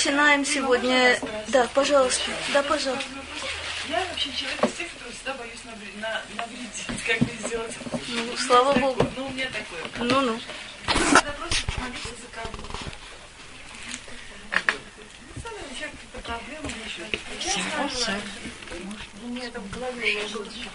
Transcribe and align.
начинаем 0.00 0.46
сегодня... 0.46 1.18
Да, 1.48 1.68
пожалуйста. 1.74 2.30
Да, 2.54 2.62
пожалуйста. 2.62 3.04
Я 3.86 4.02
вообще 4.08 4.30
человек 4.32 4.64
из 4.64 4.72
тех, 4.72 4.88
который 4.92 5.12
всегда 5.12 5.34
боюсь 5.34 5.60
навредить, 5.64 6.86
как 7.06 7.20
мне 7.20 7.36
сделать. 7.46 7.72
Ну, 8.08 8.36
слава 8.38 8.78
Богу. 8.78 9.06
Ну, 9.16 9.26
у 9.26 9.30
меня 9.30 9.46
такое. 9.46 10.08
Ну-ну. 10.08 10.40
Когда 10.86 11.32
просто 11.32 11.66
молиться 11.80 12.08
за 12.08 12.28
кого 12.32 12.66
Сами 15.42 15.58
у 15.70 15.74
человека 15.74 15.96
какие-то 15.96 16.20
проблемы 16.24 16.70
еще. 16.86 17.02
У 19.22 19.28
меня 19.28 19.46
это 19.48 19.60
в 19.60 19.70
голове 19.70 20.22
ложится. 20.22 20.70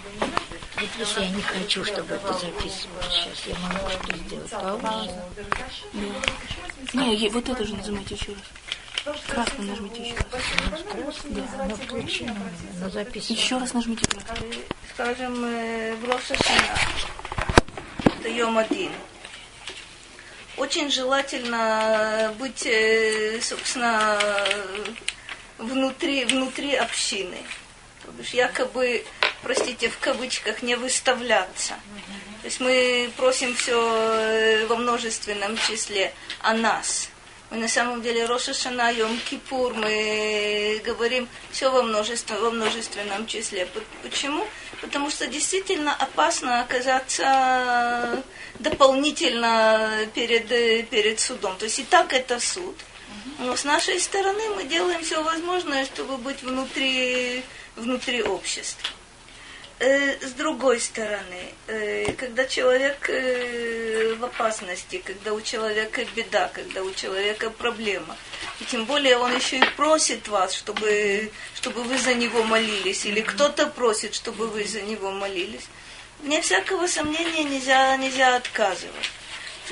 Вот 0.76 0.90
если 1.00 1.22
я 1.22 1.30
не 1.30 1.42
хочу, 1.42 1.84
чтобы 1.84 2.14
это 2.14 2.34
записывалось 2.34 3.08
сейчас, 3.10 3.48
я 3.48 3.56
могу 3.56 3.90
что 3.90 4.18
сделать? 4.18 4.52
Паузу? 4.52 5.12
Не, 6.94 7.30
вот 7.30 7.50
это 7.50 7.66
же 7.66 7.76
нажимайте 7.76 8.14
еще 8.14 8.34
раз. 8.34 8.65
Красный 9.06 9.66
нажмите 9.66 10.02
еще 10.02 10.16
раз. 10.32 11.22
Да, 11.26 11.64
оно 11.64 11.76
включено, 11.76 12.36
но 12.80 12.90
записывается. 12.90 13.34
Еще 13.34 13.58
раз 13.60 13.74
нажмите. 13.74 14.04
Скажем, 14.94 15.46
э, 15.46 15.96
в 15.96 16.10
Рошашина. 16.10 16.76
Это 18.20 18.30
Йом 18.30 18.58
один. 18.58 18.92
Очень 20.58 20.90
желательно 20.90 22.34
быть, 22.40 22.66
э, 22.66 23.40
собственно, 23.42 24.20
внутри, 25.60 26.26
внутри 26.26 26.74
общины. 26.76 27.38
То 28.04 28.12
бишь 28.12 28.32
якобы, 28.32 29.06
простите, 29.44 29.90
в 29.90 30.00
кавычках, 30.00 30.64
не 30.64 30.76
выставляться. 30.76 31.76
То 32.42 32.46
есть 32.46 32.60
мы 32.60 33.12
просим 33.18 33.54
все 33.56 34.66
во 34.66 34.78
множественном 34.78 35.58
числе 35.58 36.12
о 36.42 36.56
нас. 36.56 37.10
Мы 37.52 37.58
на 37.58 37.68
самом 37.68 38.02
деле 38.02 38.26
Роша 38.26 38.54
Шана, 38.54 38.92
Йом 38.92 39.20
Кипур, 39.30 39.74
мы 39.76 40.82
говорим 40.84 41.28
все 41.52 41.70
во, 41.70 41.84
множестве, 41.84 42.38
во 42.38 42.50
множественном 42.50 43.28
числе. 43.28 43.68
Почему? 44.02 44.46
Потому 44.82 45.10
что 45.10 45.28
действительно 45.28 45.94
опасно 45.94 46.62
оказаться 46.62 48.24
дополнительно 48.60 50.08
перед, 50.14 50.48
перед 50.90 51.20
судом. 51.20 51.56
То 51.58 51.66
есть 51.66 51.80
и 51.80 51.84
так 51.84 52.14
это 52.14 52.40
суд. 52.40 52.76
Но 53.40 53.56
с 53.56 53.64
нашей 53.64 54.00
стороны 54.00 54.50
мы 54.56 54.64
делаем 54.64 55.04
все 55.04 55.22
возможное, 55.22 55.86
чтобы 55.86 56.18
быть 56.18 56.42
внутри, 56.42 57.44
внутри 57.76 58.24
общества. 58.24 58.90
Э, 59.78 60.18
С 60.26 60.32
другой 60.32 60.80
стороны, 60.80 61.54
э, 61.68 62.14
когда 62.14 62.46
человек 62.46 63.10
э, 63.10 64.16
в 64.18 64.24
опасности, 64.24 65.02
когда 65.04 65.34
у 65.34 65.42
человека 65.42 66.06
беда, 66.16 66.50
когда 66.54 66.82
у 66.82 66.94
человека 66.94 67.50
проблема, 67.50 68.16
и 68.62 68.64
тем 68.64 68.86
более 68.86 69.18
он 69.18 69.36
еще 69.36 69.58
и 69.58 69.66
просит 69.76 70.30
вас, 70.30 70.54
чтобы, 70.54 71.30
чтобы 71.56 71.84
вы 71.84 71.98
за 71.98 72.14
него 72.14 72.44
молились, 72.44 73.06
или 73.06 73.20
кто-то 73.20 73.68
просит, 73.68 74.16
чтобы 74.16 74.48
вы 74.48 74.64
за 74.64 74.82
него 74.82 75.12
молились, 75.12 75.68
вне 76.22 76.42
всякого 76.42 76.88
сомнения 76.88 77.44
нельзя, 77.44 77.98
нельзя 77.98 78.38
отказывать. 78.38 79.12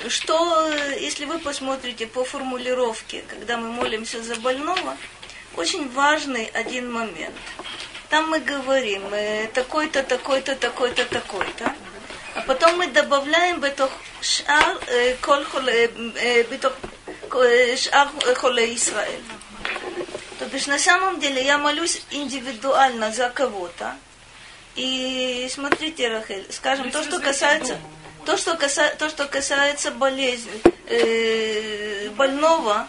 Что, 0.09 0.69
если 0.99 1.23
вы 1.23 1.39
посмотрите 1.39 2.07
по 2.07 2.25
формулировке, 2.25 3.23
когда 3.29 3.55
мы 3.55 3.69
молимся 3.69 4.21
за 4.21 4.35
больного, 4.35 4.97
очень 5.55 5.89
важный 5.91 6.47
один 6.47 6.91
момент. 6.91 7.35
Там 8.13 8.29
мы 8.29 8.39
говорим 8.41 9.11
э, 9.11 9.47
такой-то, 9.55 10.03
такой-то, 10.03 10.55
такой-то, 10.55 11.03
такой-то. 11.05 11.73
А 12.35 12.41
потом 12.41 12.77
мы 12.77 12.85
добавляем 12.85 13.59
бетох 13.59 13.89
шар 14.21 14.77
э, 14.85 15.15
кол 15.15 15.43
холе, 15.45 15.89
э, 16.21 16.43
бетох 16.43 16.73
э, 17.33 17.73
э. 17.73 17.75
То 20.37 20.45
бишь 20.45 20.67
на 20.67 20.77
самом 20.77 21.19
деле 21.19 21.43
я 21.43 21.57
молюсь 21.57 22.05
индивидуально 22.11 23.11
за 23.11 23.31
кого-то. 23.31 23.95
И 24.75 25.47
смотрите, 25.49 26.07
Рахель, 26.09 26.45
скажем, 26.51 26.91
то, 26.91 27.01
что 27.01 27.19
касается, 27.19 27.79
то, 28.27 28.37
что 28.37 28.55
касается, 28.55 28.95
то, 28.99 29.09
что 29.09 29.25
касается 29.25 29.89
болезни, 29.89 30.61
э, 30.85 32.09
больного, 32.11 32.87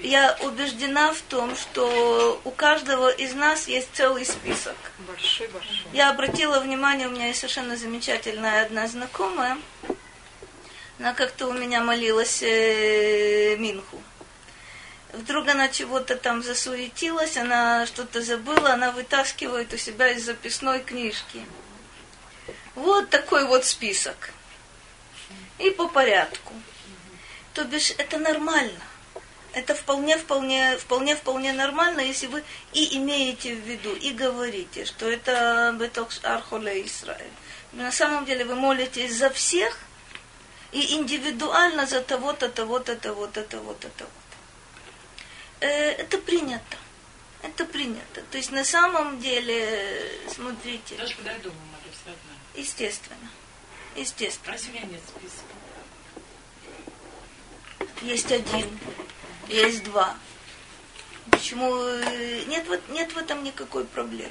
я 0.00 0.36
убеждена 0.42 1.12
в 1.12 1.20
том, 1.22 1.56
что 1.56 2.40
у 2.44 2.50
каждого 2.50 3.10
из 3.10 3.34
нас 3.34 3.68
есть 3.68 3.88
целый 3.92 4.24
список. 4.24 4.76
Большой, 5.06 5.48
большой. 5.48 5.86
Я 5.92 6.10
обратила 6.10 6.60
внимание, 6.60 7.08
у 7.08 7.10
меня 7.10 7.28
есть 7.28 7.40
совершенно 7.40 7.76
замечательная 7.76 8.64
одна 8.64 8.86
знакомая. 8.86 9.58
Она 10.98 11.12
как-то 11.14 11.48
у 11.48 11.52
меня 11.52 11.82
молилась 11.82 12.42
э, 12.42 13.56
Минху. 13.56 14.00
Вдруг 15.12 15.48
она 15.48 15.68
чего-то 15.68 16.16
там 16.16 16.42
засуетилась, 16.42 17.36
она 17.36 17.86
что-то 17.86 18.20
забыла, 18.20 18.72
она 18.72 18.90
вытаскивает 18.90 19.72
у 19.72 19.76
себя 19.76 20.08
из 20.08 20.24
записной 20.24 20.80
книжки. 20.80 21.44
Вот 22.74 23.10
такой 23.10 23.46
вот 23.46 23.64
список. 23.64 24.30
И 25.58 25.70
по 25.70 25.88
порядку. 25.88 26.52
То 27.52 27.64
бишь, 27.64 27.92
это 27.96 28.18
нормально. 28.18 28.80
Это 29.54 29.74
вполне, 29.74 30.18
вполне, 30.18 30.76
вполне, 30.78 31.14
вполне 31.14 31.52
нормально, 31.52 32.00
если 32.00 32.26
вы 32.26 32.42
и 32.72 32.96
имеете 32.98 33.54
в 33.54 33.60
виду, 33.60 33.94
и 33.94 34.10
говорите, 34.10 34.84
что 34.84 35.08
это 35.08 35.74
бетокс 35.78 36.20
архоле 36.24 36.84
Израиль. 36.84 37.30
На 37.72 37.92
самом 37.92 38.24
деле 38.24 38.44
вы 38.44 38.56
молитесь 38.56 39.14
за 39.16 39.30
всех 39.30 39.78
и 40.72 40.94
индивидуально 40.94 41.86
за 41.86 42.00
того-то, 42.00 42.48
того-то, 42.48 42.96
того-то, 42.96 43.44
того-то, 43.44 43.88
того-то. 43.90 44.24
Э, 45.60 45.90
Это 45.92 46.18
принято. 46.18 46.76
Это 47.42 47.64
принято. 47.64 48.22
То 48.30 48.38
есть 48.38 48.50
на 48.50 48.64
самом 48.64 49.20
деле, 49.20 50.10
смотрите, 50.34 50.96
Даже 50.96 51.14
когда 51.14 51.32
я 51.32 51.38
дома 51.38 51.54
молюсь, 51.72 52.00
одна. 52.06 52.60
естественно. 52.60 53.30
Естественно. 53.94 54.56
У 54.56 54.72
меня 54.72 54.86
нет 54.86 55.00
списка? 55.08 55.44
Есть 58.02 58.32
один, 58.32 58.78
есть 59.48 59.84
два. 59.84 60.16
Почему 61.30 61.74
э, 61.76 62.44
нет, 62.46 62.66
вот- 62.68 62.88
нет 62.90 63.12
в 63.12 63.18
этом 63.18 63.42
никакой 63.42 63.84
проблемы? 63.84 64.30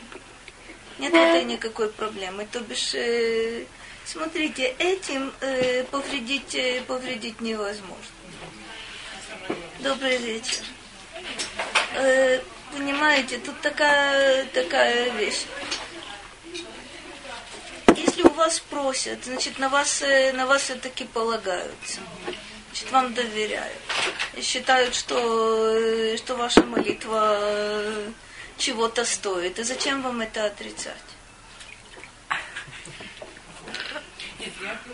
Нет 1.00 1.12
в 1.12 1.16
этой 1.16 1.44
никакой 1.44 1.90
проблемы. 1.90 2.46
То 2.52 2.60
бишь, 2.60 2.94
э, 2.94 3.66
смотрите, 4.06 4.76
этим 4.78 5.34
э, 5.42 5.84
повредить, 5.86 6.54
э, 6.56 6.82
повредить 6.82 7.42
невозможно. 7.42 7.98
Добрый 9.80 10.18
вечер. 10.18 10.64
Э, 11.96 12.42
понимаете, 12.72 13.38
тут 13.40 13.60
такая, 13.62 14.46
такая 14.46 15.10
вещь. 15.12 15.46
Если 17.96 18.24
у 18.24 18.30
вас 18.30 18.60
просят, 18.60 19.26
значит, 19.26 19.60
на 19.60 19.70
вас, 19.70 20.02
э, 20.02 20.32
на 20.34 20.46
вас 20.46 20.64
все-таки 20.64 21.06
полагаются. 21.06 22.02
Значит, 22.84 22.92
вам 22.92 23.14
доверяют. 23.14 23.80
И 24.36 24.42
считают, 24.42 24.96
что, 24.96 25.18
э, 25.18 26.18
что 26.18 26.36
ваша 26.36 26.64
молитва 26.64 27.38
э, 27.40 28.12
чего-то 28.58 29.06
стоит. 29.06 29.60
И 29.60 29.64
зачем 29.64 30.02
вам 30.02 30.22
это 30.22 30.46
отрицать? 30.46 30.94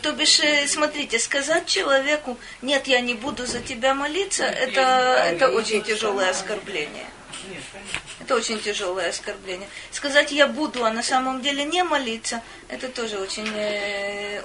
То 0.01 0.11
бишь, 0.11 0.39
э, 0.39 0.67
смотрите, 0.67 1.19
сказать 1.19 1.66
человеку, 1.66 2.38
нет, 2.61 2.88
я 2.88 3.01
не 3.01 3.16
буду 3.16 3.45
за 3.45 3.59
тебя 3.59 3.94
молиться, 3.94 4.44
это, 4.44 4.81
это 5.25 5.49
очень 5.49 5.81
тяжелое 5.81 6.29
оскорбление. 6.29 7.07
Это 8.19 8.35
очень 8.35 8.59
тяжелое 8.59 9.09
оскорбление. 9.09 9.67
Сказать 9.91 10.31
я 10.31 10.47
буду, 10.47 10.85
а 10.85 10.91
на 10.91 11.01
самом 11.01 11.41
деле 11.41 11.63
не 11.63 11.83
молиться, 11.83 12.44
это 12.67 12.89
тоже 12.89 13.17
очень, 13.17 13.49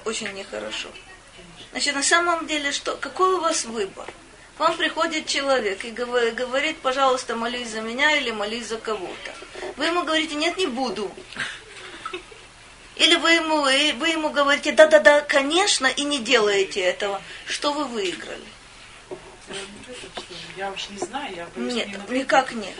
очень 0.05 0.31
нехорошо. 0.33 0.89
Значит, 1.75 1.93
на 1.95 2.03
самом 2.03 2.47
деле, 2.47 2.71
что, 2.71 2.95
какой 2.95 3.33
у 3.33 3.41
вас 3.41 3.65
выбор? 3.65 4.05
К 4.55 4.61
вам 4.61 4.77
приходит 4.77 5.27
человек 5.27 5.83
и 5.83 5.89
говор- 5.89 6.31
говорит, 6.31 6.77
пожалуйста, 6.77 7.35
молись 7.35 7.67
за 7.67 7.81
меня 7.81 8.15
или 8.15 8.31
молись 8.31 8.67
за 8.67 8.77
кого-то. 8.77 9.33
Вы 9.75 9.87
ему 9.87 10.03
говорите, 10.03 10.35
нет, 10.35 10.55
не 10.55 10.67
буду. 10.67 11.11
Или 12.95 13.15
вы 13.15 13.31
ему, 13.31 13.63
вы 13.63 14.07
ему 14.07 14.29
говорите, 14.29 14.71
да-да-да, 14.71 15.19
конечно, 15.19 15.87
и 15.87 16.05
не 16.05 16.19
делаете 16.19 16.79
этого. 16.79 17.21
Что 17.45 17.73
вы 17.73 17.83
выиграли? 17.83 18.39
Я 20.55 20.71
уж 20.71 20.87
не 20.91 20.97
знаю, 20.99 21.35
я 21.35 21.45
не 21.57 21.73
Нет, 21.73 21.87
навредить. 21.87 22.09
никак 22.23 22.53
нет. 22.53 22.73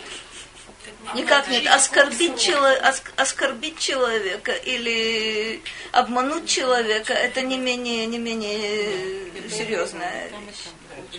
Никак 1.14 1.48
нет. 1.48 1.66
Оскорбить, 1.66 2.38
чело- 2.38 2.78
ос- 2.88 3.02
оскорбить 3.16 3.78
человека 3.78 4.52
или 4.52 5.62
обмануть 5.92 6.48
человека, 6.48 7.12
это 7.12 7.42
не 7.42 7.58
менее, 7.58 8.06
не 8.06 8.18
менее 8.18 9.30
серьезная 9.50 10.28
вещь. 10.46 11.18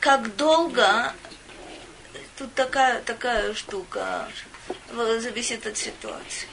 Как 0.00 0.34
долго, 0.36 1.12
тут 2.38 2.52
такая, 2.54 3.00
такая 3.02 3.54
штука, 3.54 4.28
зависит 5.18 5.66
от 5.66 5.76
ситуации. 5.76 6.48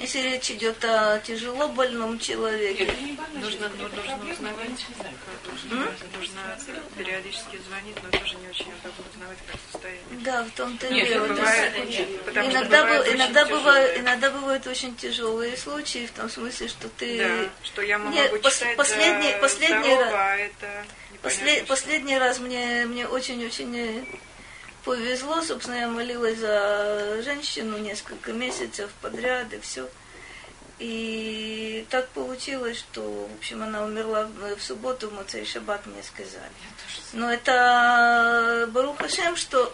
Если 0.00 0.20
речь 0.20 0.50
идет 0.50 0.84
о 0.84 1.18
тяжело 1.20 1.68
больном 1.68 2.18
человеке, 2.18 2.84
Нет. 2.84 3.18
Нужно, 3.34 3.70
ну, 3.78 3.84
нужно 3.84 4.32
узнавать, 4.32 4.86
нужно, 5.50 5.86
нужно 6.18 6.40
периодически 6.96 7.58
звонить, 7.66 7.96
но 8.02 8.10
тоже 8.18 8.34
не 8.36 8.48
очень 8.48 8.66
удобно 8.66 9.04
узнавать, 9.14 9.38
как 9.46 9.56
состояние. 9.72 10.02
Да, 10.22 10.44
в 10.44 10.50
том-то 10.50 10.86
и 10.86 10.94
Нет, 10.94 11.08
дело. 11.08 11.26
бывает, 11.28 11.72
что 11.92 12.40
Иногда, 12.44 12.82
бывает 12.84 13.14
иногда, 13.14 13.44
бывают, 13.46 13.98
иногда 13.98 14.30
бывают 14.30 14.66
очень 14.66 14.94
тяжелые 14.96 15.56
случаи, 15.56 16.06
в 16.06 16.10
том 16.12 16.28
смысле, 16.28 16.68
что 16.68 16.88
ты... 16.90 17.18
Да, 17.18 17.50
что 17.64 17.82
я 17.82 17.98
могу 17.98 18.14
Нет, 18.14 18.32
пос- 18.32 18.50
читать 18.52 18.76
последний- 18.76 19.32
за 19.32 19.38
последний 19.38 19.78
здорово, 19.94 20.04
раз- 20.04 20.12
а 20.14 20.36
это 20.36 20.84
После- 21.22 21.40
непонятно 21.42 21.56
что. 21.56 21.66
последний 21.66 22.18
раз 22.18 22.38
мне, 22.38 22.84
мне 22.86 23.06
очень-очень 23.08 23.76
э, 23.76 24.04
повезло. 24.86 25.42
Собственно, 25.42 25.74
я 25.74 25.88
молилась 25.88 26.38
за 26.38 27.20
женщину 27.22 27.76
несколько 27.76 28.32
месяцев 28.32 28.88
подряд 29.02 29.52
и 29.52 29.58
все. 29.58 29.86
И 30.78 31.86
так 31.90 32.08
получилось, 32.10 32.78
что, 32.78 33.02
в 33.02 33.38
общем, 33.38 33.62
она 33.62 33.82
умерла 33.82 34.28
в, 34.56 34.62
субботу, 34.62 35.08
в 35.08 35.14
Моцей 35.14 35.44
Шаббат 35.44 35.84
мне 35.86 36.02
сказали. 36.02 36.52
Но 37.12 37.30
это 37.32 38.68
Барух 38.72 38.98
Хашем, 38.98 39.36
что... 39.36 39.64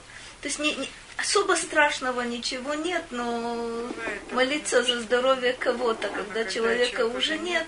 То 0.40 0.48
есть 0.48 0.58
не, 0.58 0.74
не- 0.74 0.90
особо 1.18 1.54
страшного 1.54 2.22
ничего 2.22 2.74
нет, 2.74 3.04
но 3.10 3.90
молиться 4.30 4.82
за 4.82 5.00
здоровье 5.00 5.52
кого-то, 5.52 6.08
когда 6.08 6.44
человека 6.44 7.06
уже 7.06 7.36
нет. 7.36 7.66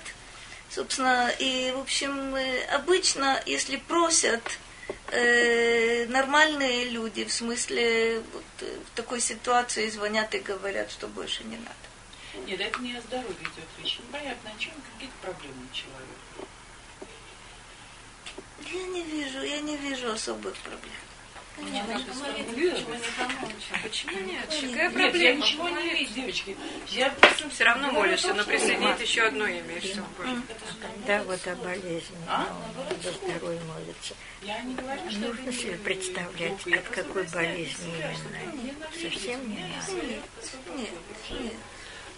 Собственно, 0.70 1.30
и, 1.38 1.72
в 1.72 1.80
общем, 1.80 2.34
э, 2.34 2.64
обычно, 2.72 3.40
если 3.46 3.76
просят 3.76 4.42
э, 5.08 6.06
нормальные 6.06 6.90
люди, 6.90 7.24
в 7.24 7.32
смысле, 7.32 8.22
вот, 8.32 8.44
э, 8.60 8.78
в 8.86 8.96
такой 8.96 9.20
ситуации 9.20 9.88
звонят 9.88 10.34
и 10.34 10.38
говорят, 10.38 10.90
что 10.90 11.08
больше 11.08 11.44
не 11.44 11.56
надо. 11.56 12.46
Нет, 12.46 12.60
это 12.60 12.80
не 12.80 12.96
о 12.96 13.00
здоровье 13.00 13.36
идет 13.40 13.68
речь. 13.78 13.98
Непонятно, 13.98 14.50
о 14.50 14.58
чем 14.58 14.72
какие-то 14.92 15.14
проблемы 15.22 15.66
у 15.70 15.74
человека. 15.74 16.24
Я 18.72 18.82
не 18.88 19.02
вижу, 19.02 19.42
я 19.42 19.60
не 19.60 19.76
вижу 19.76 20.10
особых 20.10 20.56
проблем. 20.58 21.03
Сформулировать. 21.56 22.84
Почему 23.82 24.20
нет? 24.20 24.48
Нет, 24.50 24.50
Какая 24.50 24.62
Нет, 24.62 24.74
я 24.74 24.90
проблема? 24.90 25.38
ничего 25.38 25.68
не 25.68 25.90
вижу, 25.94 26.14
девочки. 26.14 26.56
Я 26.88 27.14
Все 27.50 27.64
равно 27.64 27.92
молишься, 27.92 28.28
том, 28.28 28.38
но 28.38 28.44
присоединить 28.44 29.00
еще 29.00 29.22
одно 29.22 29.46
имя, 29.46 29.76
и 29.76 29.80
все. 29.80 30.02
Да, 31.06 31.22
вот 31.24 31.46
о 31.46 31.56
болезни, 31.56 32.16
А? 32.28 32.46
ну, 32.76 32.84
за 33.02 33.12
здоровье 33.12 33.60
молится. 33.66 34.14
Я 34.42 34.60
не 34.62 34.74
говорю, 34.74 35.10
что 35.10 35.20
Нужно 35.20 35.52
себе 35.52 35.76
представлять, 35.76 36.66
от 36.66 36.88
какой 36.88 37.22
болезни 37.24 37.94
именно. 37.94 38.90
Совсем 39.00 39.48
не 39.50 39.58
надо. 39.60 39.92
Нет, 40.06 40.20
нет, 40.76 40.90
нет. 41.40 41.52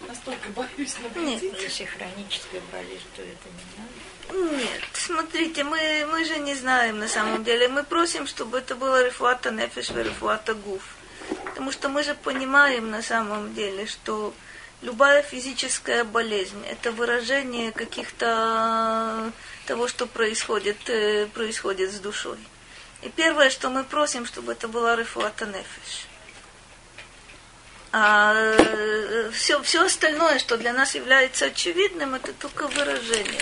Настолько 0.07 0.49
боюсь 0.55 0.95
Нет. 0.99 1.15
наблюдать. 1.15 1.61
Если 1.61 1.85
хроническая 1.85 2.61
болезнь, 2.71 3.05
то 3.15 3.21
это 3.21 3.49
не 3.49 3.77
надо. 3.77 3.93
Нет, 4.33 4.83
смотрите, 4.93 5.63
мы, 5.63 6.05
мы 6.11 6.25
же 6.25 6.37
не 6.39 6.53
знаем 6.53 6.99
на 6.99 7.07
самом 7.07 7.43
деле. 7.43 7.67
Мы 7.67 7.83
просим, 7.83 8.27
чтобы 8.27 8.57
это 8.59 8.75
было 8.75 9.03
рефуата 9.03 9.51
нефиш, 9.51 9.91
рефуата 9.91 10.53
гуф. 10.53 10.81
Потому 11.45 11.71
что 11.71 11.89
мы 11.89 12.03
же 12.03 12.13
понимаем 12.13 12.89
на 12.89 13.01
самом 13.01 13.53
деле, 13.53 13.85
что 13.85 14.33
любая 14.81 15.23
физическая 15.23 16.03
болезнь– 16.03 16.63
это 16.69 16.91
выражение 16.91 17.71
каких-то 17.71 19.31
того, 19.65 19.87
что 19.87 20.05
происходит, 20.07 20.89
э, 20.89 21.27
происходит 21.27 21.91
с 21.91 21.99
душой. 21.99 22.37
И 23.01 23.09
первое, 23.09 23.49
что 23.49 23.69
мы 23.69 23.83
просим, 23.83 24.25
чтобы 24.25 24.53
это 24.53 24.67
была 24.67 24.95
рефуата 24.95 25.45
нефиш. 25.45 26.07
А 27.91 28.35
все, 29.33 29.61
все 29.63 29.85
остальное, 29.85 30.39
что 30.39 30.57
для 30.57 30.73
нас 30.73 30.95
является 30.95 31.45
очевидным, 31.45 32.15
это 32.15 32.33
только 32.33 32.67
выражение. 32.67 33.41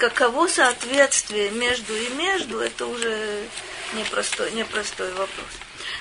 Каково 0.00 0.48
соответствие 0.48 1.50
между 1.50 1.94
и 1.94 2.08
между, 2.14 2.58
это 2.58 2.86
уже 2.86 3.44
непростой, 3.92 4.50
непростой 4.52 5.10
вопрос. 5.10 5.50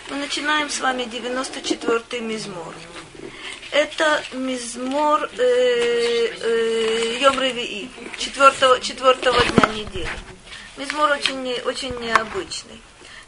Мы 0.09 0.15
начинаем 0.15 0.69
с 0.69 0.79
вами 0.79 1.03
94-й 1.03 2.21
мизмор. 2.21 2.73
Это 3.71 4.23
мизмор 4.31 5.29
э, 5.37 5.43
э, 5.43 7.17
Йом 7.19 7.41
Ревии, 7.41 7.91
четвертого, 8.17 8.79
четвертого 8.79 9.43
дня 9.43 9.67
недели. 9.73 10.09
Мизмор 10.77 11.11
очень, 11.11 11.51
очень 11.65 11.93
необычный. 11.99 12.81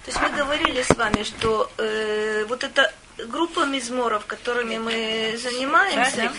То 0.06 0.12
есть 0.12 0.22
мы 0.22 0.30
говорили 0.30 0.84
с 0.84 0.96
вами, 0.96 1.24
что 1.24 1.70
э, 1.80 2.46
вот 2.48 2.64
эта 2.64 2.94
группа 3.18 3.66
мизморов, 3.66 4.26
которыми 4.26 4.78
мы 4.78 5.38
занимаемся, 5.38 6.32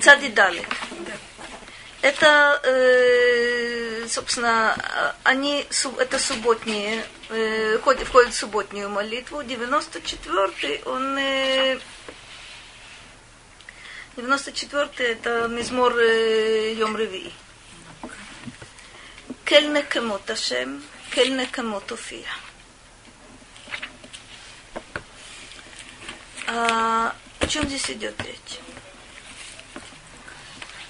Садик 0.00 0.32
дали. 0.32 0.66
Это, 2.00 2.60
э, 2.62 4.06
собственно, 4.08 5.14
они, 5.24 5.66
это 5.98 6.18
субботние, 6.18 7.04
э, 7.28 7.78
входят, 7.78 8.06
входят 8.06 8.32
в 8.32 8.36
субботнюю 8.36 8.88
молитву. 8.88 9.42
94-й, 9.42 10.82
он... 10.84 11.18
э, 11.18 11.78
94-й 14.16 15.04
это 15.04 15.46
мизмор 15.48 15.96
э, 15.96 16.74
Йом 16.74 16.96
Ревии. 16.96 17.32
Кель 19.44 19.72
некемот 19.72 20.28
Ашем, 20.28 20.82
кель 21.10 21.36
некемот 21.36 21.90
Офия. 21.92 22.26
А, 26.48 27.14
о 27.40 27.46
чем 27.46 27.66
здесь 27.68 27.90
идет 27.90 28.20
речь? 28.22 28.60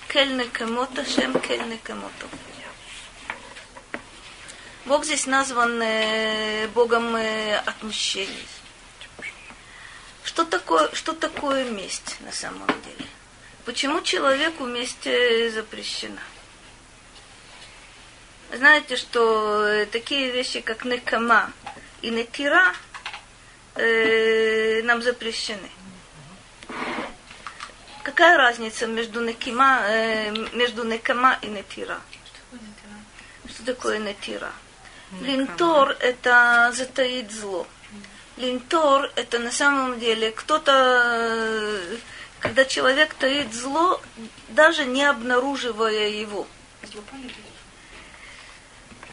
Кель 0.09 0.37
некемот 0.37 0.99
Ашем, 0.99 1.39
кель 1.39 1.69
некемот 1.69 2.13
Офия. 2.23 4.01
Бог 4.87 5.05
здесь 5.05 5.27
назван 5.27 5.83
э, 5.83 6.67
Богом 6.69 7.15
э, 7.15 7.59
отмщений. 7.59 8.49
Что 10.25 10.47
такое, 10.47 10.91
что 10.95 11.13
такое 11.13 11.65
месть 11.65 12.17
на 12.21 12.33
самом 12.33 12.67
деле? 12.67 13.07
Почему 13.67 14.01
человеку 14.01 14.65
месть 14.65 15.07
э, 15.07 15.51
запрещена? 15.51 16.23
Знаете, 18.51 18.97
что 18.97 19.67
э, 19.67 19.85
такие 19.85 20.31
вещи, 20.31 20.63
как 20.63 20.87
некама 20.87 21.53
и 22.01 22.09
нетира, 22.09 22.73
э, 23.75 24.81
нам 24.85 25.03
запрещены. 25.03 25.69
Какая 28.09 28.39
разница 28.39 28.87
между 28.87 29.21
некима, 29.21 29.83
э, 29.83 30.31
между 30.55 30.83
некама 30.83 31.39
и 31.43 31.47
нетира? 31.47 32.01
Что 33.47 33.67
такое 33.67 33.99
нетира? 33.99 34.51
Линтор– 35.21 35.95
это 36.01 36.73
затаить 36.75 37.31
зло. 37.31 37.67
Линтор– 38.39 39.13
это 39.15 39.39
на 39.39 39.53
самом 39.53 40.01
деле 40.01 40.31
кто-то, 40.31 40.73
э, 41.05 41.97
когда 42.41 42.65
человек 42.65 43.13
таит 43.13 43.53
зло, 43.53 44.01
даже 44.49 44.87
не 44.87 45.05
обнаруживая 45.05 46.09
его. 46.09 46.47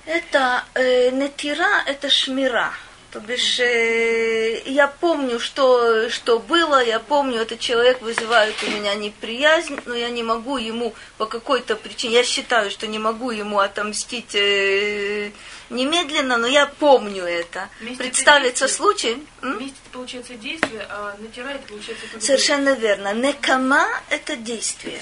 Это 0.05 0.63
э, 0.73 1.09
нетира, 1.11 1.83
это 1.85 2.09
шмира. 2.09 2.71
То 3.15 3.21
бишь, 3.21 3.61
э, 3.61 4.61
я 4.65 4.87
помню, 4.87 5.39
что, 5.39 6.09
что 6.09 6.37
было, 6.37 6.83
я 6.83 6.99
помню, 6.99 7.39
этот 7.39 7.61
человек 7.61 8.01
вызывает 8.01 8.61
у 8.61 8.69
меня 8.69 8.93
неприязнь, 8.93 9.79
но 9.85 9.95
я 9.95 10.09
не 10.09 10.21
могу 10.21 10.57
ему 10.57 10.93
по 11.17 11.25
какой-то 11.25 11.77
причине, 11.77 12.15
я 12.15 12.23
считаю, 12.25 12.69
что 12.69 12.87
не 12.87 12.99
могу 12.99 13.31
ему 13.31 13.59
отомстить 13.59 14.35
э, 14.35 15.31
немедленно, 15.69 16.35
но 16.35 16.45
я 16.45 16.65
помню 16.65 17.23
это. 17.23 17.69
Это 17.79 17.95
Представится 17.95 18.65
действие. 18.65 18.67
случай. 18.67 19.23
м? 19.41 19.59
Это 19.59 19.89
получается 19.93 20.33
действие, 20.33 20.85
а 20.89 21.15
натирает 21.17 21.61
получается 21.67 22.05
это 22.11 22.19
Совершенно 22.19 22.73
верно. 22.73 23.13
Некама– 23.13 23.87
это 24.09 24.35
действие. 24.35 24.99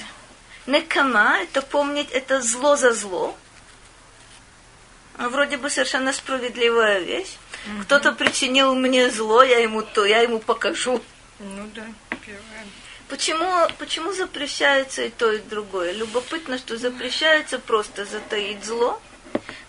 Некама– 0.68 1.40
это 1.42 1.64
помнить, 1.64 2.12
это 2.12 2.44
зло 2.44 2.76
за 2.76 2.94
зло. 2.94 3.36
Вроде 5.18 5.58
бы 5.58 5.72
совершенно 5.72 6.14
справедливая 6.14 7.00
вещь. 7.00 7.38
Кто-то 7.84 8.12
причинил 8.12 8.76
мне 8.76 9.10
зло, 9.10 9.42
я 9.44 9.60
ему 9.60 9.82
то, 9.82 10.06
я 10.06 10.22
ему 10.22 10.40
покажу. 10.40 11.02
Ну 11.40 11.70
да, 11.74 11.86
первое. 12.26 12.66
Почему, 13.08 13.68
почему 13.78 14.12
запрещается 14.12 15.04
и 15.04 15.10
то, 15.10 15.32
и 15.32 15.40
другое? 15.40 15.92
Любопытно, 15.92 16.58
что 16.58 16.78
запрещается 16.78 17.60
просто 17.60 18.06
затаить 18.06 18.66
зло, 18.66 19.02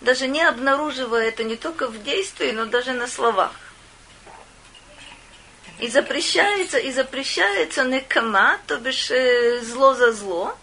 даже 0.01 0.27
не 0.27 0.41
обнаруживая 0.41 1.27
это 1.27 1.43
не 1.43 1.55
только 1.55 1.87
в 1.87 2.03
действии, 2.03 2.51
но 2.51 2.65
даже 2.65 2.93
на 2.93 3.07
словах. 3.07 3.51
И 5.79 5.89
запрещается, 5.89 6.77
и 6.77 6.91
запрещается 6.91 7.83
некама, 7.83 8.59
то 8.67 8.77
бишь 8.77 9.11
э, 9.11 9.61
зло 9.61 9.93
за 9.93 10.13
зло. 10.13 10.57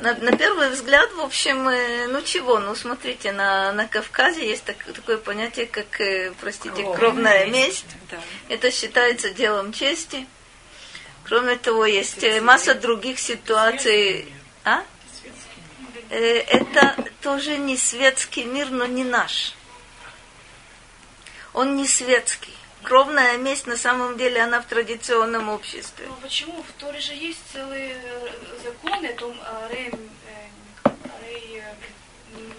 На, 0.00 0.14
на 0.14 0.36
первый 0.36 0.70
взгляд, 0.70 1.10
в 1.14 1.20
общем, 1.20 1.68
э, 1.68 2.06
ну 2.08 2.20
чего, 2.22 2.58
ну 2.58 2.74
смотрите, 2.74 3.32
на, 3.32 3.72
на 3.72 3.86
Кавказе 3.86 4.46
есть 4.46 4.64
так- 4.64 4.84
такое 4.92 5.16
понятие, 5.16 5.66
как, 5.66 6.00
э, 6.00 6.32
простите, 6.40 6.84
кровная 6.94 7.46
месть. 7.46 7.86
Да. 8.10 8.18
Это 8.48 8.70
считается 8.70 9.30
делом 9.30 9.72
чести. 9.72 10.26
Кроме 11.24 11.56
того, 11.56 11.86
есть 11.86 12.22
э, 12.22 12.40
масса 12.40 12.74
других 12.74 13.18
ситуаций. 13.18 14.32
А? 14.64 14.82
э, 16.10 16.38
это 16.40 16.96
тоже 17.22 17.56
не 17.56 17.76
светский 17.76 18.44
мир, 18.44 18.70
но 18.70 18.86
не 18.86 19.04
наш. 19.04 19.54
Он 21.52 21.76
не 21.76 21.86
светский. 21.86 22.55
Кровная 22.86 23.36
месть 23.36 23.66
на 23.66 23.76
самом 23.76 24.16
деле 24.16 24.40
она 24.40 24.60
в 24.60 24.66
традиционном 24.66 25.48
обществе. 25.48 26.06
Но 26.06 26.14
почему? 26.22 26.62
В 26.62 26.80
Торе 26.80 27.00
же 27.00 27.14
есть 27.14 27.40
целые 27.52 28.00
э, 28.00 28.28
законы, 28.62 29.12
том 29.14 29.36
а, 29.42 29.68
рей, 29.72 29.90
э, 29.90 30.90
рей 31.24 31.62
э, 31.64 32.38
м, 32.38 32.52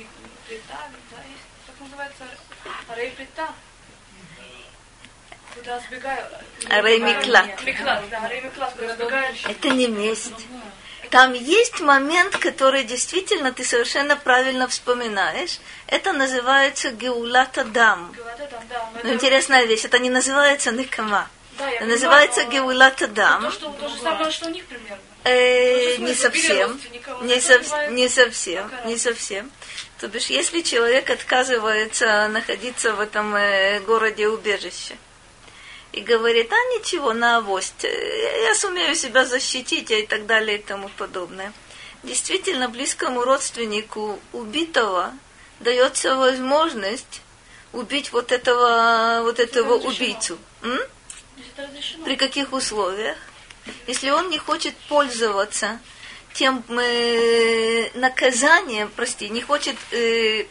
плита, 0.45 0.79
да, 1.11 1.17
есть, 1.23 1.47
как 1.65 1.79
называется, 1.79 2.25
рей 2.97 3.11
плита. 3.11 3.53
Куда 5.55 5.79
сбегаю? 5.79 6.25
Рей 6.83 6.99
миклат. 6.99 7.63
Миклат, 7.63 8.09
да, 8.09 8.27
рей 8.27 8.41
миклат, 8.41 8.73
куда. 8.73 9.23
Это 9.47 9.69
не 9.69 9.87
месть. 9.87 10.45
Там 11.09 11.33
есть 11.33 11.79
момент, 11.79 12.37
который 12.37 12.83
действительно 12.83 13.51
ты 13.53 13.63
совершенно 13.63 14.15
правильно 14.15 14.67
вспоминаешь. 14.67 15.59
Это 15.87 16.13
называется 16.13 16.91
геулата 16.91 17.63
дам. 17.63 18.13
Да, 18.17 18.23
но 18.69 18.89
Но 18.93 18.99
это- 18.99 19.13
интересная 19.13 19.65
вещь, 19.65 19.85
это 19.85 19.99
не 19.99 20.09
называется 20.09 20.71
никама. 20.71 21.29
да, 21.57 21.69
Это 21.69 21.85
называется 21.85 22.43
геулата 22.45 23.07
То, 23.07 23.13
дам. 23.13 23.51
что, 23.51 23.69
то 23.69 23.87
же 23.87 23.97
самое, 23.99 24.31
что 24.31 24.47
у 24.47 24.49
них 24.49 24.65
примерно. 24.65 24.97
Э, 25.23 25.97
Ну, 25.97 26.07
не 26.07 26.13
совсем. 26.13 26.79
Не, 27.21 27.39
сов- 27.41 27.89
не 27.91 28.07
совсем. 28.09 28.71
Не 28.85 28.97
совсем. 28.97 29.51
То 29.99 30.07
бишь, 30.07 30.27
если 30.27 30.61
человек 30.61 31.09
отказывается 31.09 32.27
находиться 32.29 32.93
в 32.93 32.99
этом 32.99 33.35
э, 33.35 33.79
городе 33.81 34.27
убежище 34.27 34.95
и 35.93 36.01
говорит, 36.01 36.51
а 36.51 36.77
ничего, 36.77 37.13
на 37.13 37.37
авось, 37.37 37.73
э, 37.83 38.43
я 38.43 38.55
сумею 38.55 38.95
себя 38.95 39.25
защитить 39.25 39.91
и 39.91 40.05
так 40.05 40.25
далее 40.25 40.57
и 40.57 40.61
тому 40.61 40.89
подобное. 40.89 41.53
Действительно, 42.03 42.69
близкому 42.69 43.23
родственнику 43.23 44.19
убитого 44.33 45.13
дается 45.59 46.15
возможность 46.15 47.21
убить 47.73 48.11
вот 48.11 48.31
этого, 48.31 49.21
вот 49.23 49.39
этого 49.39 49.73
убийцу. 49.75 50.37
М? 50.61 50.79
При 52.05 52.15
каких 52.15 52.53
условиях? 52.53 53.17
Если 53.87 54.09
он 54.09 54.29
не 54.29 54.37
хочет 54.37 54.75
пользоваться 54.87 55.79
тем 56.33 56.63
э, 56.69 57.89
наказанием, 57.95 58.91
прости, 58.95 59.29
не 59.29 59.41
хочет 59.41 59.75
э, 59.91 60.45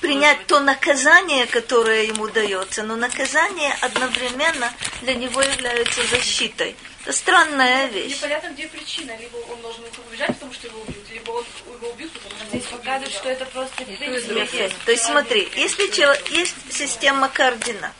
принять 0.00 0.46
то 0.46 0.60
наказание, 0.60 1.46
которое 1.46 2.04
ему 2.04 2.28
дается, 2.28 2.82
но 2.82 2.96
наказание 2.96 3.74
одновременно 3.80 4.72
для 5.02 5.14
него 5.14 5.42
является 5.42 6.02
защитой. 6.06 6.76
Это 7.02 7.12
странная 7.12 7.86
вещь. 7.88 8.16
Непонятно, 8.16 8.48
где 8.48 8.66
причина. 8.66 9.12
Либо 9.18 9.36
он 9.36 9.60
должен 9.60 9.84
убежать, 10.08 10.28
потому 10.28 10.52
что 10.54 10.66
его 10.68 10.80
убьют, 10.80 11.10
либо 11.12 11.30
он 11.32 11.44
его 11.74 11.90
убьют, 11.90 12.12
потому 12.12 12.34
что 12.34 12.44
Здесь 12.48 12.64
показывает, 12.64 13.12
что 13.12 13.28
это 13.28 13.44
просто. 13.46 13.84
То 13.84 14.90
есть 14.92 15.04
смотри, 15.04 15.48
если 15.56 16.34
есть 16.34 16.54
система 16.70 17.28
координат, 17.28 17.92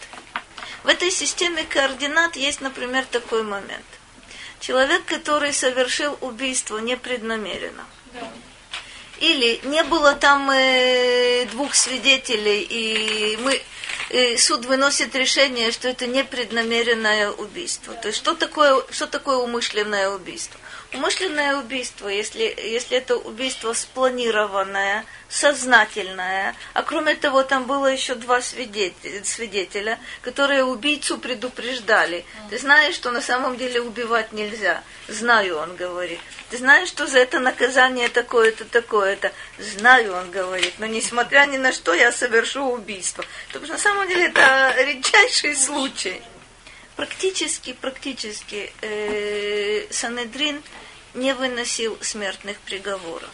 в 0.84 0.88
этой 0.88 1.10
системе 1.10 1.64
координат 1.64 2.36
есть, 2.36 2.60
например, 2.60 3.04
такой 3.06 3.42
момент. 3.42 3.84
Человек, 4.60 5.04
который 5.04 5.52
совершил 5.52 6.16
убийство 6.20 6.78
непреднамеренно, 6.78 7.84
Да. 8.12 8.28
Или 9.18 9.60
не 9.64 9.82
было 9.84 10.14
там 10.14 10.50
э, 10.50 11.46
двух 11.46 11.74
свидетелей, 11.74 12.62
и 12.62 13.36
мы 13.38 13.60
э, 14.10 14.36
суд 14.36 14.64
выносит 14.66 15.14
решение, 15.14 15.70
что 15.72 15.88
это 15.88 16.06
непреднамеренное 16.06 17.30
убийство. 17.30 17.94
То 17.94 18.08
есть 18.08 18.18
что 18.18 18.34
такое, 18.34 18.82
что 18.90 19.06
такое 19.06 19.36
умышленное 19.36 20.10
убийство? 20.10 20.58
Умышленное 20.94 21.56
убийство, 21.56 22.06
если, 22.06 22.42
если 22.42 22.98
это 22.98 23.16
убийство 23.16 23.72
спланированное, 23.72 25.04
сознательное, 25.28 26.54
а 26.72 26.82
кроме 26.84 27.16
того, 27.16 27.42
там 27.42 27.64
было 27.64 27.86
еще 27.86 28.14
два 28.14 28.40
свидетеля, 28.40 29.24
свидетеля 29.24 29.98
которые 30.22 30.62
убийцу 30.62 31.18
предупреждали. 31.18 32.24
Ты 32.48 32.58
знаешь, 32.58 32.94
что 32.94 33.10
на 33.10 33.20
самом 33.20 33.56
деле 33.56 33.80
убивать 33.80 34.32
нельзя. 34.32 34.84
Знаю, 35.08 35.58
он 35.58 35.74
говорит. 35.74 36.20
Ты 36.50 36.58
знаешь, 36.58 36.88
что 36.88 37.08
за 37.08 37.18
это 37.18 37.40
наказание 37.40 38.08
такое-то, 38.08 38.64
такое-то. 38.64 39.32
Знаю, 39.58 40.14
он 40.14 40.30
говорит. 40.30 40.74
Но 40.78 40.86
несмотря 40.86 41.46
ни 41.46 41.56
на 41.56 41.72
что, 41.72 41.92
я 41.92 42.12
совершу 42.12 42.66
убийство. 42.66 43.24
Потому 43.48 43.64
что 43.64 43.74
на 43.74 43.80
самом 43.80 44.08
деле 44.08 44.26
это 44.26 44.74
редчайший 44.78 45.56
случай. 45.56 46.22
Практически, 46.96 47.72
практически 47.72 48.72
э, 48.80 49.86
Санедрин 49.90 50.62
не 51.14 51.34
выносил 51.34 51.98
смертных 52.00 52.58
приговоров. 52.58 53.30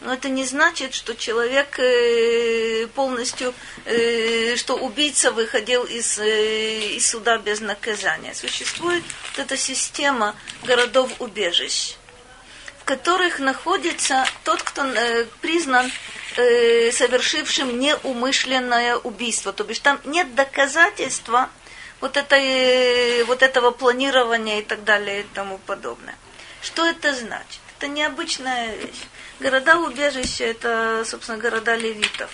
Но 0.00 0.14
это 0.14 0.28
не 0.28 0.44
значит, 0.44 0.94
что 0.94 1.14
человек 1.14 1.78
э, 1.78 2.86
полностью, 2.94 3.54
э, 3.84 4.56
что 4.56 4.74
убийца 4.76 5.30
выходил 5.30 5.84
из, 5.84 6.18
э, 6.18 6.96
из 6.96 7.10
суда 7.10 7.38
без 7.38 7.60
наказания. 7.60 8.34
Существует 8.34 9.04
вот 9.30 9.38
эта 9.38 9.56
система 9.56 10.34
городов-убежищ, 10.64 11.96
в 12.80 12.84
которых 12.84 13.38
находится 13.38 14.24
тот, 14.44 14.62
кто 14.62 14.84
э, 14.84 15.26
признан 15.42 15.92
э, 16.36 16.90
совершившим 16.92 17.78
неумышленное 17.78 18.96
убийство. 18.96 19.52
То 19.52 19.64
бишь 19.64 19.80
там 19.80 20.00
нет 20.04 20.34
доказательства 20.34 21.50
вот, 22.00 22.16
этой, 22.16 22.42
э, 22.42 23.24
вот 23.24 23.42
этого 23.42 23.70
планирования 23.70 24.60
и 24.60 24.62
так 24.62 24.84
далее 24.84 25.20
и 25.20 25.26
тому 25.34 25.58
подобное. 25.58 26.16
Что 26.62 26.86
это 26.86 27.14
значит? 27.14 27.60
Это 27.78 27.88
необычная 27.88 28.74
вещь. 28.76 29.04
Города-убежища– 29.40 30.44
это, 30.46 31.04
собственно, 31.06 31.38
города 31.38 31.74
левитов. 31.74 32.30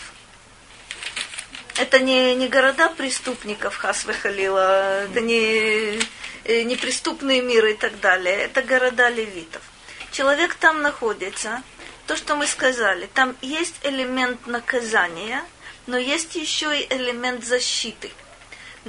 Это 1.77 2.01
не, 2.01 2.35
не 2.35 2.49
города 2.49 2.89
преступников, 2.89 3.77
Хасве 3.77 4.15
Халила, 4.15 5.05
это 5.05 5.21
не, 5.21 6.01
э, 6.45 6.63
не 6.63 6.77
преступный 6.77 7.41
мир 7.41 7.67
и 7.67 7.75
так 7.75 8.01
далее. 8.01 8.35
Это 8.35 8.63
города 8.63 9.09
левитов. 9.09 9.63
Человек 10.11 10.55
там 10.55 10.83
находится, 10.83 11.63
то, 12.07 12.17
что 12.17 12.35
мы 12.35 12.47
сказали, 12.47 13.07
там 13.13 13.37
есть 13.43 13.75
элемент 13.83 14.47
наказания, 14.47 15.45
но 15.87 15.99
есть 15.99 16.35
еще 16.35 16.81
и 16.81 16.87
элемент 16.93 17.45
защиты. 17.45 18.11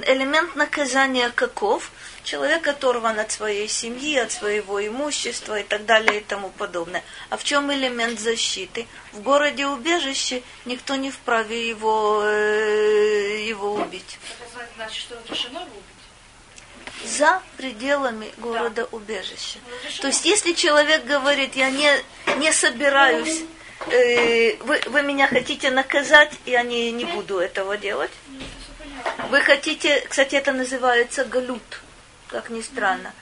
Элемент 0.06 0.54
наказания 0.54 1.30
каков? 1.30 1.90
Человек 2.22 2.68
оторван 2.68 3.18
от 3.18 3.32
своей 3.32 3.68
семьи, 3.68 4.16
от 4.16 4.30
своего 4.30 4.86
имущества 4.86 5.60
и 5.60 5.62
так 5.62 5.86
далее 5.86 6.20
и 6.20 6.24
тому 6.24 6.50
подобное. 6.50 7.02
А 7.30 7.36
в 7.36 7.44
чем 7.44 7.72
элемент 7.72 8.20
защиты? 8.20 8.86
В 9.12 9.22
городе 9.22 9.66
убежище 9.66 10.42
никто 10.66 10.94
не 10.96 11.10
вправе 11.10 11.68
его, 11.68 12.22
э, 12.22 13.44
его 13.46 13.74
убить. 13.74 14.18
Это 14.40 14.66
значит, 14.76 15.02
что 15.02 15.16
разрешено 15.16 15.60
его 15.60 15.70
убить? 15.70 17.10
За 17.10 17.42
пределами 17.56 18.32
города 18.36 18.86
убежища. 18.92 19.58
Разрешено. 19.66 20.02
То 20.02 20.08
есть, 20.08 20.24
если 20.24 20.52
человек 20.52 21.04
говорит, 21.06 21.56
я 21.56 21.70
не, 21.70 21.90
не 22.38 22.52
собираюсь, 22.52 23.42
э, 23.90 24.56
вы, 24.62 24.80
вы 24.86 25.02
меня 25.02 25.26
хотите 25.28 25.70
наказать, 25.70 26.32
я 26.44 26.62
не, 26.62 26.92
не 26.92 27.04
буду 27.04 27.38
этого 27.38 27.76
делать. 27.76 28.10
Ну, 28.28 28.36
это 28.36 28.44
всё 28.60 28.72
понятно. 28.78 29.17
Вы 29.30 29.40
хотите, 29.42 30.00
кстати, 30.08 30.36
это 30.36 30.52
называется 30.52 31.24
галут, 31.24 31.80
как 32.28 32.48
ни 32.48 32.62
странно. 32.62 33.12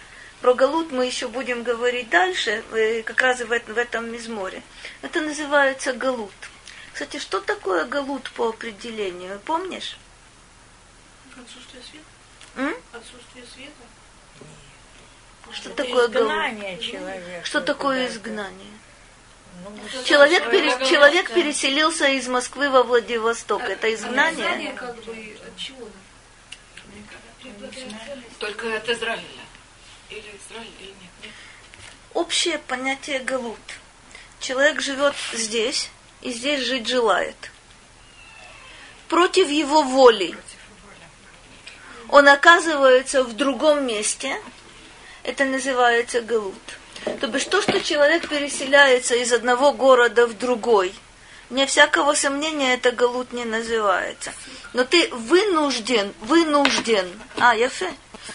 Про 0.41 0.55
галут 0.55 0.93
мы 0.93 1.05
еще 1.07 1.27
будем 1.29 1.65
говорить 1.65 2.11
дальше, 2.11 2.63
э, 2.73 3.03
как 3.03 3.21
раз 3.23 3.41
в 3.41 3.51
этом, 3.51 3.75
в 3.75 3.79
этом 3.79 4.13
мизморе. 4.13 4.63
Это 5.03 5.21
называется 5.21 5.93
галут. 5.95 6.33
Кстати, 6.93 7.19
что 7.19 7.41
такое 7.41 7.85
галут 7.87 8.31
по 8.33 8.49
определению, 8.51 9.41
помнишь? 9.45 9.99
Отсутствие 11.37 11.83
света? 11.83 12.05
М? 12.57 12.77
Отсутствие 12.93 13.45
света? 13.53 13.73
Что 15.53 15.71
Это 15.71 15.85
такое 15.85 16.09
галут? 16.09 16.31
изгнание 16.31 16.79
человека. 16.79 17.45
Что 17.45 17.61
такое 17.61 18.07
изгнание? 18.07 18.76
Человек, 20.05 20.51
пере- 20.51 20.87
человек 20.87 21.33
переселился 21.33 22.07
из 22.09 22.29
Москвы 22.29 22.71
во 22.71 22.83
Владивосток. 22.83 23.63
Это 23.63 23.93
изгнание? 23.93 24.45
Наказание 24.45 24.73
как 24.73 24.97
бы 25.05 25.37
от 25.47 25.57
чего? 25.57 25.89
Только 28.39 28.77
от 28.77 28.89
Израиля. 28.89 29.23
Или 30.11 30.21
Израиль, 30.21 30.71
или 30.81 30.89
нет. 30.89 31.33
Общее 32.15 32.59
понятие 32.59 33.21
галут. 33.21 33.59
Человек 34.41 34.81
живет 34.81 35.15
здесь 35.33 35.91
и 36.23 36.33
здесь 36.33 36.61
жить 36.63 36.87
желает. 36.87 37.51
Против 39.09 39.49
его 39.49 39.83
воли 39.83 40.37
он 42.09 42.29
оказывается 42.29 43.25
в 43.25 43.35
другом 43.35 43.87
месте. 43.87 44.41
Это 45.23 45.45
называется 45.45 46.21
галут. 46.21 46.55
То 47.21 47.29
бишь 47.29 47.45
то, 47.45 47.63
что 47.63 47.81
человек 47.81 48.29
переселяется 48.29 49.15
из 49.15 49.33
одного 49.33 49.73
города 49.73 50.27
в 50.27 50.37
другой, 50.37 50.93
вне 51.49 51.67
всякого 51.67 52.15
сомнения 52.15 52.75
это 52.75 52.91
галут 52.93 53.33
не 53.33 53.45
называется. 53.45 54.33
Но 54.73 54.85
ты 54.85 55.09
вынужден, 55.09 56.13
вынужден, 56.21 57.09
а, 57.39 57.55
яфе, 57.55 57.93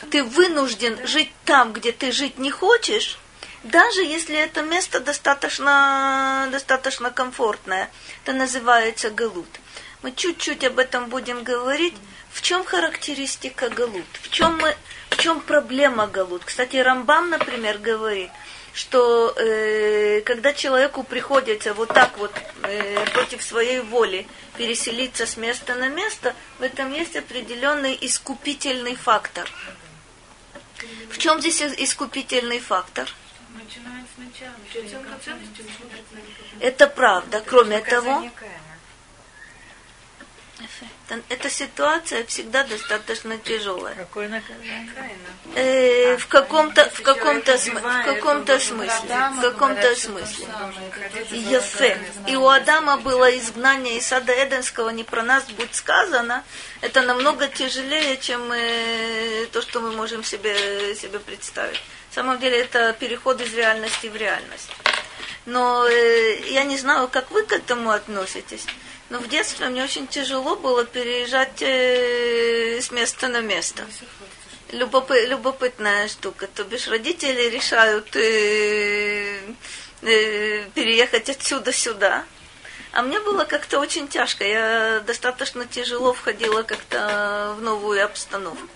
ты 0.10 0.24
вынужден 0.24 1.06
жить 1.06 1.32
там, 1.46 1.74
где 1.74 1.92
ты 1.92 2.12
жить 2.12 2.40
не 2.40 2.50
хочешь, 2.50 3.20
даже 3.64 4.02
если 4.02 4.36
это 4.38 4.64
место 4.64 5.00
достаточно, 5.00 6.48
достаточно 6.52 7.12
комфортное. 7.12 7.92
Это 8.24 8.34
называется 8.34 9.12
галут. 9.12 9.50
Мы 10.02 10.14
чуть-чуть 10.14 10.64
об 10.64 10.80
этом 10.80 11.10
будем 11.10 11.44
говорить. 11.44 11.94
В 12.32 12.42
чем 12.42 12.64
характеристика 12.64 13.70
галут? 13.70 14.08
В 14.22 14.30
чем, 14.30 14.58
мы, 14.58 14.76
в 15.10 15.18
чем 15.18 15.42
проблема 15.42 16.08
галут? 16.08 16.44
Кстати, 16.44 16.78
Рамбам, 16.78 17.30
например, 17.30 17.78
говорит, 17.78 18.32
что 18.74 19.34
э, 19.38 20.22
когда 20.22 20.54
человеку 20.54 21.04
приходится 21.04 21.74
вот 21.74 21.90
так 21.90 22.18
вот 22.18 22.32
э, 22.64 23.06
против 23.14 23.44
своей 23.44 23.82
воли 23.82 24.28
переселиться 24.58 25.26
с 25.26 25.38
места 25.38 25.76
на 25.76 25.90
место, 25.90 26.36
в 26.60 26.64
этом 26.64 26.94
есть 26.94 27.16
определенный 27.16 27.98
искупительный 28.00 28.96
фактор. 28.96 29.50
В 31.10 31.18
чем 31.18 31.40
здесь 31.40 31.62
искупительный 31.62 32.60
фактор? 32.60 33.10
Начинаем 33.50 34.06
сначала. 34.16 34.54
Это 36.60 36.88
правда. 36.88 37.44
Кроме 37.46 37.80
того, 37.82 38.24
эта 41.30 41.50
ситуация 41.50 42.26
всегда 42.26 42.64
достаточно 42.64 43.38
тяжелая. 43.38 43.96
Какое 43.96 44.30
наказание? 44.30 44.90
Э, 45.56 46.18
в 46.18 46.28
каком-то 46.28 46.90
в 46.90 47.02
каком-то 47.02 47.58
в 47.58 48.06
каком-то 48.06 48.60
смысле, 48.60 49.16
в 49.38 49.42
каком-то 49.42 49.96
смысле. 49.96 50.48
Ефе. 51.32 51.98
И 52.28 52.36
у 52.36 52.48
Адама 52.48 52.98
было 52.98 53.38
изгнание 53.38 53.98
из 53.98 54.08
сада 54.08 54.34
Эденского, 54.34 54.90
не 54.90 55.04
про 55.04 55.24
нас 55.24 55.44
будет 55.46 55.76
сказано. 55.76 56.44
Это 56.82 57.02
намного 57.02 57.48
тяжелее, 57.48 58.18
чем 58.18 58.52
э, 58.52 59.48
то, 59.52 59.62
что 59.62 59.82
мы 59.82 59.92
можем 59.92 60.24
себе, 60.24 60.96
себе 60.96 61.20
представить. 61.20 61.82
На 62.10 62.16
самом 62.16 62.40
деле 62.40 62.60
это 62.60 62.94
переход 62.94 63.42
из 63.42 63.54
реальности 63.54 64.08
в 64.08 64.16
реальность. 64.16 64.70
Но 65.46 65.88
э, 65.88 66.40
я 66.50 66.64
не 66.64 66.78
знаю, 66.78 67.08
как 67.08 67.32
вы 67.32 67.44
к 67.44 67.52
этому 67.52 67.92
относитесь. 67.92 68.66
Но 69.12 69.20
в 69.20 69.28
детстве 69.28 69.68
мне 69.68 69.84
очень 69.84 70.08
тяжело 70.08 70.56
было 70.56 70.86
переезжать 70.86 71.62
э, 71.62 72.80
с 72.82 72.92
места 72.92 73.28
на 73.28 73.42
место. 73.42 73.84
Любопы, 74.72 75.26
любопытная 75.28 76.08
штука. 76.08 76.48
То 76.48 76.64
бишь 76.64 76.88
родители 76.88 77.50
решают 77.50 78.16
э, 78.16 79.38
э, 80.02 80.64
переехать 80.74 81.30
отсюда 81.30 81.74
сюда. 81.74 82.24
А 82.94 83.02
мне 83.02 83.20
было 83.20 83.44
как-то 83.44 83.80
очень 83.82 84.08
тяжко. 84.08 84.46
Я 84.46 85.02
достаточно 85.06 85.66
тяжело 85.66 86.14
входила 86.14 86.64
как-то 86.64 87.56
в 87.58 87.62
новую 87.62 88.06
обстановку. 88.06 88.70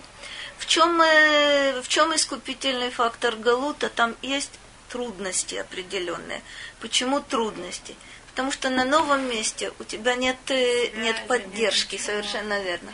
В 0.58 0.66
чем, 0.66 1.00
э, 1.00 1.80
в 1.80 1.88
чем 1.88 2.14
искупительный 2.14 2.90
фактор 2.90 3.36
Галута? 3.36 3.88
Там 3.88 4.14
есть 4.20 4.52
трудности 4.90 5.54
определенные. 5.54 6.42
Почему 6.80 7.20
трудности? 7.20 7.96
Потому 8.36 8.52
что 8.52 8.68
на 8.68 8.84
новом 8.84 9.30
месте 9.30 9.72
у 9.78 9.84
тебя 9.84 10.14
нет, 10.14 10.36
э, 10.48 10.88
нет 10.98 11.16
поддержки, 11.26 11.96
совершенно 11.96 12.60
верно. 12.60 12.92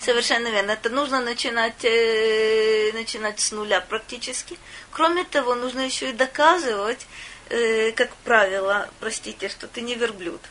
Совершенно 0.00 0.48
верно. 0.48 0.72
Это 0.72 0.90
нужно 0.90 1.20
начинать, 1.20 1.84
э, 1.84 2.90
начинать 2.92 3.38
с 3.38 3.52
нуля 3.52 3.80
практически. 3.80 4.58
Кроме 4.90 5.22
того, 5.22 5.54
нужно 5.54 5.82
еще 5.82 6.10
и 6.10 6.12
доказывать, 6.12 7.06
э, 7.48 7.92
как 7.92 8.12
правило, 8.24 8.90
простите, 8.98 9.48
что 9.48 9.68
ты 9.68 9.82
не 9.82 9.94
верблюд. 9.94 10.42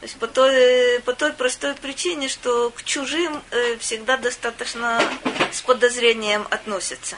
То 0.00 0.02
есть 0.02 0.18
по 0.18 0.26
той, 0.26 1.00
по 1.00 1.14
той 1.14 1.32
простой 1.32 1.74
причине, 1.74 2.28
что 2.28 2.68
к 2.72 2.82
чужим 2.82 3.42
э, 3.52 3.78
всегда 3.78 4.18
достаточно 4.18 5.02
с 5.50 5.62
подозрением 5.62 6.46
относятся. 6.50 7.16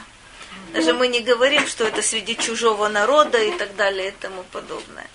Даже 0.71 0.93
мы 0.93 1.09
не 1.09 1.19
говорим, 1.19 1.67
что 1.67 1.83
это 1.83 2.01
среди 2.01 2.37
чужого 2.37 2.87
народа 2.87 3.43
и 3.43 3.51
так 3.57 3.75
далее 3.75 4.07
и 4.07 4.11
тому 4.11 4.43
подобное. 4.53 5.07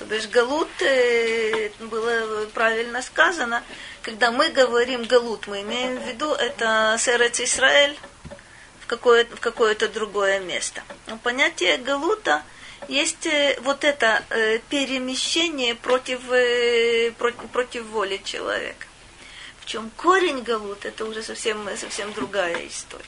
То 0.00 0.06
бишь 0.06 0.28
галут, 0.28 0.70
э, 0.80 1.68
было 1.78 2.46
правильно 2.54 3.02
сказано, 3.02 3.62
когда 4.00 4.30
мы 4.30 4.48
говорим 4.48 5.04
галут, 5.04 5.46
мы 5.46 5.60
имеем 5.60 5.98
в 5.98 6.08
виду 6.08 6.32
это 6.32 6.96
Серец 6.98 7.38
Израиль 7.38 7.98
в 8.80 8.86
какое-то, 8.86 9.36
в 9.36 9.40
какое-то 9.40 9.88
другое 9.88 10.40
место. 10.40 10.82
Но 11.06 11.18
понятие 11.18 11.76
галута 11.76 12.42
есть 12.88 13.26
э, 13.26 13.58
вот 13.60 13.84
это 13.84 14.24
э, 14.30 14.60
перемещение 14.70 15.74
против, 15.74 16.20
против, 17.18 17.50
против 17.50 17.84
воли 17.84 18.22
человека. 18.24 18.86
В 19.60 19.66
чем 19.66 19.90
корень 19.98 20.40
галут, 20.40 20.86
это 20.86 21.04
уже 21.04 21.22
совсем, 21.22 21.68
совсем 21.76 22.14
другая 22.14 22.66
история. 22.66 23.04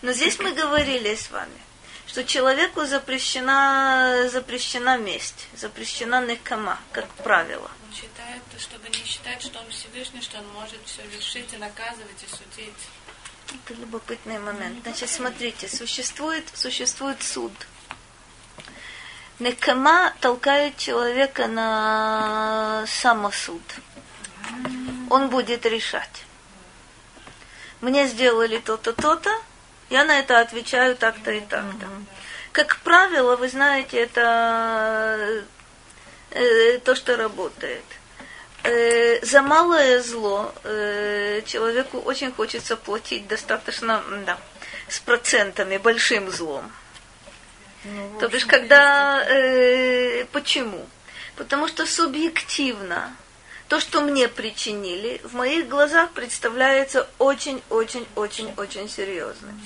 Но 0.00 0.12
здесь 0.12 0.38
мы 0.38 0.52
говорили 0.52 1.14
с 1.14 1.30
вами, 1.30 1.60
что 2.14 2.22
человеку 2.22 2.84
запрещена, 2.84 4.28
запрещена 4.30 4.96
месть, 4.96 5.48
запрещена 5.56 6.24
некама, 6.24 6.78
как 6.92 7.08
правило. 7.08 7.68
Он 7.88 7.92
считает, 7.92 8.40
чтобы 8.56 8.88
не 8.88 9.04
считать, 9.04 9.42
что 9.42 9.58
он 9.58 9.68
Всевышний, 9.70 10.20
что 10.20 10.38
он 10.38 10.46
может 10.52 10.78
все 10.86 11.02
решить 11.08 11.52
и 11.52 11.56
наказывать 11.56 12.22
и 12.22 12.30
судить. 12.30 12.72
Это 13.48 13.74
любопытный 13.80 14.38
момент. 14.38 14.84
Значит, 14.84 15.10
смотрите, 15.10 15.66
существует, 15.66 16.44
существует 16.54 17.20
суд. 17.20 17.52
Некама 19.40 20.14
толкает 20.20 20.76
человека 20.76 21.48
на 21.48 22.84
самосуд. 22.86 23.74
Он 25.10 25.30
будет 25.30 25.66
решать. 25.66 26.22
Мне 27.80 28.06
сделали 28.06 28.58
то-то, 28.58 28.92
то-то, 28.92 29.36
я 29.90 30.04
на 30.04 30.18
это 30.18 30.40
отвечаю 30.40 30.96
так-то 30.96 31.30
и 31.30 31.40
так-то. 31.40 31.86
Как 32.52 32.78
правило, 32.78 33.36
вы 33.36 33.48
знаете, 33.48 33.98
это 33.98 35.44
э, 36.30 36.78
то, 36.78 36.94
что 36.94 37.16
работает. 37.16 37.84
Э, 38.62 39.24
за 39.24 39.42
малое 39.42 40.00
зло 40.00 40.54
э, 40.64 41.42
человеку 41.44 41.98
очень 41.98 42.32
хочется 42.32 42.76
платить 42.76 43.26
достаточно, 43.26 44.02
да, 44.24 44.38
с 44.88 45.00
процентами, 45.00 45.76
большим 45.76 46.30
злом. 46.30 46.70
Ну, 47.84 48.18
то 48.18 48.28
бишь, 48.28 48.46
когда... 48.46 49.22
Э, 49.28 50.24
почему? 50.32 50.86
Потому 51.36 51.68
что 51.68 51.86
субъективно 51.86 53.14
то, 53.68 53.80
что 53.80 54.00
мне 54.00 54.28
причинили, 54.28 55.20
в 55.24 55.34
моих 55.34 55.68
глазах 55.68 56.10
представляется 56.12 57.08
очень-очень-очень-очень 57.18 58.88
серьезным. 58.88 59.60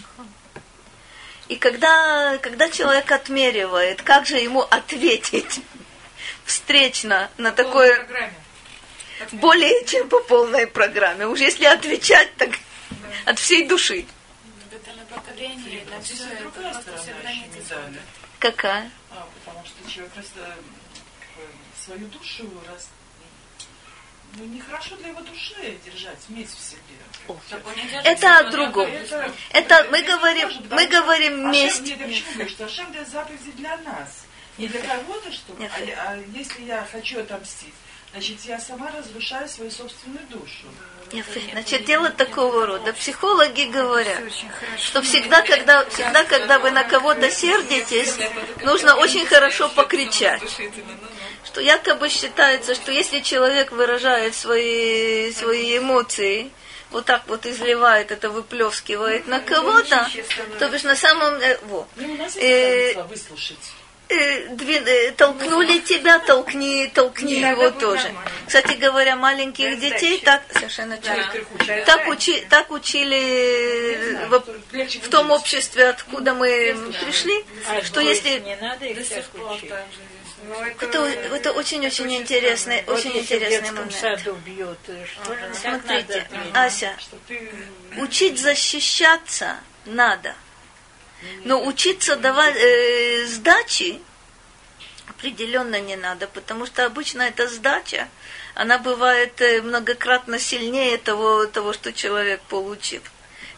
И 1.49 1.57
когда, 1.57 2.39
когда 2.39 2.71
человек 2.71 3.11
отмеривает, 3.11 4.03
как 4.03 4.27
же 4.27 4.37
ему 4.37 4.63
ответить 4.63 5.61
встречно 6.45 7.31
на 7.39 7.53
такое... 7.53 8.07
Более 9.33 9.85
чем 9.85 10.09
по 10.09 10.21
полной 10.21 10.69
программе. 10.69 11.27
Уж 11.27 11.41
если 11.41 11.65
отвечать, 11.65 12.33
так 12.37 12.51
от 13.25 13.37
всей 13.41 13.67
души. 13.67 14.07
Это 14.71 14.93
на 14.93 15.05
поколение, 15.07 15.85
на 15.91 16.01
все, 16.01 16.23
это 16.23 16.49
просто 16.51 16.93
Какая? 18.39 18.91
А, 19.11 19.27
потому 19.45 19.67
что 19.67 19.91
человек 19.91 20.13
просто 20.13 20.55
свою 21.85 22.07
душу 22.07 22.49
раз 22.69 22.89
ну, 24.37 24.45
нехорошо 24.45 24.97
для 24.97 25.09
его 25.09 25.21
души 25.23 25.79
держать 25.85 26.19
месть 26.29 26.57
в 26.57 26.61
себе. 26.61 27.37
Это 28.05 28.39
о 28.39 28.51
другом. 28.51 28.89
Это, 28.89 29.33
это 29.53 29.89
мы 29.91 30.03
говорим, 30.03 30.49
тоже, 30.49 30.63
мы 30.71 30.87
говорим 30.87 31.51
месть. 31.51 31.83
Ашем, 31.83 31.99
я 31.99 32.07
почему 32.07 32.49
что 32.49 32.65
Ашем 32.67 32.93
дает 32.93 33.09
заповеди 33.09 33.53
для 33.53 33.77
нас. 33.79 34.25
Не 34.59 34.67
для 34.69 34.81
кого-то, 34.81 35.31
что 35.33 35.53
а, 35.61 36.11
а 36.11 36.17
если 36.35 36.63
я 36.65 36.87
хочу 36.91 37.21
отомстить, 37.21 37.75
значит, 38.13 38.41
я 38.45 38.59
сама 38.59 38.91
разрушаю 38.91 39.49
свою 39.49 39.71
собственную 39.71 40.27
душу. 40.27 40.67
Значит, 41.53 41.85
дело 41.85 42.11
такого 42.11 42.67
рода. 42.67 42.93
Психологи 42.93 43.63
говорят, 43.65 44.21
что 44.77 45.03
всегда, 45.03 45.43
когда, 45.43 45.85
всегда, 45.87 46.25
когда 46.25 46.59
вы 46.59 46.71
на 46.71 46.85
кого-то 46.85 47.31
сердитесь, 47.31 48.17
нужно 48.63 48.95
очень 48.97 49.27
хорошо 49.27 49.69
покричать 49.69 50.43
что 51.49 51.63
якобы 51.63 52.11
считается, 52.11 52.75
что 52.75 52.93
если 52.93 53.21
человек 53.21 53.73
выражает 53.73 54.35
свои, 54.35 55.33
свои 55.33 55.79
эмоции, 55.79 56.51
вот 56.91 57.07
так 57.07 57.23
вот 57.27 57.47
изливает 57.47 58.11
это, 58.11 58.29
выплескивает 58.31 59.27
на 59.27 59.41
кого-то, 59.41 60.09
то 60.59 60.69
бишь 60.69 60.85
на 60.85 60.95
самом 60.95 61.41
деле... 61.41 61.59
Вот. 61.65 61.89
Э, 62.37 62.95
э, 64.09 64.49
э, 64.49 65.13
толкнули 65.13 65.79
тебя, 65.81 66.19
толкни, 66.19 66.91
толкни 66.95 67.35
его 67.35 67.71
тоже. 67.71 68.11
Кстати 68.47 68.75
говоря, 68.77 69.17
маленьких 69.17 69.79
детей 69.79 70.21
так 70.25 70.43
совершенно 70.53 70.97
так, 70.97 72.09
учи, 72.09 72.41
так 72.49 72.71
учили 72.71 74.27
в, 74.29 74.43
в 75.03 75.09
том 75.09 75.31
обществе, 75.31 75.89
откуда 75.89 76.35
мы 76.35 76.77
пришли, 77.05 77.45
что 77.85 78.01
если 78.01 78.43
ну, 80.49 80.55
это, 80.81 80.99
это 81.35 81.53
очень-очень 81.53 82.15
интересный, 82.17 82.83
вот 82.87 82.99
очень 82.99 83.19
интересный 83.19 83.71
момент. 83.71 83.93
Саду 83.93 84.35
бьет, 84.47 84.79
что 84.85 85.33
ага. 85.33 85.55
Смотрите, 85.55 86.29
Ася, 86.55 86.97
учить 87.99 88.39
защищаться 88.39 89.57
надо. 89.85 90.35
Но 91.45 91.65
учиться 91.65 92.17
давать 92.17 92.57
э, 92.57 93.27
сдачи 93.27 94.01
определенно 95.09 95.81
не 95.81 95.97
надо, 95.97 96.29
потому 96.29 96.67
что 96.67 96.85
обычно 96.85 97.23
эта 97.23 97.49
сдача, 97.49 98.09
она 98.55 98.79
бывает 98.79 99.41
э, 99.41 99.63
многократно 99.63 100.39
сильнее 100.39 100.97
того, 100.99 101.47
того 101.47 101.73
что 101.73 101.93
человек 101.93 102.41
получил. 102.43 103.03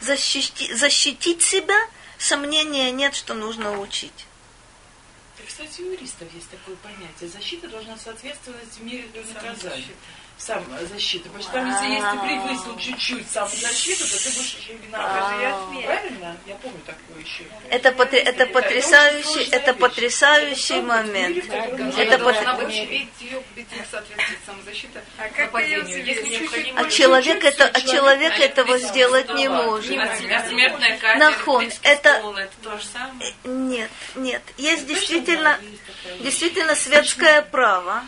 Защити, 0.00 0.72
защитить 0.72 1.42
себя 1.42 1.78
сомнения 2.18 2.90
нет, 2.90 3.14
что 3.14 3.34
нужно 3.34 3.78
учить. 3.78 4.26
Кстати, 5.46 5.82
у 5.82 5.90
юристов 5.92 6.28
есть 6.32 6.48
такое 6.48 6.76
понятие. 6.76 7.28
Защита 7.28 7.68
должна 7.68 7.96
соответствовать 7.98 8.78
мере 8.80 9.08
наказания 9.34 9.84
самозащиты. 10.40 11.28
Потому 11.28 11.42
что 11.42 11.52
там, 11.52 11.68
если, 11.68 11.86
если 11.86 12.10
ты 12.10 12.18
превысил 12.18 12.76
чуть-чуть 12.78 13.30
самозащиту, 13.30 14.04
то 14.04 14.22
ты 14.22 14.30
будешь 14.30 14.56
еще 14.56 14.72
виноват. 14.74 15.64
Правильно? 15.84 16.36
Я 16.46 16.54
помню 16.56 16.80
такое 16.86 17.22
еще. 17.22 17.44
Это, 17.70 17.92
потр... 17.92 18.16
это 18.16 18.46
потрясающий, 18.46 19.48
это 19.50 19.74
потрясающий 19.74 20.80
момент. 20.80 21.44
Это 21.96 22.18
соответствует 23.90 24.38
самозащита 24.46 25.02
нападению. 25.38 26.76
А 26.76 26.84
человек 26.90 27.44
это, 27.44 27.66
а 27.66 27.80
человек 27.80 28.38
этого 28.38 28.78
сделать 28.78 29.32
не 29.34 29.48
может. 29.48 29.96
Нахон, 31.18 31.70
это 31.82 32.00
это 32.10 32.48
то 32.62 32.78
же 32.78 32.84
самое. 32.84 33.34
нет, 33.44 33.90
нет. 34.16 34.42
Есть 34.56 34.86
действительно, 34.86 35.58
действительно 36.20 36.74
светское 36.74 37.42
право. 37.42 38.02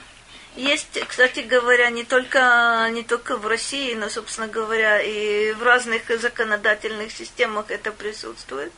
Есть, 0.57 1.01
кстати 1.09 1.41
говоря, 1.41 1.89
не 1.89 2.05
только, 2.05 2.89
не 2.93 3.03
только 3.03 3.37
в 3.39 3.47
России, 3.47 3.95
но, 3.95 4.11
собственно 4.11 4.49
говоря, 4.49 5.01
и 5.01 5.53
в 5.53 5.63
разных 5.63 6.03
законодательных 6.21 7.11
системах 7.11 7.71
это 7.71 7.91
присутствует, 7.91 8.71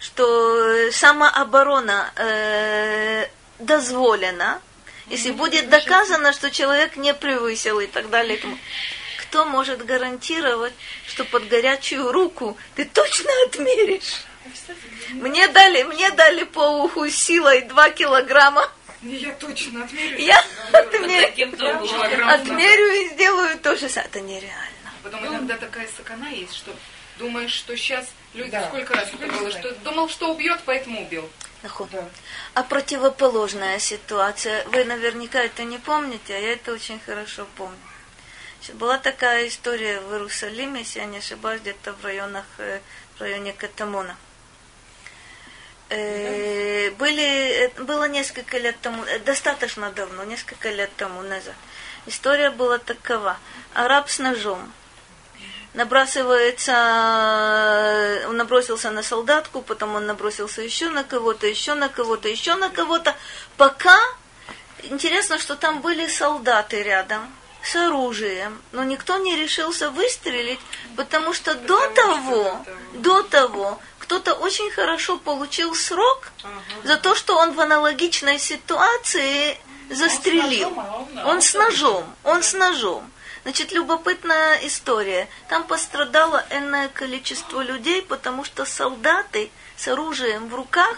что 0.00 0.90
самооборона 0.92 2.12
э, 2.16 3.26
дозволена, 3.58 4.60
если 5.06 5.30
будет 5.30 5.70
доказано, 5.70 6.34
что 6.34 6.50
человек 6.50 6.96
не 6.96 7.14
превысил 7.14 7.80
и 7.80 7.86
так 7.86 8.10
далее. 8.10 8.38
Кто 9.22 9.46
может 9.46 9.84
гарантировать, 9.86 10.74
что 11.06 11.24
под 11.24 11.48
горячую 11.48 12.12
руку 12.12 12.58
ты 12.76 12.84
точно 12.84 13.30
отмеришь? 13.46 14.22
Мне 15.12 15.48
дали, 15.48 15.84
мне 15.84 16.10
дали 16.10 16.44
по 16.44 16.82
уху 16.82 17.08
силой 17.08 17.62
2 17.62 17.90
килограмма 17.90 18.70
Я 19.02 19.32
точно 19.34 19.84
отмерю. 19.84 20.18
я 20.18 20.44
отмерю, 22.32 22.92
и 23.04 23.08
сделаю 23.14 23.58
то 23.58 23.76
же 23.76 23.88
самое. 23.88 24.08
Это 24.10 24.20
нереально. 24.20 24.92
Потом 25.02 25.26
иногда 25.26 25.56
такая 25.56 25.88
сакана 25.96 26.28
есть, 26.28 26.54
что 26.54 26.74
думаешь, 27.18 27.52
что 27.52 27.76
сейчас 27.76 28.08
люди 28.34 28.50
Да. 28.50 28.66
сколько 28.68 28.94
раз 28.94 29.08
это 29.12 29.26
было, 29.32 29.50
что 29.50 29.72
думал, 29.76 30.08
что 30.08 30.32
убьет, 30.32 30.60
поэтому 30.64 31.02
убил. 31.02 31.28
Нахуй. 31.62 31.86
Да. 31.92 32.08
А 32.54 32.62
противоположная 32.62 33.78
ситуация, 33.78 34.64
вы 34.66 34.84
наверняка 34.84 35.40
это 35.40 35.64
не 35.64 35.78
помните, 35.78 36.34
а 36.34 36.38
я 36.38 36.52
это 36.52 36.72
очень 36.72 37.00
хорошо 37.00 37.46
помню. 37.56 37.76
Значит, 38.58 38.76
Была 38.76 38.98
такая 38.98 39.48
история 39.48 40.00
в 40.00 40.12
Иерусалиме, 40.12 40.80
если 40.80 41.00
я 41.00 41.06
не 41.06 41.18
ошибаюсь, 41.18 41.60
где-то 41.60 41.92
в 41.92 42.04
районах, 42.04 42.44
э, 42.58 42.80
в 43.16 43.20
районе 43.20 43.52
Катамона. 43.52 44.16
Э, 45.90 46.90
Были, 46.98 47.22
э, 47.22 47.70
было 47.82 48.08
несколько 48.08 48.58
лет 48.58 48.76
тому, 48.82 49.02
э, 49.04 49.18
достаточно 49.20 49.90
давно, 49.90 50.24
несколько 50.24 50.70
лет 50.70 50.90
тому 50.96 51.22
назад. 51.22 51.54
История 52.06 52.50
была 52.50 52.78
такова. 52.78 53.38
Араб 53.74 54.10
с 54.10 54.18
ножом 54.18 54.72
набрасывается, 55.74 56.72
он 58.28 58.36
набросился 58.36 58.90
на 58.90 59.02
солдатку, 59.02 59.62
потом 59.62 59.94
он 59.94 60.06
набросился 60.06 60.62
еще 60.62 60.88
на 60.90 61.04
кого-то, 61.04 61.46
еще 61.46 61.74
на 61.74 61.88
кого-то, 61.88 62.28
еще 62.28 62.54
на 62.56 62.68
кого-то, 62.70 63.14
пока, 63.56 63.98
интересно, 64.82 65.38
что 65.38 65.54
там 65.56 65.80
были 65.80 66.06
солдаты 66.08 66.82
рядом 66.82 67.32
с 67.62 67.76
оружием, 67.76 68.60
но 68.72 68.82
никто 68.84 69.18
не 69.18 69.36
решился 69.36 69.90
выстрелить, 69.90 70.60
потому 70.96 71.32
что 71.34 71.54
до 71.54 71.88
того, 71.90 72.64
до 72.94 73.22
того, 73.22 73.78
кто-то 74.08 74.32
очень 74.32 74.70
хорошо 74.70 75.18
получил 75.18 75.74
срок 75.74 76.32
за 76.82 76.96
то, 76.96 77.14
что 77.14 77.36
он 77.36 77.52
в 77.52 77.60
аналогичной 77.60 78.38
ситуации 78.38 79.58
застрелил. 79.90 80.72
Он 81.26 81.42
с 81.42 81.52
ножом, 81.52 82.06
он 82.24 82.42
с 82.42 82.54
ножом. 82.54 83.10
Значит, 83.42 83.70
любопытная 83.72 84.66
история. 84.66 85.28
Там 85.50 85.62
пострадало 85.64 86.42
энное 86.48 86.88
количество 86.88 87.60
людей, 87.60 88.00
потому 88.00 88.44
что 88.44 88.64
солдаты 88.64 89.50
с 89.76 89.86
оружием 89.88 90.48
в 90.48 90.54
руках 90.54 90.96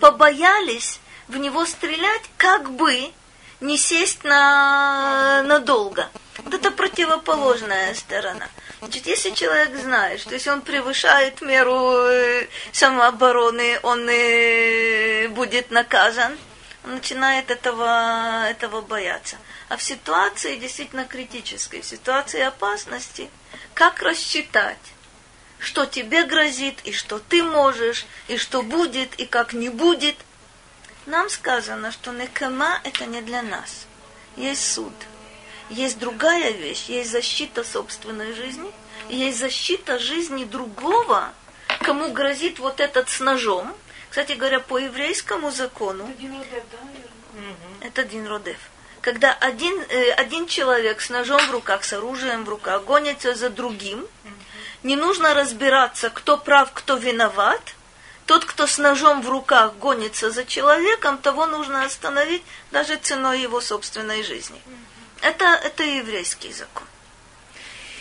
побоялись 0.00 0.98
в 1.28 1.36
него 1.36 1.64
стрелять, 1.64 2.22
как 2.38 2.72
бы 2.72 3.12
не 3.60 3.76
сесть 3.76 4.24
на 4.24 5.42
надолго. 5.44 6.08
Вот 6.38 6.54
это 6.54 6.70
противоположная 6.70 7.94
сторона. 7.94 8.48
Значит, 8.80 9.06
если 9.06 9.30
человек 9.30 9.74
знает, 9.76 10.20
что 10.20 10.34
если 10.34 10.50
он 10.50 10.62
превышает 10.62 11.40
меру 11.40 11.94
э, 12.06 12.46
самообороны, 12.72 13.80
он 13.82 14.08
э, 14.08 15.28
будет 15.28 15.72
наказан, 15.72 16.38
он 16.84 16.94
начинает 16.94 17.50
этого, 17.50 18.46
этого 18.48 18.80
бояться. 18.80 19.36
А 19.68 19.76
в 19.76 19.82
ситуации 19.82 20.56
действительно 20.56 21.04
критической, 21.04 21.80
в 21.80 21.86
ситуации 21.86 22.40
опасности, 22.40 23.28
как 23.74 24.00
рассчитать, 24.00 24.78
что 25.58 25.84
тебе 25.84 26.24
грозит, 26.24 26.78
и 26.84 26.92
что 26.92 27.18
ты 27.18 27.42
можешь, 27.42 28.06
и 28.28 28.36
что 28.36 28.62
будет, 28.62 29.14
и 29.16 29.26
как 29.26 29.52
не 29.52 29.70
будет. 29.70 30.14
Нам 31.08 31.30
сказано, 31.30 31.90
что 31.90 32.12
некама 32.12 32.80
это 32.84 33.06
не 33.06 33.22
для 33.22 33.40
нас. 33.40 33.86
Есть 34.36 34.70
суд. 34.70 34.92
Есть 35.70 35.98
другая 35.98 36.50
вещь, 36.50 36.84
есть 36.88 37.10
защита 37.10 37.64
собственной 37.64 38.34
жизни, 38.34 38.70
есть 39.08 39.38
защита 39.38 39.98
жизни 39.98 40.44
другого, 40.44 41.32
кому 41.80 42.12
грозит 42.12 42.58
вот 42.58 42.80
этот 42.80 43.08
с 43.08 43.20
ножом. 43.20 43.74
Кстати 44.10 44.32
говоря, 44.32 44.60
по 44.60 44.76
еврейскому 44.76 45.50
закону, 45.50 46.04
Родев, 46.06 46.64
да, 46.72 47.86
это 47.86 48.04
Дин 48.04 48.26
Родев. 48.26 48.58
Когда 49.00 49.32
один, 49.32 49.80
э, 49.88 50.10
один 50.10 50.46
человек 50.46 51.00
с 51.00 51.08
ножом 51.08 51.40
в 51.40 51.50
руках, 51.50 51.84
с 51.84 51.92
оружием 51.94 52.44
в 52.44 52.50
руках, 52.50 52.84
гонится 52.84 53.34
за 53.34 53.48
другим, 53.48 54.06
не 54.82 54.94
нужно 54.94 55.32
разбираться, 55.32 56.10
кто 56.10 56.36
прав, 56.36 56.70
кто 56.74 56.96
виноват. 56.96 57.62
Тот, 58.28 58.44
кто 58.44 58.66
с 58.66 58.76
ножом 58.76 59.22
в 59.22 59.30
руках 59.30 59.76
гонится 59.76 60.30
за 60.30 60.44
человеком, 60.44 61.16
того 61.16 61.46
нужно 61.46 61.86
остановить 61.86 62.42
даже 62.70 62.96
ценой 62.96 63.40
его 63.40 63.62
собственной 63.62 64.22
жизни. 64.22 64.60
Это, 65.22 65.46
это 65.46 65.82
еврейский 65.82 66.52
закон. 66.52 66.86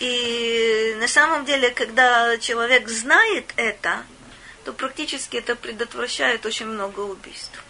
И 0.02 0.98
на 1.00 1.08
самом 1.08 1.46
деле, 1.46 1.70
когда 1.70 2.38
человек 2.40 2.90
знает 2.90 3.54
это, 3.56 4.04
то 4.66 4.74
практически 4.74 5.38
это 5.38 5.56
предотвращает 5.56 6.46
очень 6.46 6.66
много 6.66 7.00
убийств. 7.00 7.63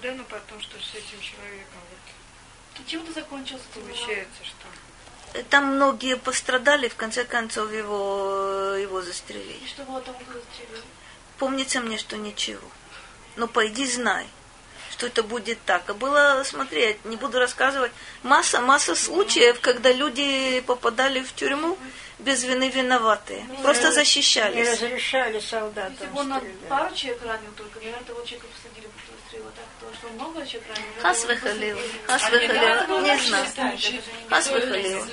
Да, 0.00 0.12
но 0.12 0.22
потом, 0.22 0.60
что 0.60 0.76
с 0.78 0.94
этим 0.94 1.20
человеком 1.20 1.80
вот 1.90 2.86
Чем 2.86 3.02
это 3.02 3.12
закончилось? 3.12 3.62
получается, 3.74 4.44
что... 4.44 5.42
Там 5.50 5.74
многие 5.74 6.16
пострадали, 6.16 6.86
в 6.88 6.94
конце 6.94 7.24
концов 7.24 7.72
его, 7.72 8.76
его 8.78 9.02
застрелили. 9.02 9.58
И 9.64 9.66
что 9.66 9.82
было 9.82 10.00
тому, 10.00 10.20
кто 10.20 10.34
застрелил? 10.34 10.84
Помнится 11.38 11.80
мне, 11.80 11.98
что 11.98 12.16
ничего. 12.16 12.66
Но 13.36 13.46
пойди 13.46 13.86
знай, 13.86 14.26
что 14.90 15.06
это 15.06 15.22
будет 15.22 15.58
так. 15.64 15.88
А 15.88 15.94
было, 15.94 16.42
смотри, 16.44 16.80
я 16.80 16.96
не 17.04 17.16
буду 17.16 17.38
рассказывать, 17.38 17.92
масса, 18.22 18.60
масса 18.60 18.96
случаев, 18.96 19.60
когда 19.60 19.92
люди 19.92 20.60
попадали 20.66 21.22
в 21.22 21.32
тюрьму 21.34 21.78
без 22.18 22.42
вины 22.42 22.68
виноватые. 22.68 23.46
Просто 23.62 23.88
Не 23.88 23.94
защищались. 23.94 24.68
разрешали 24.72 25.38
солдатам 25.38 25.92
Если 25.92 26.06
бы 26.06 26.20
он 26.20 26.42
пару 26.68 26.94
человек 26.94 27.22
ранил 27.22 27.52
только, 27.56 27.78
наверное, 27.78 28.04
того 28.04 28.22
человека 28.22 28.46
посадили 28.48 28.86
бы, 28.86 28.92
кто 29.04 29.12
застрелил. 29.22 29.50
Так, 29.54 29.64
потому 29.78 29.94
что 29.94 29.97
много. 30.14 30.44
Хас 31.00 31.24
выхалил, 31.24 31.78
хас 32.06 32.30
выхалил, 32.30 33.02
не 33.02 33.18
знаю. 33.18 33.48
Хас 34.28 34.50
выхалил. 34.50 35.04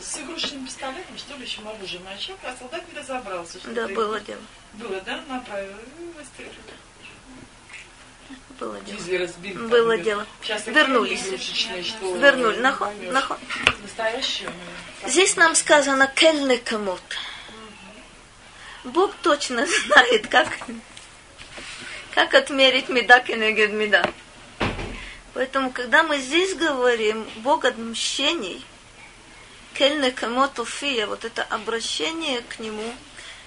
с, 0.00 0.18
игрушечным 0.18 0.66
пистолетом, 0.66 1.18
что 1.18 1.36
ли, 1.36 1.44
еще 1.44 1.60
оружием, 1.62 2.02
а 2.06 2.16
человек, 2.18 2.44
а 2.44 2.56
солдат 2.56 2.82
не 2.92 2.98
разобрался. 2.98 3.58
Да, 3.64 3.88
было 3.88 4.20
дело. 4.20 4.40
Было, 4.74 5.00
да, 5.00 5.20
направил, 5.28 5.74
выстрелил. 6.16 6.52
Было 8.58 8.78
дело. 8.80 8.98
Дизель 8.98 9.22
разбил. 9.22 9.54
там, 9.54 9.68
Было 9.68 9.98
дело. 9.98 10.26
Вернулись. 10.66 11.24
Вернули. 12.00 12.58
Настоящие. 13.82 14.50
ну, 15.02 15.08
Здесь 15.08 15.36
нам 15.36 15.54
сказано 15.54 16.06
кельный 16.06 16.58
комод. 16.58 17.00
Бог 18.84 19.14
точно 19.22 19.66
знает, 19.86 20.26
как, 20.28 20.48
как 22.20 22.34
отмерить 22.34 22.90
меда 22.90 23.20
кенегед 23.20 23.72
меда. 23.72 24.04
Поэтому, 25.32 25.70
когда 25.70 26.02
мы 26.02 26.18
здесь 26.18 26.54
говорим 26.54 27.26
Бог 27.36 27.64
отмщений, 27.64 28.62
кельный 29.72 30.12
комод 30.12 30.58
уфия, 30.58 31.06
вот 31.06 31.24
это 31.24 31.42
обращение 31.44 32.42
к 32.42 32.58
Нему, 32.58 32.92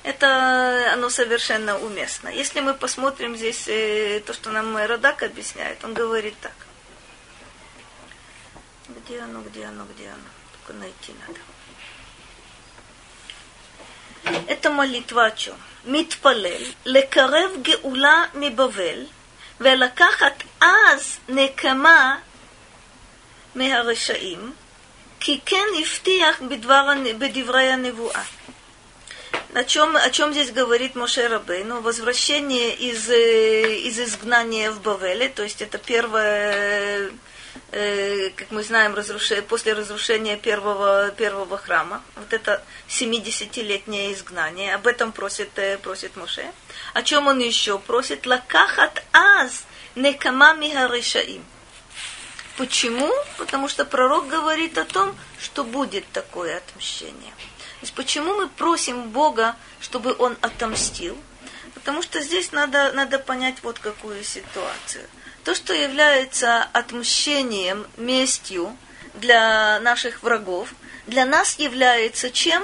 это 0.01 0.91
оно 0.91 1.09
совершенно 1.09 1.77
уместно. 1.77 2.29
Если 2.29 2.61
мы 2.61 2.73
посмотрим 2.73 3.37
здесь 3.37 3.67
э, 3.67 4.23
то, 4.25 4.33
что 4.33 4.49
нам 4.49 4.75
Радак 4.75 5.21
объясняет, 5.21 5.83
он 5.83 5.93
говорит 5.93 6.35
так. 6.41 6.55
Где 8.89 9.19
оно, 9.19 9.41
где 9.41 9.65
оно, 9.65 9.85
где 9.93 10.07
оно? 10.07 10.29
Только 10.65 10.79
найти 10.79 11.13
надо. 11.27 11.39
Это 14.47 14.71
молитва 14.71 15.25
о 15.25 15.31
чем? 15.31 15.55
מתפלל 15.84 16.62
לקרב 16.86 17.50
גאולה 17.62 18.24
מבבל 18.34 19.04
ולקחת 19.60 20.42
אז 20.60 21.18
נקמה 21.28 22.16
מהרשעים, 23.54 24.52
כי 25.20 25.40
כן 25.46 25.64
הבטיח 25.80 26.42
בדבר, 26.42 26.92
בדברי 27.18 27.68
הנבואה. 27.72 28.22
О 29.54 29.64
чем, 29.64 29.96
о 29.96 30.10
чем 30.10 30.32
здесь 30.32 30.50
говорит 30.52 30.94
Моше 30.94 31.26
Рабейну? 31.26 31.80
Возвращение 31.80 32.74
из, 32.74 33.08
из 33.08 33.98
изгнания 33.98 34.70
в 34.70 34.80
Бавеле, 34.82 35.28
то 35.30 35.42
есть 35.42 35.62
это 35.62 35.78
первое 35.78 37.08
Э, 37.08 37.10
как 37.71 38.51
мы 38.51 38.63
знаем, 38.63 38.95
разруш... 38.95 39.31
после 39.47 39.73
разрушения 39.73 40.37
первого, 40.37 41.11
первого 41.11 41.57
храма, 41.57 42.03
вот 42.15 42.33
это 42.33 42.63
70-летнее 42.87 44.13
изгнание, 44.13 44.75
об 44.75 44.87
этом 44.87 45.11
просит, 45.11 45.49
э, 45.57 45.77
просит 45.77 46.15
Моше. 46.15 46.51
О 46.93 47.03
чем 47.03 47.27
он 47.27 47.39
еще 47.39 47.79
просит? 47.79 48.25
Лакахат 48.25 49.03
аз 49.11 49.65
некамами 49.95 50.71
харишаим. 50.71 51.43
Почему? 52.57 53.11
Потому 53.37 53.67
что 53.67 53.85
пророк 53.85 54.27
говорит 54.27 54.77
о 54.77 54.85
том, 54.85 55.15
что 55.39 55.63
будет 55.63 56.05
такое 56.11 56.57
отмщение. 56.57 57.33
То 57.79 57.85
есть 57.85 57.93
почему 57.93 58.35
мы 58.35 58.47
просим 58.47 59.09
Бога, 59.09 59.55
чтобы 59.79 60.15
Он 60.17 60.37
отомстил? 60.41 61.17
Потому 61.73 62.01
что 62.01 62.21
здесь 62.21 62.51
надо, 62.51 62.91
надо 62.93 63.17
понять 63.19 63.57
вот 63.63 63.79
какую 63.79 64.23
ситуацию– 64.23 65.07
то, 65.43 65.55
что 65.55 65.73
является 65.73 66.63
отмщением, 66.63 67.85
местью 67.97 68.75
для 69.15 69.79
наших 69.81 70.23
врагов, 70.23 70.73
для 71.05 71.25
нас 71.25 71.59
является 71.59 72.31
чем? 72.31 72.63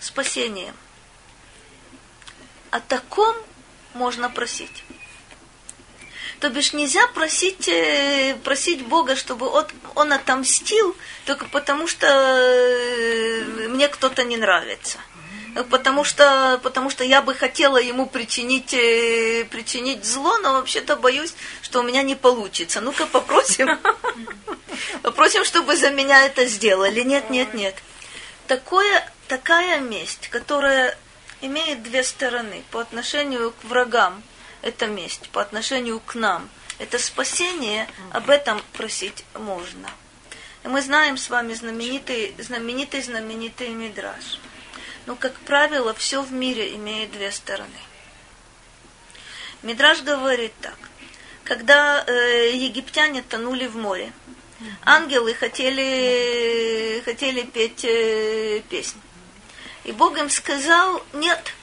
Спасением. 0.00 0.74
О 2.70 2.80
таком 2.80 3.36
можно 3.94 4.30
просить. 4.30 4.84
То 6.40 6.50
бишь 6.50 6.72
нельзя 6.72 7.06
просить, 7.08 7.68
э, 7.68 8.36
просить 8.44 8.86
Бога, 8.86 9.16
чтобы 9.16 9.48
он, 9.48 9.66
он 9.96 10.12
отомстил, 10.12 10.96
только 11.26 11.46
потому 11.46 11.86
что 11.88 12.06
э, 12.06 13.68
мне 13.68 13.88
кто-то 13.88 14.22
не 14.24 14.36
нравится 14.36 14.98
потому 15.64 16.04
что, 16.04 16.60
потому 16.62 16.90
что 16.90 17.04
я 17.04 17.22
бы 17.22 17.34
хотела 17.34 17.78
ему 17.78 18.06
причинить, 18.06 18.74
э, 18.74 19.46
причинить 19.50 20.04
зло, 20.04 20.38
но 20.38 20.54
вообще-то 20.54 20.96
боюсь, 20.96 21.34
что 21.62 21.80
у 21.80 21.82
меня 21.82 22.02
не 22.02 22.14
получится. 22.14 22.80
Ну-ка 22.80 23.06
попросим, 23.06 23.78
попросим, 25.02 25.44
чтобы 25.44 25.76
за 25.76 25.90
меня 25.90 26.26
это 26.26 26.46
сделали. 26.46 27.02
Нет, 27.02 27.30
нет, 27.30 27.54
нет. 27.54 27.74
Такое, 28.46 29.10
такая 29.26 29.80
месть, 29.80 30.28
которая 30.28 30.96
имеет 31.40 31.82
две 31.82 32.02
стороны. 32.02 32.62
По 32.70 32.80
отношению 32.80 33.52
к 33.52 33.64
врагам 33.64 34.22
это 34.62 34.86
месть, 34.86 35.28
по 35.30 35.40
отношению 35.40 36.00
к 36.00 36.14
нам 36.14 36.48
это 36.78 36.98
спасение, 36.98 37.88
об 38.12 38.30
этом 38.30 38.62
просить 38.72 39.24
можно. 39.34 39.90
И 40.64 40.68
мы 40.68 40.80
знаем 40.80 41.16
с 41.16 41.28
вами 41.28 41.54
знаменитый, 41.54 42.34
знаменитый, 42.38 43.02
знаменитый 43.02 43.68
мидраж. 43.70 44.38
Но, 45.08 45.16
как 45.16 45.32
правило, 45.40 45.94
все 45.94 46.20
в 46.20 46.34
мире 46.34 46.74
имеет 46.74 47.12
две 47.12 47.32
стороны. 47.32 47.80
Мидраж 49.62 50.02
говорит 50.02 50.52
так. 50.60 50.76
Когда 51.44 52.04
э, 52.06 52.54
египтяне 52.54 53.22
тонули 53.22 53.68
в 53.68 53.76
море, 53.76 54.12
ангелы 54.84 55.32
хотели, 55.32 57.00
хотели 57.06 57.40
петь 57.40 57.86
э, 57.86 58.60
песнь. 58.68 59.00
И 59.84 59.92
Бог 59.92 60.18
им 60.18 60.28
сказал, 60.28 61.02
нет. 61.14 61.54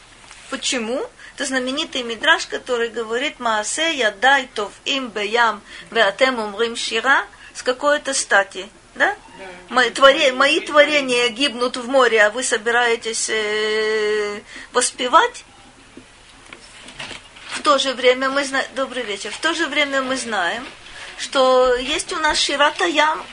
Почему? 0.49 1.07
Это 1.35 1.45
знаменитый 1.45 2.01
мидраж, 2.01 2.47
который 2.47 2.89
говорит 2.89 3.39
Маасе 3.39 3.95
ядай 3.95 4.49
тов 4.55 4.71
им 4.85 5.09
беям 5.09 5.61
веатем 5.91 6.39
умрим 6.39 6.75
шира 6.75 7.27
с 7.53 7.61
какой-то 7.61 8.15
стати. 8.15 8.71
Да? 8.95 9.15
Мои, 9.69 9.89
творе, 9.89 10.31
мои 10.31 10.59
творения 10.61 11.29
гибнут 11.29 11.77
в 11.77 11.87
море, 11.87 12.23
а 12.23 12.29
вы 12.29 12.43
собираетесь 12.43 13.29
э, 13.29 14.41
воспевать? 14.71 15.43
В 17.49 17.61
то 17.61 17.77
же 17.77 17.93
время 17.93 18.29
мы 18.29 18.45
знаем, 18.45 18.67
добрый 18.75 19.03
вечер, 19.03 19.31
в 19.31 19.39
то 19.39 19.53
же 19.53 19.67
время 19.67 20.01
мы 20.01 20.17
знаем, 20.17 20.65
что 21.17 21.75
есть 21.75 22.11
у 22.13 22.17
нас 22.17 22.37
Ширата 22.37 22.85
Ям, 22.85 23.25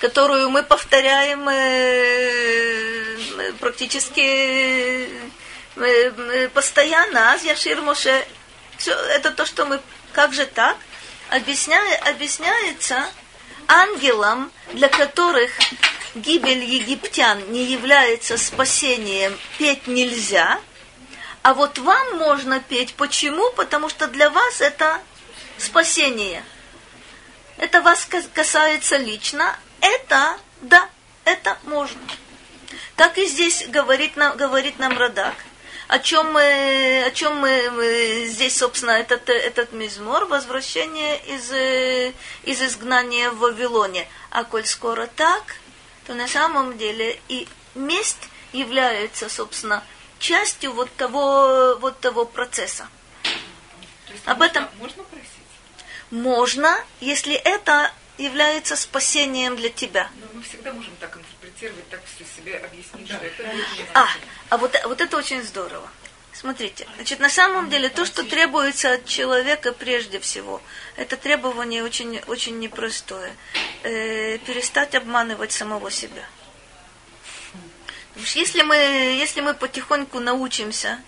которую 0.00 0.50
мы 0.50 0.64
повторяем 0.64 1.48
э, 1.48 3.52
практически 3.60 5.08
э, 5.76 6.48
постоянно. 6.52 7.32
Аз 7.32 7.44
Яшир. 7.44 7.80
Все, 8.78 8.92
это 8.92 9.30
то, 9.30 9.46
что 9.46 9.64
мы... 9.64 9.80
Как 10.12 10.34
же 10.34 10.44
так? 10.44 10.76
Объясняет, 11.30 12.06
объясняется, 12.06 13.06
ангелам, 13.68 14.50
для 14.72 14.88
которых 14.88 15.50
гибель 16.14 16.64
египтян 16.64 17.50
не 17.52 17.64
является 17.64 18.36
спасением, 18.38 19.38
петь 19.58 19.86
нельзя, 19.86 20.60
а 21.42 21.54
вот 21.54 21.78
вам 21.78 22.18
можно 22.18 22.60
петь. 22.60 22.94
Почему? 22.94 23.50
Потому 23.52 23.88
что 23.88 24.06
для 24.06 24.30
вас 24.30 24.60
это 24.60 25.00
спасение. 25.58 26.44
Это 27.56 27.80
вас 27.82 28.08
касается 28.32 28.96
лично. 28.96 29.56
Это, 29.80 30.38
да, 30.60 30.88
это 31.24 31.58
можно. 31.64 32.00
Так 32.96 33.18
и 33.18 33.26
здесь 33.26 33.66
говорит 33.68 34.16
нам, 34.16 34.36
говорит 34.36 34.78
нам 34.78 34.96
Радак– 34.96 35.34
о 35.88 35.98
чем 35.98 36.32
мы, 36.32 37.04
о 37.06 37.10
чем 37.10 37.36
мы, 37.36 37.70
мы 37.70 38.26
здесь, 38.28 38.56
собственно, 38.56 38.92
этот, 38.92 39.28
этот 39.28 39.72
мизмор, 39.72 40.26
возвращение 40.26 41.18
из, 41.26 41.50
из 42.44 42.62
изгнания 42.62 43.30
в 43.30 43.38
Вавилоне. 43.38 44.08
А 44.30 44.44
коль 44.44 44.64
скоро 44.64 45.06
так, 45.06 45.56
то 46.06 46.14
на 46.14 46.28
самом 46.28 46.78
деле 46.78 47.20
и 47.28 47.48
месть 47.74 48.28
является, 48.52 49.28
собственно, 49.28 49.82
частью 50.18 50.72
вот 50.72 50.90
того, 50.96 51.76
вот 51.80 52.00
того 52.00 52.24
процесса. 52.24 52.88
То 54.06 54.12
есть 54.12 54.26
Об 54.26 54.38
можно, 54.38 54.50
этом 54.50 54.68
можно 54.78 55.02
просить? 55.04 55.28
Можно, 56.10 56.84
если 57.00 57.34
это 57.34 57.92
является 58.18 58.76
спасением 58.76 59.56
для 59.56 59.68
тебя. 59.68 60.10
Но 60.20 60.26
мы 60.34 60.42
всегда 60.42 60.72
можем 60.72 60.94
так 61.00 61.16
интерпретировать, 61.62 61.88
так 61.88 62.00
все 62.04 62.24
себе 62.24 62.56
объяснить, 62.58 63.08
да. 63.08 63.16
что 63.16 63.26
это 63.26 63.50
А, 63.94 64.06
а 64.50 64.56
вот, 64.58 64.74
вот 64.84 65.00
это 65.00 65.16
очень 65.16 65.42
здорово. 65.42 65.88
Смотрите, 66.32 66.86
значит, 66.96 67.20
на 67.20 67.28
самом 67.28 67.68
деле 67.68 67.90
то, 67.90 68.06
что 68.06 68.22
требуется 68.24 68.94
от 68.94 69.04
человека 69.04 69.72
прежде 69.72 70.18
всего, 70.18 70.62
это 70.96 71.16
требование 71.16 71.84
очень, 71.84 72.20
очень 72.26 72.58
непростое. 72.58 73.36
Э, 73.82 74.38
перестать 74.38 74.94
обманывать 74.94 75.52
самого 75.52 75.90
себя. 75.90 76.24
Потому 78.08 78.26
что 78.26 78.38
если 78.38 78.62
мы, 78.62 78.76
если 78.76 79.40
мы 79.40 79.54
потихоньку 79.54 80.20
научимся 80.20 81.00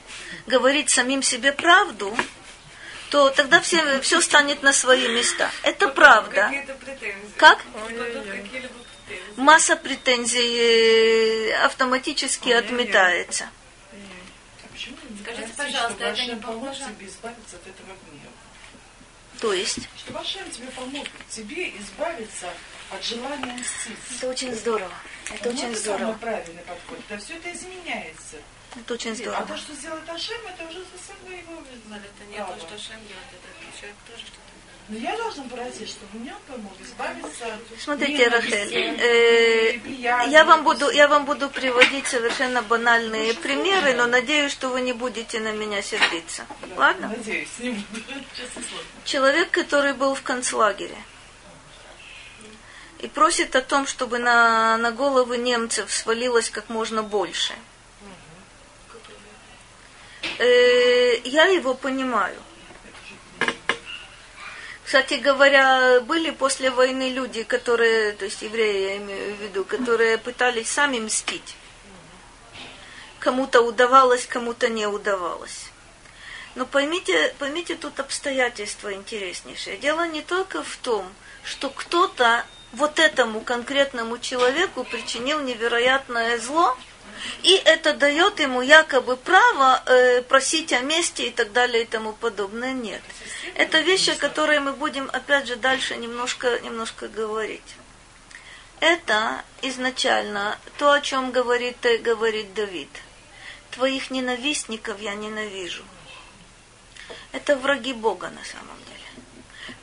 говорить 0.47 0.91
самим 0.91 1.23
себе 1.23 1.53
правду, 1.53 2.15
то 3.11 3.31
тогда 3.31 3.61
все, 3.61 4.01
все 4.01 4.21
станет 4.21 4.63
на 4.63 4.73
свои 4.73 5.09
места. 5.09 5.51
Это 5.63 5.89
правда. 5.89 6.53
Как? 7.37 7.59
Масса 9.37 9.77
претензий 9.77 11.51
э, 11.51 11.65
автоматически 11.65 12.51
отметается. 12.51 13.49
Скажите, 15.23 15.53
пожалуйста, 15.57 16.05
это 16.05 16.27
не 16.27 16.37
похоже? 16.37 16.85
тебе 16.85 17.07
избавиться 17.07 17.57
от 17.57 17.67
этого 17.67 17.97
гнева. 18.07 18.33
То 19.41 19.53
есть? 19.53 19.89
Что 19.99 20.19
Ашем 20.19 20.51
тебе 20.51 20.69
помог 20.69 21.07
тебе 21.31 21.77
избавиться 21.79 22.51
от 22.91 23.05
желания 23.05 23.55
мстить. 23.55 23.97
Это 24.17 24.29
очень 24.29 24.55
здорово. 24.55 24.93
Это 25.33 25.49
вот 25.49 25.55
очень 25.55 25.71
это 25.71 25.79
здорово. 25.79 26.01
самый 26.01 26.19
правильный 26.19 26.63
подход. 26.63 26.99
Да 27.09 27.19
все 27.19 27.37
это 27.37 27.53
изменяется. 27.53 28.37
Это 28.77 28.95
очень 28.95 29.17
здорово. 29.17 29.39
А 29.39 29.47
то, 29.47 29.57
что 29.57 29.75
сделает 29.75 30.09
Ашем, 30.09 30.41
это 30.47 30.69
уже 30.69 30.85
совсем 30.85 31.17
его 31.31 31.63
Но 31.89 31.97
это 31.97 32.25
не 32.31 32.37
то, 32.37 32.57
что 32.59 32.75
Ашем 32.75 33.01
делает, 33.09 33.31
это 33.33 33.79
человек 33.81 33.97
тоже 34.07 34.27
что-то 34.27 34.55
но 34.89 34.99
я 34.99 35.17
должна 35.17 35.45
просить, 35.45 35.89
чтобы 35.89 36.19
мне 36.19 36.35
помог 36.47 36.73
избавиться 36.79 37.47
от 37.47 37.81
Смотрите, 37.81 38.29
Рахель, 38.29 39.01
э, 39.01 39.81
я, 40.29 40.45
вам 40.45 40.63
буду, 40.63 40.91
я 40.91 41.09
вам 41.09 41.25
буду 41.25 41.49
приводить 41.49 42.07
совершенно 42.07 42.61
банальные 42.61 43.33
примеры, 43.33 43.95
но 43.95 44.07
надеюсь, 44.07 44.53
что 44.53 44.69
вы 44.69 44.83
не 44.83 44.93
будете 44.93 45.41
на 45.41 45.53
меня 45.53 45.81
сердиться. 45.81 46.45
Да, 46.61 46.75
Ладно? 46.77 47.09
Надеюсь, 47.17 47.49
не 47.59 47.71
буду. 47.71 48.03
Человек, 49.05 49.51
который 49.51 49.95
был 49.95 50.15
в 50.15 50.23
концлагере. 50.23 50.99
и 53.01 53.09
просит 53.09 53.57
о 53.57 53.63
том, 53.63 53.87
чтобы 53.87 54.19
на, 54.19 54.77
на 54.77 54.93
головы 54.93 55.39
немцев 55.39 55.91
свалилось 55.91 56.51
как 56.51 56.69
можно 56.69 57.03
больше. 57.03 57.55
Э, 60.39 61.21
я 61.25 61.47
его 61.47 61.73
понимаю. 61.73 62.37
Кстати 64.85 65.15
говоря, 65.15 66.01
были 66.01 66.31
после 66.31 66.71
войны 66.71 67.11
люди, 67.11 67.43
которые, 67.43 68.13
то 68.13 68.27
есть 68.27 68.43
евреи 68.43 68.91
я 68.91 68.97
имею 68.99 69.35
в 69.35 69.41
виду, 69.41 69.65
которые 69.65 70.19
пытались 70.19 70.69
сами 70.69 70.99
мстить. 70.99 71.57
Кому-то 73.19 73.63
удавалось, 73.63 74.27
кому-то 74.27 74.69
не 74.69 74.87
удавалось. 74.87 75.71
Но 76.55 76.67
поймите, 76.67 77.35
поймите 77.39 77.77
тут 77.77 77.99
обстоятельства 77.99 78.93
интереснейшие. 78.93 79.79
Дело 79.79 80.07
не 80.07 80.21
только 80.21 80.63
в 80.63 80.77
том, 80.77 81.11
что 81.43 81.71
кто-то 81.71 82.45
вот 82.73 82.99
этому 82.99 83.41
конкретному 83.41 84.19
человеку 84.19 84.85
причинил 84.85 85.41
невероятное 85.41 86.39
зло, 86.39 86.77
и 87.43 87.55
это 87.65 87.95
дает 87.95 88.41
ему 88.41 88.63
якобы 88.63 89.17
право 89.17 89.83
э, 89.87 90.23
просить 90.23 90.73
о 90.73 90.81
месте 90.81 91.29
и 91.29 91.31
так 91.31 91.53
далее 91.53 91.83
и 91.83 91.87
тому 91.87 92.13
подобное. 92.13 92.73
Нет. 92.73 93.03
Это 93.55 93.81
вещи, 93.81 94.11
о 94.11 94.17
которых 94.17 94.61
мы 94.61 94.73
будем 94.73 95.11
опять 95.13 95.47
же 95.47 95.57
дальше 95.57 95.97
немножко, 95.97 96.59
немножко 96.61 97.09
говорить. 97.09 97.63
Это 98.81 99.43
изначально 99.63 100.59
то, 100.79 100.93
о 100.93 101.01
чем 101.01 101.33
говорит, 101.33 101.77
говорит 102.03 102.55
Давид. 102.55 102.91
Твоих 103.71 104.11
ненавистников 104.11 105.01
я 105.01 105.15
ненавижу. 105.15 105.85
Это 107.33 107.57
враги 107.57 107.93
Бога 107.93 108.31
на 108.31 108.45
самом 108.45 108.77
деле 108.87 108.95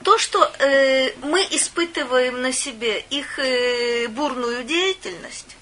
то, 0.04 0.18
что 0.18 0.52
э, 0.60 1.14
мы 1.24 1.42
испытываем 1.52 2.42
на 2.42 2.52
себе 2.54 3.00
их 3.10 3.40
э, 3.40 4.08
бурную 4.08 4.64
деятельность, 4.64 5.56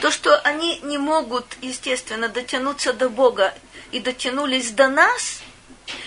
то, 0.00 0.10
что 0.10 0.38
они 0.40 0.78
не 0.82 0.98
могут, 0.98 1.46
естественно, 1.60 2.28
дотянуться 2.28 2.92
до 2.92 3.08
Бога 3.08 3.54
и 3.90 4.00
дотянулись 4.00 4.70
до 4.70 4.88
нас, 4.88 5.40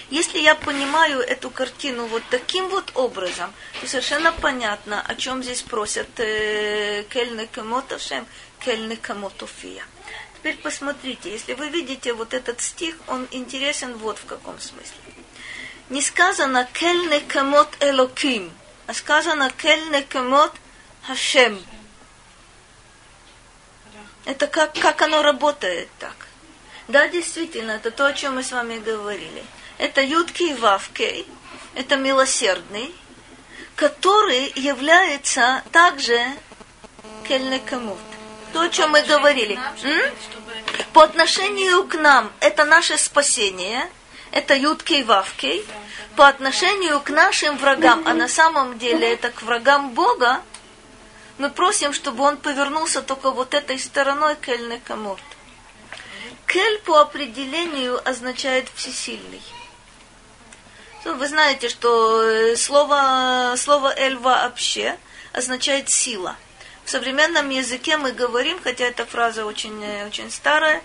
если 0.10 0.40
я 0.40 0.56
понимаю 0.56 1.20
эту 1.20 1.50
картину 1.50 2.06
вот 2.06 2.24
таким 2.30 2.70
вот 2.70 2.92
образом, 2.96 3.54
то 3.82 3.88
совершенно 3.88 4.32
понятно, 4.32 5.02
о 5.02 5.16
чем 5.16 5.44
здесь 5.44 5.62
просят 5.62 6.08
э, 6.20 7.04
Кельны 7.10 7.48
Камотовшем, 7.48 8.26
Кельны 8.60 8.96
Камотофия. 8.96 9.84
Теперь 10.38 10.58
посмотрите, 10.58 11.32
если 11.32 11.54
вы 11.54 11.70
видите 11.70 12.14
вот 12.14 12.34
этот 12.34 12.62
стих, 12.62 12.96
он 13.08 13.28
интересен 13.32 13.96
вот 13.98 14.18
в 14.18 14.26
каком 14.26 14.60
смысле 14.60 15.06
не 15.90 16.02
сказано 16.02 16.68
«кель 16.74 17.10
некамот 17.10 17.70
элоким», 17.80 18.52
а 18.88 18.94
сказано 18.94 19.52
«кель 19.52 19.90
некамот 19.92 20.52
Хашем». 21.04 21.64
Это 24.26 24.48
как, 24.48 24.74
как 24.74 25.02
оно 25.02 25.22
работает 25.22 25.90
так. 26.00 26.16
Да, 26.88 27.08
действительно, 27.08 27.72
это 27.72 27.92
то, 27.92 28.06
о 28.06 28.14
чем 28.14 28.36
мы 28.36 28.44
с 28.44 28.52
вами 28.52 28.78
говорили. 28.78 29.44
Это 29.78 30.02
Юдки 30.02 30.44
и 30.44 30.54
Вавкей, 30.54 31.28
это 31.74 31.96
милосердный, 31.96 32.94
который 33.76 34.52
является 34.56 35.64
также 35.72 36.20
Кельнекамут. 37.28 37.98
То, 38.54 38.62
о 38.62 38.70
чем 38.70 38.92
мы 38.92 39.02
говорили. 39.02 39.60
М? 39.84 40.14
По 40.94 41.04
отношению 41.04 41.84
к 41.86 41.96
нам, 41.96 42.32
это 42.40 42.66
наше 42.66 42.98
спасение– 42.98 43.90
это 44.36 44.54
Юткей 44.54 45.04
Вавкей, 45.04 45.66
по 46.18 46.28
отношению 46.28 47.00
к 47.00 47.10
нашим 47.10 47.58
врагам, 47.58 48.04
а 48.06 48.14
на 48.14 48.28
самом 48.28 48.78
деле 48.78 49.14
это 49.14 49.32
к 49.32 49.42
врагам 49.42 49.92
Бога, 49.92 50.42
мы 51.38 51.50
просим, 51.50 51.94
чтобы 51.94 52.24
он 52.24 52.38
повернулся 52.38 53.02
только 53.02 53.32
вот 53.32 53.54
этой 53.54 53.80
стороной 53.80 54.36
к 54.36 54.48
Эль-Некамот. 54.50 55.20
Кель 56.48 56.80
по 56.80 57.02
определению 57.02 58.02
означает 58.08 58.70
всесильный. 58.74 59.42
Ну, 61.04 61.16
вы 61.16 61.28
знаете, 61.28 61.70
что 61.70 62.22
э, 62.22 62.56
слово, 62.56 63.56
слово 63.58 63.94
«эль» 63.96 64.18
вообще 64.18 64.98
означает 65.34 65.90
«сила». 65.90 66.36
В 66.84 66.90
современном 66.90 67.50
языке 67.50 67.98
мы 67.98 68.12
говорим, 68.12 68.60
хотя 68.64 68.86
эта 68.86 69.06
фраза 69.06 69.46
очень, 69.46 69.84
э, 69.84 70.08
очень 70.08 70.32
старая, 70.32 70.82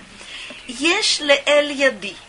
«Еш 0.66 1.20
ле 1.20 1.42
эль 1.46 1.72
яди»– 1.72 2.16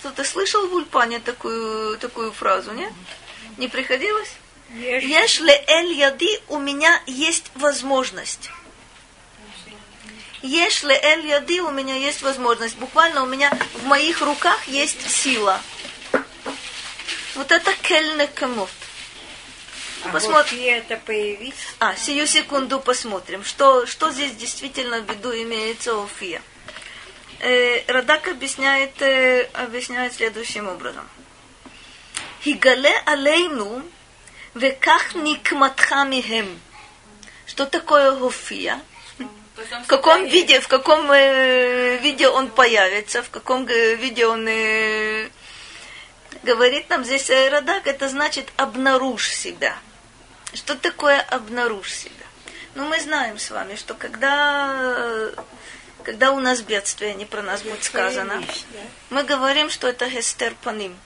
кто-то 0.00 0.24
слышал 0.24 0.66
в 0.66 0.74
Ульпане 0.74 1.18
такую, 1.18 1.98
такую 1.98 2.32
фразу, 2.32 2.72
не? 2.72 2.90
Не 3.58 3.68
приходилось? 3.68 4.32
Если 4.74 5.52
эль 5.66 5.92
яди, 5.92 6.40
у 6.48 6.58
меня 6.58 7.02
есть 7.06 7.50
возможность. 7.54 8.50
Если 10.42 10.94
эль 10.94 11.26
яди, 11.26 11.60
у 11.60 11.70
меня 11.70 11.96
есть 11.96 12.22
возможность. 12.22 12.76
Буквально 12.76 13.22
у 13.22 13.26
меня 13.26 13.56
в 13.74 13.84
моих 13.84 14.20
руках 14.22 14.66
есть 14.68 15.10
сила. 15.10 15.60
Вот 17.34 17.50
это 17.52 17.72
кельне 17.82 18.26
камот. 18.28 18.70
А 20.04 20.08
посмотрим. 20.08 20.58
Вот 20.58 20.66
это 20.66 20.96
появится. 20.96 21.64
А, 21.78 21.94
сию 21.96 22.26
секунду 22.26 22.80
посмотрим, 22.80 23.44
что, 23.44 23.86
что 23.86 24.10
здесь 24.10 24.32
действительно 24.32 25.00
в 25.00 25.10
виду 25.10 25.30
имеется 25.30 26.02
Офия 26.02 26.40
э, 27.40 27.82
Радак 27.86 28.28
объясняет, 28.28 29.00
э, 29.02 29.48
объясняет 29.54 30.14
следующим 30.14 30.68
образом. 30.68 31.08
Хигале 32.42 32.94
алейну 33.06 33.82
веках 34.54 35.14
никматха 35.14 36.04
михем. 36.04 36.60
Что 37.46 37.66
такое 37.66 38.12
гофия? 38.12 38.80
В 39.56 39.86
каком 39.86 40.26
виде, 40.26 40.60
в 40.60 40.68
каком 40.68 41.10
э, 41.12 41.98
виде 41.98 42.28
он 42.28 42.48
появится, 42.48 43.22
в 43.22 43.30
каком 43.30 43.66
э, 43.66 43.94
виде 43.96 44.26
он 44.26 44.46
э, 44.48 45.28
говорит 46.42 46.88
нам 46.88 47.04
здесь 47.04 47.28
Радак, 47.28 47.86
это 47.86 48.08
значит 48.08 48.48
обнаружь 48.56 49.28
себя. 49.28 49.76
Что 50.54 50.76
такое 50.76 51.20
обнаружь 51.20 51.92
себя? 51.92 52.26
Ну, 52.74 52.88
мы 52.88 53.00
знаем 53.00 53.38
с 53.38 53.50
вами, 53.50 53.74
что 53.74 53.94
когда 53.94 55.30
когда 56.02 56.32
у 56.32 56.40
нас 56.40 56.62
бедствие, 56.62 57.14
не 57.14 57.24
про 57.24 57.42
нас 57.42 57.62
будет 57.62 57.84
сказано, 57.84 58.42
мы 59.10 59.22
говорим, 59.22 59.70
что 59.70 59.88
это 59.88 60.08
гестер 60.08 60.54
паним. 60.62 60.96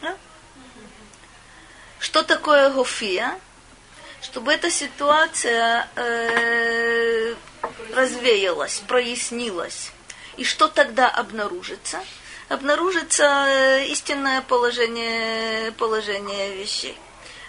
Да? 0.00 0.16
Что 2.02 2.24
такое 2.24 2.68
гофия? 2.70 3.38
Чтобы 4.22 4.52
эта 4.52 4.70
ситуация 4.70 5.88
э, 5.94 7.34
развеялась, 7.94 8.82
прояснилась. 8.88 9.92
И 10.36 10.42
что 10.42 10.66
тогда 10.66 11.08
обнаружится? 11.08 12.00
Обнаружится 12.48 13.46
э, 13.46 13.86
истинное 13.86 14.42
положение, 14.42 15.70
положение 15.78 16.56
вещей. 16.56 16.98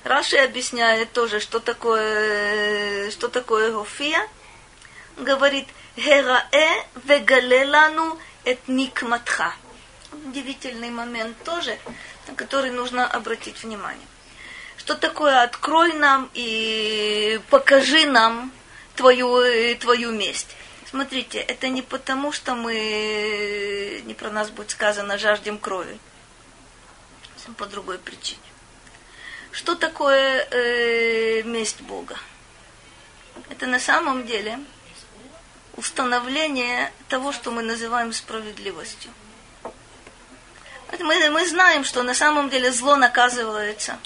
Раши 0.03 0.37
объясняет 0.37 1.11
тоже, 1.13 1.39
что 1.39 1.59
такое, 1.59 3.09
что 3.09 3.29
такое 3.29 3.71
гофия. 3.71 4.27
Говорит– 5.17 5.67
Гераэ 5.97 6.85
вегалелану 7.05 8.19
эт 8.45 8.67
никматха. 8.67 9.55
Удивительный 10.11 10.91
момент 10.91 11.35
тоже, 11.43 11.75
на 12.27 12.35
который 12.35 12.69
нужно 12.69 13.07
обратить 13.07 13.63
внимание. 13.63 14.07
Что 14.77 14.95
такое 14.95 15.43
открой 15.43 15.93
нам 15.93 16.29
и 16.33 17.39
покажи 17.49 18.05
нам 18.05 18.51
твою, 18.95 19.77
твою 19.77 20.11
месть. 20.11 20.55
Смотрите, 20.85 21.39
это 21.39 21.69
не 21.69 21.81
потому, 21.81 22.31
что 22.31 22.55
мы, 22.55 24.03
не 24.05 24.13
про 24.13 24.29
нас 24.29 24.49
будет 24.49 24.71
сказано, 24.71 25.17
жаждем 25.17 25.57
крови. 25.57 25.97
По 27.57 27.65
другой 27.65 27.97
причине. 27.97 28.39
Что 29.51 29.75
такое 29.75 30.47
э, 30.49 31.43
месть 31.43 31.81
Бога? 31.81 32.17
Это 33.49 33.67
на 33.67 33.79
самом 33.79 34.25
деле 34.25 34.59
установление 35.75 36.93
того, 37.09 37.31
что 37.31 37.51
мы 37.51 37.61
называем 37.61 38.13
справедливостью. 38.13 39.11
Мы, 40.99 41.29
мы 41.29 41.47
знаем, 41.47 41.83
что 41.83 42.03
на 42.03 42.13
самом 42.13 42.49
деле 42.49 42.71
зло 42.71 42.95
наказывается, 42.95 43.97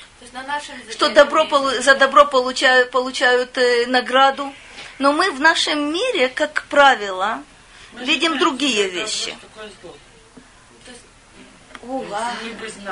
что 0.91 1.09
добро, 1.09 1.47
за 1.79 1.95
добро 1.95 2.25
получают, 2.25 2.91
получают 2.91 3.57
э, 3.57 3.85
награду. 3.87 4.53
Но 4.99 5.11
мы 5.11 5.31
в 5.31 5.39
нашем 5.39 5.93
мире, 5.93 6.27
как 6.29 6.65
правило, 6.69 7.43
мы 7.93 8.03
видим 8.03 8.31
знаем, 8.31 8.39
другие 8.39 8.89
вещи. 8.89 9.37
Уга. 11.83 12.33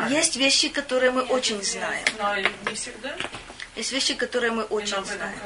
Есть 0.10 0.36
вещи, 0.36 0.70
которые 0.70 1.12
мы 1.12 1.24
очень 1.24 1.62
знаем. 1.64 2.06
Есть 3.76 3.92
вещи, 3.92 4.14
которые 4.14 4.52
мы 4.52 4.64
очень 4.64 5.04
знаем. 5.04 5.40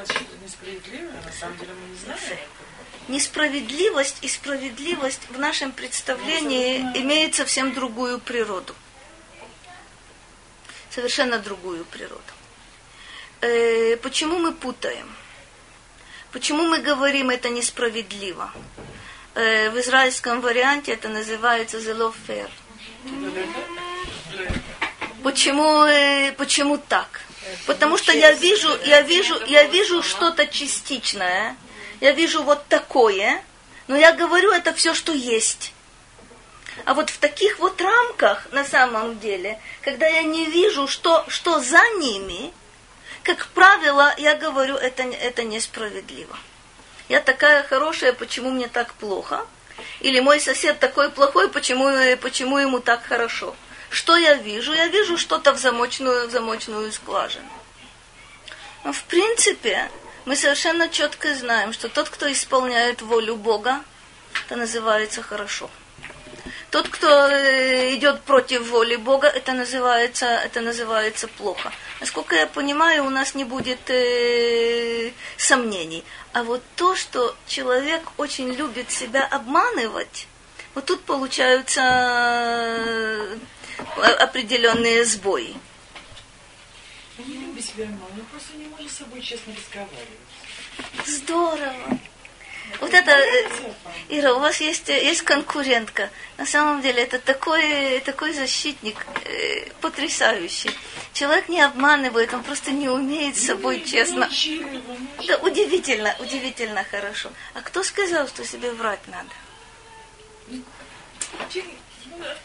Несправедливость 3.09 4.17
и 4.21 4.27
справедливость 4.27 5.21
в 5.29 5.39
нашем 5.39 5.71
представлении 5.71 6.79
имеют 6.95 7.35
совсем 7.35 7.73
другую 7.73 8.19
природу. 8.19 8.75
Совершенно 10.89 11.39
другую 11.39 11.85
природу. 11.85 12.21
э, 13.41 13.97
почему 13.97 14.39
мы 14.39 14.53
путаем? 14.53 15.07
Почему 16.31 16.63
мы 16.63 16.79
говорим 16.79 17.29
это 17.29 17.49
несправедливо? 17.49 18.51
Э, 19.35 19.69
в 19.69 19.79
израильском 19.79 20.41
варианте 20.41 20.93
это 20.93 21.09
называется 21.09 21.77
zelo 21.77 22.13
fair. 22.27 22.49
Почему, 25.23 25.83
э, 25.85 26.31
почему 26.33 26.77
так? 26.77 27.21
Потому 27.65 27.97
что 27.97 28.11
я 28.11 28.31
вижу, 28.31 28.69
я 28.85 29.01
вижу, 29.01 29.35
я 29.47 29.63
вижу 29.63 30.03
что-то 30.03 30.47
частичное. 30.47 31.55
Я 31.99 32.13
вижу 32.13 32.43
вот 32.43 32.65
такое, 32.67 33.43
но 33.87 33.97
я 33.97 34.13
говорю 34.13 34.51
это 34.51 34.73
все, 34.73 34.93
что 34.93 35.11
есть. 35.11 35.73
А 36.85 36.93
вот 36.93 37.09
в 37.09 37.17
таких 37.17 37.59
вот 37.59 37.81
рамках, 37.81 38.51
на 38.51 38.63
самом 38.63 39.19
деле, 39.19 39.59
когда 39.81 40.07
я 40.07 40.23
не 40.23 40.45
вижу, 40.45 40.87
что, 40.87 41.25
что 41.27 41.59
за 41.59 41.81
ними, 41.97 42.53
как 43.23 43.47
правило, 43.47 44.13
я 44.17 44.35
говорю, 44.35 44.75
это, 44.75 45.03
это 45.03 45.43
несправедливо. 45.43 46.37
Я 47.09 47.19
такая 47.19 47.63
хорошая, 47.63 48.13
почему 48.13 48.51
мне 48.51 48.67
так 48.67 48.93
плохо? 48.93 49.45
Или 49.99 50.19
мой 50.19 50.39
сосед 50.39 50.79
такой 50.79 51.09
плохой, 51.09 51.49
почему, 51.49 51.89
почему 52.21 52.59
ему 52.59 52.79
так 52.79 53.03
хорошо? 53.03 53.55
Что 53.89 54.15
я 54.15 54.35
вижу? 54.35 54.73
Я 54.73 54.87
вижу 54.87 55.17
что-то 55.17 55.53
в 55.53 55.57
замочную, 55.57 56.27
в 56.27 56.31
замочную 56.31 56.91
скважину. 56.91 57.49
Но 58.83 58.93
в 58.93 59.03
принципе, 59.03 59.89
мы 60.29 60.35
совершенно 60.35 60.87
четко 60.89 61.33
знаем, 61.33 61.73
что 61.73 61.89
тот, 61.89 62.07
кто 62.07 62.31
исполняет 62.31 63.01
волю 63.01 63.35
Бога, 63.35 63.81
это 64.45 64.57
называется 64.57 65.23
хорошо. 65.23 65.71
Тот, 66.69 66.87
кто 66.87 67.07
э, 67.07 67.95
идет 67.95 68.21
против 68.21 68.69
воли 68.69 68.95
Бога, 68.95 69.27
это 69.27 69.53
называется, 69.53 70.27
это 70.27 70.61
называется 70.61 71.27
плохо. 71.27 71.73
Насколько 71.99 72.35
я 72.35 72.45
понимаю, 72.45 73.05
у 73.05 73.09
нас 73.09 73.33
не 73.33 73.43
будет 73.43 73.89
э, 73.89 75.11
сомнений. 75.35 76.03
А 76.33 76.43
вот 76.43 76.61
то, 76.75 76.95
что 76.95 77.35
человек 77.47 78.03
очень 78.17 78.53
любит 78.53 78.91
себя 78.91 79.25
обманывать, 79.25 80.27
вот 80.75 80.85
тут 80.85 81.01
получаются 81.05 81.81
э, 81.81 83.37
определенные 84.19 85.05
сбои. 85.05 85.55
Себя 87.61 87.85
обманывать, 87.85 88.15
мы 88.15 88.23
просто 88.23 88.57
не 88.57 88.65
можем 88.67 88.89
с 88.89 88.93
собой 88.93 89.21
честно 89.21 89.53
разговаривать. 89.53 90.19
Здорово. 91.05 91.99
Вот 92.79 92.93
это, 92.93 93.11
э, 93.11 93.49
Ира, 94.09 94.33
у 94.33 94.39
вас 94.39 94.61
есть, 94.61 94.89
э, 94.89 95.03
есть 95.03 95.23
конкурентка. 95.23 96.09
На 96.37 96.45
самом 96.45 96.81
деле 96.81 97.03
это 97.03 97.19
такой, 97.19 97.99
такой 98.01 98.33
защитник 98.33 99.05
э, 99.25 99.69
потрясающий. 99.81 100.71
Человек 101.13 101.49
не 101.49 101.61
обманывает, 101.61 102.33
он 102.33 102.43
просто 102.43 102.71
не 102.71 102.87
умеет 102.87 103.35
с 103.35 103.47
собой 103.47 103.83
честно. 103.83 104.29
Это 105.17 105.37
удивительно, 105.39 106.15
удивительно 106.19 106.83
хорошо. 106.83 107.31
А 107.55 107.61
кто 107.61 107.83
сказал, 107.83 108.27
что 108.27 108.45
себе 108.45 108.71
врать 108.71 109.05
надо? 109.07 109.29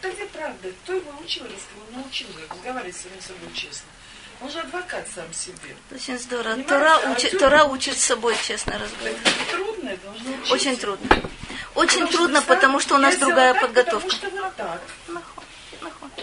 Это 0.00 0.10
где 0.10 0.26
правда? 0.26 0.72
Кто 0.82 0.94
его 0.94 1.12
учил, 1.22 1.44
научил 1.90 2.26
разговаривать 2.50 2.96
с 2.96 3.02
самим 3.02 3.20
собой 3.20 3.52
честно? 3.54 3.88
Он 4.40 4.50
же 4.50 4.60
адвокат 4.60 5.06
сам 5.14 5.32
себе. 5.32 5.76
Очень 5.90 6.18
здорово. 6.18 6.62
Тора, 6.64 6.98
а 7.04 7.12
учи, 7.12 7.30
Тора 7.30 7.64
учит 7.64 7.98
с 7.98 8.04
собой 8.04 8.36
честно 8.42 8.78
разговаривать. 8.78 9.22
Трудно 9.50 9.88
это, 9.88 10.10
нужно. 10.10 10.54
Очень 10.54 10.76
трудно. 10.76 11.22
Очень 11.74 12.00
потому 12.00 12.12
трудно, 12.12 12.38
что, 12.40 12.48
потому 12.48 12.80
что 12.80 12.94
у 12.94 12.98
нас 12.98 13.16
другая 13.16 13.54
так, 13.54 13.62
подготовка. 13.62 14.08
Потому 14.08 14.30
что 14.30 14.42
вот 14.42 14.56
так. 14.56 14.80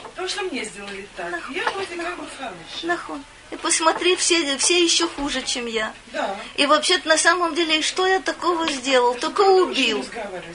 Потому 0.04 0.28
что 0.28 0.44
мне 0.44 0.64
сделали 0.64 1.08
так. 1.16 1.32
Нахон. 1.32 1.56
Я 1.56 1.70
вроде 1.72 1.96
как 1.96 2.18
бы 2.18 2.28
хороший. 2.38 2.88
Нахон. 2.88 3.24
И 3.52 3.58
посмотри, 3.58 4.16
все, 4.16 4.58
все 4.58 4.84
еще 4.84 5.08
хуже, 5.08 5.42
чем 5.42 5.66
я. 5.66 5.94
Да. 6.14 6.38
И 6.56 6.66
вообще-то 6.66 7.08
на 7.08 7.18
самом 7.18 7.54
деле, 7.54 7.82
что 7.82 8.08
я 8.08 8.22
такого 8.22 8.70
сделал? 8.72 9.16
Только 9.16 9.42
убил. 9.42 10.06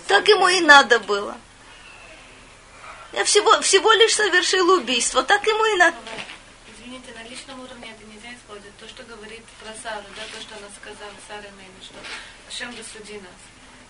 Так 0.07 0.29
ему 0.29 0.49
и 0.49 0.61
надо 0.61 0.99
было. 1.01 1.37
Я 3.13 3.25
всего, 3.25 3.61
всего 3.61 3.93
лишь 3.93 4.15
совершил 4.15 4.71
убийство. 4.71 5.23
Так 5.23 5.47
ему 5.47 5.65
и 5.75 5.77
надо. 5.77 5.97
Извините, 6.79 7.13
на 7.15 7.29
личном 7.29 7.61
уровне 7.61 7.93
это 7.95 8.07
нельзя 8.07 8.29
использовать. 8.35 8.77
То, 8.79 8.89
что 8.89 9.03
говорит 9.67 9.83
про 9.83 9.91
Сару, 9.91 10.05
да, 10.17 10.23
то, 10.33 10.41
что 10.41 10.57
она 10.57 10.69
сказала, 10.75 11.12
Сара 11.27 11.51
Мейна, 11.57 11.81
что 11.83 11.99
Ашем 12.49 12.75
рассуди 12.77 13.19
нас. 13.19 13.41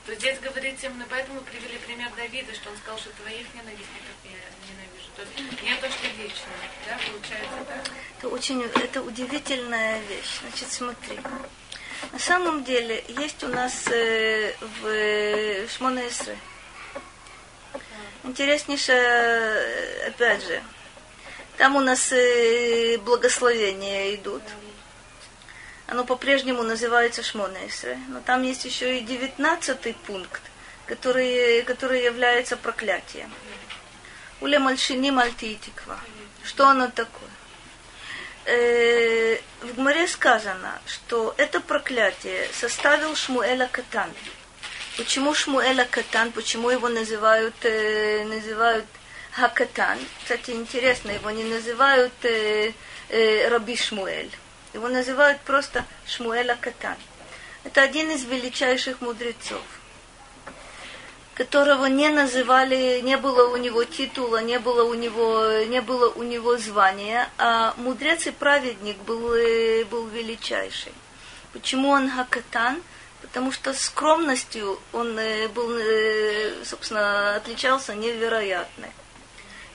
То 0.07 0.15
здесь 0.15 0.39
говорится 0.39 0.87
именно 0.87 1.07
поэтому 1.11 1.41
привели 1.41 1.79
пример 1.79 2.11
Давида, 2.17 2.55
что 2.55 2.71
он 2.71 2.77
сказал, 2.79 2.99
что 2.99 3.11
твоих 3.23 3.47
ненавистников 3.55 4.17
я 4.25 4.39
ненавижу. 4.71 5.11
То 5.17 5.23
есть 5.23 5.63
не 5.63 5.75
то, 5.75 5.91
что 5.91 6.07
лично, 6.23 6.53
да, 6.87 6.99
получается 7.11 7.65
так? 7.67 7.93
Это 8.19 8.29
очень, 8.29 8.63
это 8.63 9.03
удивительная 9.03 10.01
вещь. 10.03 10.41
Значит, 10.43 10.71
смотри. 10.71 11.19
На 12.13 12.19
самом 12.19 12.63
деле, 12.63 13.05
есть 13.09 13.43
у 13.43 13.49
нас 13.49 13.89
э, 13.89 14.55
в 14.61 15.69
Шмонесре 15.69 16.37
интереснейшее, 18.23 20.09
опять 20.09 20.45
же, 20.45 20.63
там 21.57 21.77
у 21.77 21.81
нас 21.81 22.13
э, 22.13 22.99
благословения 22.99 24.15
идут. 24.15 24.43
Оно 25.87 26.05
по-прежнему 26.05 26.65
называется 26.65 27.23
Шмонесре, 27.23 27.99
но 28.09 28.21
там 28.21 28.43
есть 28.43 28.65
еще 28.65 28.99
и 28.99 29.03
девятнадцатый 29.03 29.95
пункт, 29.95 30.43
который, 30.87 31.63
который 31.63 32.05
является 32.05 32.57
проклятием. 32.57 33.33
Уле 34.41 34.59
мальшини 34.59 35.11
мальтитиква. 35.11 35.99
Что 36.43 36.69
оно 36.69 36.89
такое? 36.89 37.31
Э, 38.47 39.39
в 39.63 39.75
Гмаре 39.75 40.09
сказано, 40.09 40.81
что 40.87 41.35
это 41.37 41.61
проклятие 41.61 42.49
составил 42.53 43.15
Шмуэля 43.15 43.69
Катан. 43.71 44.11
Почему 44.97 45.35
Шмуэля 45.35 45.85
Катан, 45.85 46.33
почему 46.33 46.71
его 46.71 46.89
называют, 46.89 47.55
э, 47.63 48.25
называют 48.25 48.87
Хакатан? 49.33 49.99
Кстати, 50.23 50.51
интересно, 50.51 51.13
его 51.13 51.31
не 51.31 51.45
называют 51.45 52.13
э, 52.25 52.73
Раби 53.49 53.77
Шмуэль. 53.77 54.31
Его 54.77 54.89
называют 54.89 55.41
просто 55.41 55.87
Шмуэля 56.07 56.55
Катан. 56.61 56.97
Это 57.65 57.81
один 57.81 58.11
из 58.11 58.25
величайших 58.25 59.01
мудрецов, 59.01 59.63
которого 61.33 61.87
не 61.87 62.11
называли, 62.11 63.01
не 63.01 63.17
было 63.17 63.49
у 63.49 63.57
него 63.57 63.85
титула, 63.85 64.43
не 64.43 64.59
было 64.59 64.85
у 64.85 64.93
него, 64.93 65.65
не 65.65 65.81
было 65.81 66.11
у 66.11 66.23
него 66.23 66.59
звания, 66.59 67.27
а 67.39 67.73
мудрец 67.79 68.27
и 68.27 68.33
праведник 68.33 68.99
был, 68.99 69.33
э, 69.35 69.87
был 69.87 70.07
величайший. 70.09 70.93
Почему 71.55 71.89
он 71.89 72.11
Хакатан? 72.11 72.83
потому 73.23 73.51
что 73.51 73.73
скромностью 73.73 74.79
он 74.93 75.19
э, 75.19 75.49
был, 75.49 75.75
э, 75.75 76.53
собственно, 76.65 77.35
отличался 77.35 77.95
невероятно. 77.95 78.89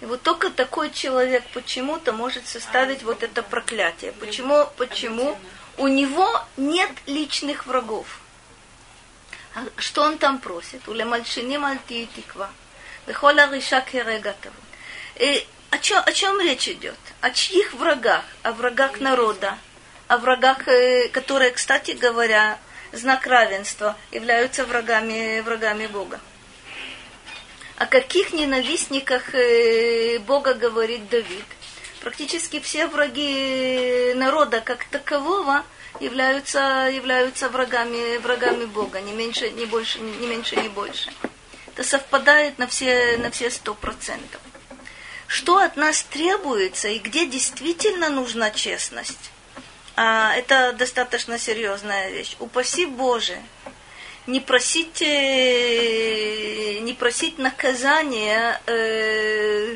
И 0.02 0.06
вот 0.06 0.24
только 0.24 0.50
такой 0.50 0.90
человек 0.90 1.44
почему-то 1.54 2.12
может 2.12 2.48
составить 2.48 3.04
вот 3.04 3.22
это 3.22 3.44
проклятие. 3.44 4.12
Почему? 4.14 4.68
Почему? 4.76 5.38
У 5.78 5.88
него 5.88 6.28
нет 6.58 6.90
личных 7.06 7.68
врагов. 7.68 8.20
А 9.54 9.64
что 9.78 10.04
он 10.04 10.18
там 10.18 10.40
просит? 10.40 10.88
У 10.88 10.94
мальшини 11.06 11.58
мальти 11.58 12.10
тиква. 12.16 12.50
Вехола 13.06 13.52
риша 13.52 13.82
керегатов. 13.82 14.54
О 15.70 15.78
чем, 15.78 16.04
о 16.04 16.12
чем 16.12 16.42
речь 16.42 16.68
идет? 16.68 16.98
О 17.22 17.30
чьих 17.30 17.74
врагах? 17.74 18.24
О 18.42 18.54
врагах 18.54 19.00
народа. 19.00 19.58
О 20.08 20.18
врагах, 20.18 20.68
э, 20.68 21.10
которые, 21.10 21.52
кстати 21.52 21.92
говоря, 21.92 22.60
знак 22.92 23.26
равенства, 23.28 23.96
являются 24.12 24.66
врагами, 24.66 25.40
врагами 25.42 25.88
Бога. 25.88 26.20
О 27.82 27.88
каких 27.88 28.32
ненавистниках 28.32 29.34
э, 29.34 30.20
Бога 30.20 30.54
говорит 30.54 31.10
Давид? 31.10 31.46
Практически 32.02 32.60
все 32.60 32.86
враги 32.86 34.14
народа 34.16 34.62
как 34.62 34.86
такового 34.86 35.64
являются, 36.00 36.60
являются 36.94 37.50
врагами, 37.50 38.18
врагами 38.18 38.66
Бога, 38.66 39.02
не 39.02 39.14
меньше, 39.14 39.50
не 39.50 39.66
больше, 39.66 40.00
не 40.00 40.28
меньше, 40.28 40.58
не 40.58 40.70
больше. 40.70 41.12
Это 41.74 41.84
совпадает 41.84 42.60
на 42.60 42.68
все, 42.68 43.18
на 43.18 43.32
все 43.32 43.50
сто 43.50 43.74
процентов. 43.74 44.42
Что 45.26 45.58
от 45.58 45.76
нас 45.76 46.04
требуется 46.04 46.88
и 46.88 47.00
где 47.00 47.26
действительно 47.26 48.10
нужна 48.10 48.52
честность? 48.52 49.32
а, 49.96 50.36
это 50.36 50.74
достаточно 50.74 51.40
серьезная 51.40 52.12
вещь. 52.12 52.36
Упаси 52.40 52.86
Боже, 52.86 53.40
не 54.28 54.40
просить, 54.40 55.02
э, 55.02 56.80
не 56.80 56.94
просить 56.94 57.38
наказания, 57.38 58.62
э, 58.68 59.76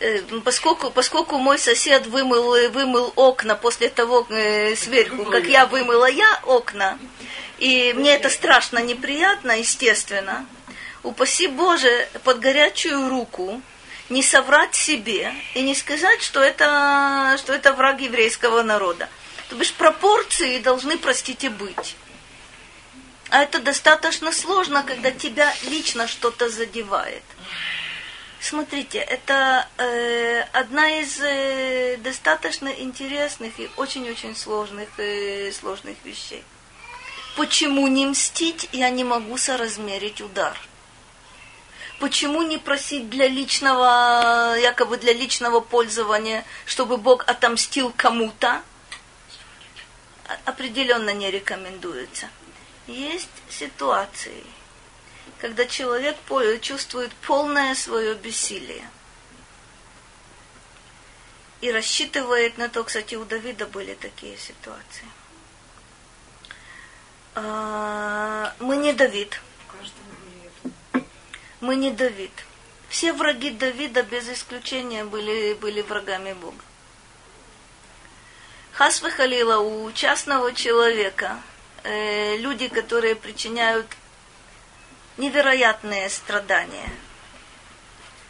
э, 0.00 0.20
поскольку, 0.44 0.90
поскольку 0.90 1.38
мой 1.38 1.58
сосед 1.58 2.06
вымыл, 2.06 2.70
вымыл 2.70 3.12
окна 3.16 3.54
после 3.54 3.88
того 3.88 4.26
сверху, 4.76 5.24
как 5.24 5.46
я 5.46 5.66
вымыла 5.66 6.08
я 6.10 6.40
окна, 6.44 6.98
и 7.58 7.92
мне 7.96 8.14
это 8.14 8.28
страшно 8.30 8.78
неприятно, 8.78 9.58
естественно, 9.58 10.46
упаси 11.02 11.48
Боже 11.48 12.08
под 12.24 12.40
горячую 12.40 13.08
руку, 13.08 13.60
не 14.10 14.22
соврать 14.22 14.74
себе 14.74 15.34
и 15.54 15.62
не 15.62 15.74
сказать, 15.74 16.22
что 16.22 16.40
это, 16.40 17.36
что 17.38 17.52
это 17.52 17.72
враг 17.72 18.00
еврейского 18.00 18.62
народа. 18.62 19.08
То 19.50 19.56
бишь 19.56 19.72
пропорции 19.72 20.58
должны, 20.58 20.98
простите, 20.98 21.50
быть. 21.50 21.96
А 23.30 23.42
это 23.42 23.60
достаточно 23.60 24.32
сложно, 24.32 24.82
когда 24.82 25.10
тебя 25.10 25.52
лично 25.64 26.08
что-то 26.08 26.48
задевает. 26.48 27.22
Смотрите, 28.40 28.98
это 28.98 29.68
э, 29.76 30.42
одна 30.52 31.00
из 31.00 31.20
э, 31.20 31.96
достаточно 31.98 32.68
интересных 32.68 33.58
и 33.58 33.68
очень-очень 33.76 34.36
сложных, 34.36 34.88
э, 34.98 35.52
сложных 35.52 35.96
вещей. 36.04 36.44
Почему 37.36 37.86
не 37.88 38.06
мстить, 38.06 38.68
я 38.72 38.90
не 38.90 39.04
могу 39.04 39.36
соразмерить 39.36 40.20
удар? 40.20 40.56
Почему 41.98 42.42
не 42.42 42.58
просить 42.58 43.10
для 43.10 43.26
личного, 43.26 44.56
якобы 44.56 44.98
для 44.98 45.12
личного 45.12 45.58
пользования, 45.60 46.44
чтобы 46.64 46.96
Бог 46.96 47.24
отомстил 47.26 47.92
кому-то? 47.96 48.62
Определенно 50.44 51.12
не 51.12 51.30
рекомендуется. 51.30 52.28
Есть 52.88 53.28
ситуации, 53.50 54.44
когда 55.40 55.66
человек 55.66 56.16
чувствует 56.62 57.12
полное 57.12 57.74
свое 57.74 58.14
бессилие. 58.14 58.88
И 61.60 61.70
рассчитывает 61.70 62.56
на 62.56 62.70
то, 62.70 62.82
кстати, 62.84 63.14
у 63.14 63.26
Давида 63.26 63.66
были 63.66 63.94
такие 63.94 64.38
ситуации. 64.38 65.04
А, 67.34 68.54
мы 68.58 68.78
не 68.78 68.94
Давид. 68.94 69.38
Мы 71.60 71.76
не 71.76 71.90
Давид. 71.90 72.32
Все 72.88 73.12
враги 73.12 73.50
Давида 73.50 74.02
без 74.02 74.30
исключения 74.30 75.04
были, 75.04 75.52
были 75.52 75.82
врагами 75.82 76.32
Бога. 76.32 76.64
Хасвы 78.72 79.10
Халила 79.10 79.58
у 79.58 79.92
частного 79.92 80.54
человека 80.54 81.42
э, 81.84 82.36
люди, 82.38 82.68
которые 82.68 83.14
причиняют 83.14 83.86
невероятные 85.16 86.08
страдания. 86.08 86.90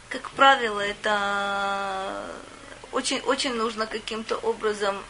Как 0.09 0.29
правило, 0.31 0.79
это 0.79 2.25
очень, 2.91 3.19
очень 3.21 3.53
нужно 3.53 3.85
каким-то 3.85 4.37
образом 4.37 5.03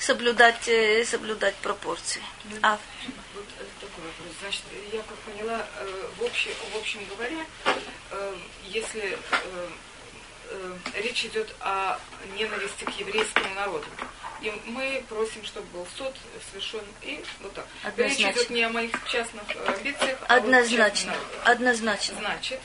соблюдать, 0.00 0.68
э, 0.68 1.04
соблюдать 1.04 1.54
пропорции. 1.56 2.22
А. 2.62 2.78
Вот 3.34 3.46
такой 3.80 4.04
вопрос. 4.04 4.36
Значит, 4.40 4.62
я 4.92 5.02
как 5.02 5.16
поняла, 5.18 5.66
э, 5.78 6.08
в, 6.18 6.24
общем, 6.24 6.50
в 6.72 6.76
общем 6.78 7.00
говоря, 7.06 7.44
э, 8.10 8.36
если 8.64 9.18
речь 10.96 11.24
идет 11.26 11.54
о 11.60 11.96
ненависти 12.36 12.82
к 12.84 12.90
еврейскому 12.98 13.54
народу, 13.54 13.86
и 14.42 14.52
мы 14.66 15.02
просим, 15.08 15.44
чтобы 15.44 15.66
был 15.68 15.86
суд 15.96 16.12
совершен 16.50 16.82
и 17.02 17.22
вот 17.40 17.52
так. 17.54 17.66
Однозначно. 17.82 18.26
Речь 18.26 18.36
идет 18.36 18.50
не 18.50 18.62
о 18.62 18.68
моих 18.70 18.92
частных 19.10 19.42
амбициях, 19.66 20.18
Однозначно. 20.28 21.12
а 21.12 21.48
вот 21.48 21.56
Однозначно. 21.56 22.16
Значит, 22.18 22.60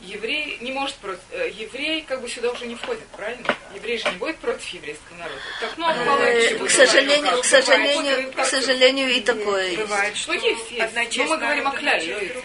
еврей 0.00 0.58
не 0.60 0.72
может 0.72 0.96
против... 0.96 1.20
Э, 1.30 1.50
еврей 1.50 2.02
как 2.02 2.22
бы 2.22 2.28
сюда 2.28 2.50
уже 2.50 2.66
не 2.66 2.74
входит, 2.74 3.06
правильно? 3.08 3.46
Еврей 3.74 3.98
же 3.98 4.08
не 4.10 4.16
будет 4.16 4.38
против 4.38 4.66
еврейского 4.68 5.16
народа. 5.16 5.40
Так, 5.60 5.76
ну, 5.76 5.88
э, 5.90 6.58
к 6.58 6.70
сожалению, 6.70 7.40
к 7.40 7.44
сожалению, 7.44 8.32
к 8.32 8.44
сожалению, 8.44 9.10
и 9.10 9.20
такое 9.20 9.66
есть. 9.68 9.80
Бывает, 9.80 10.16
что 10.16 10.32
есть, 10.32 10.70
есть. 10.70 11.18
Но 11.18 11.24
мы 11.24 11.38
говорим 11.38 11.68
о 11.68 11.72
кляре. 11.72 12.42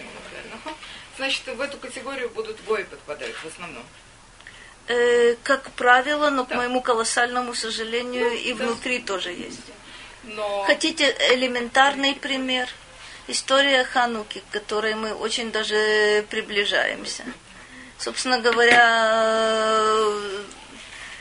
Значит, 1.16 1.46
в 1.46 1.60
эту 1.60 1.78
категорию 1.78 2.28
будут 2.30 2.62
гои 2.64 2.84
подпадать 2.84 3.34
в 3.34 3.46
основном 3.46 3.84
э, 4.88 5.36
как 5.42 5.70
правило, 5.72 6.30
но, 6.30 6.44
к 6.44 6.54
моему 6.54 6.80
колоссальному 6.80 7.54
сожалению, 7.54 8.30
ну, 8.30 8.34
и 8.34 8.52
внутри 8.52 9.00
тоже 9.00 9.30
есть. 9.30 9.60
Но... 10.24 10.64
Хотите 10.64 11.16
элементарный 11.30 12.14
пример? 12.14 12.68
История 13.26 13.84
Хануки, 13.84 14.42
к 14.48 14.52
которой 14.52 14.94
мы 14.94 15.12
очень 15.12 15.52
даже 15.52 16.24
приближаемся. 16.30 17.24
Собственно 17.98 18.38
говоря, 18.38 20.12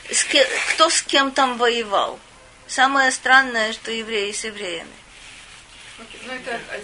с 0.09 0.23
кем, 0.23 0.47
кто 0.69 0.89
с 0.89 1.01
кем 1.01 1.31
там 1.31 1.57
воевал? 1.57 2.19
Самое 2.67 3.11
странное, 3.11 3.73
что 3.73 3.91
евреи 3.91 4.31
с 4.31 4.43
евреями. 4.45 4.89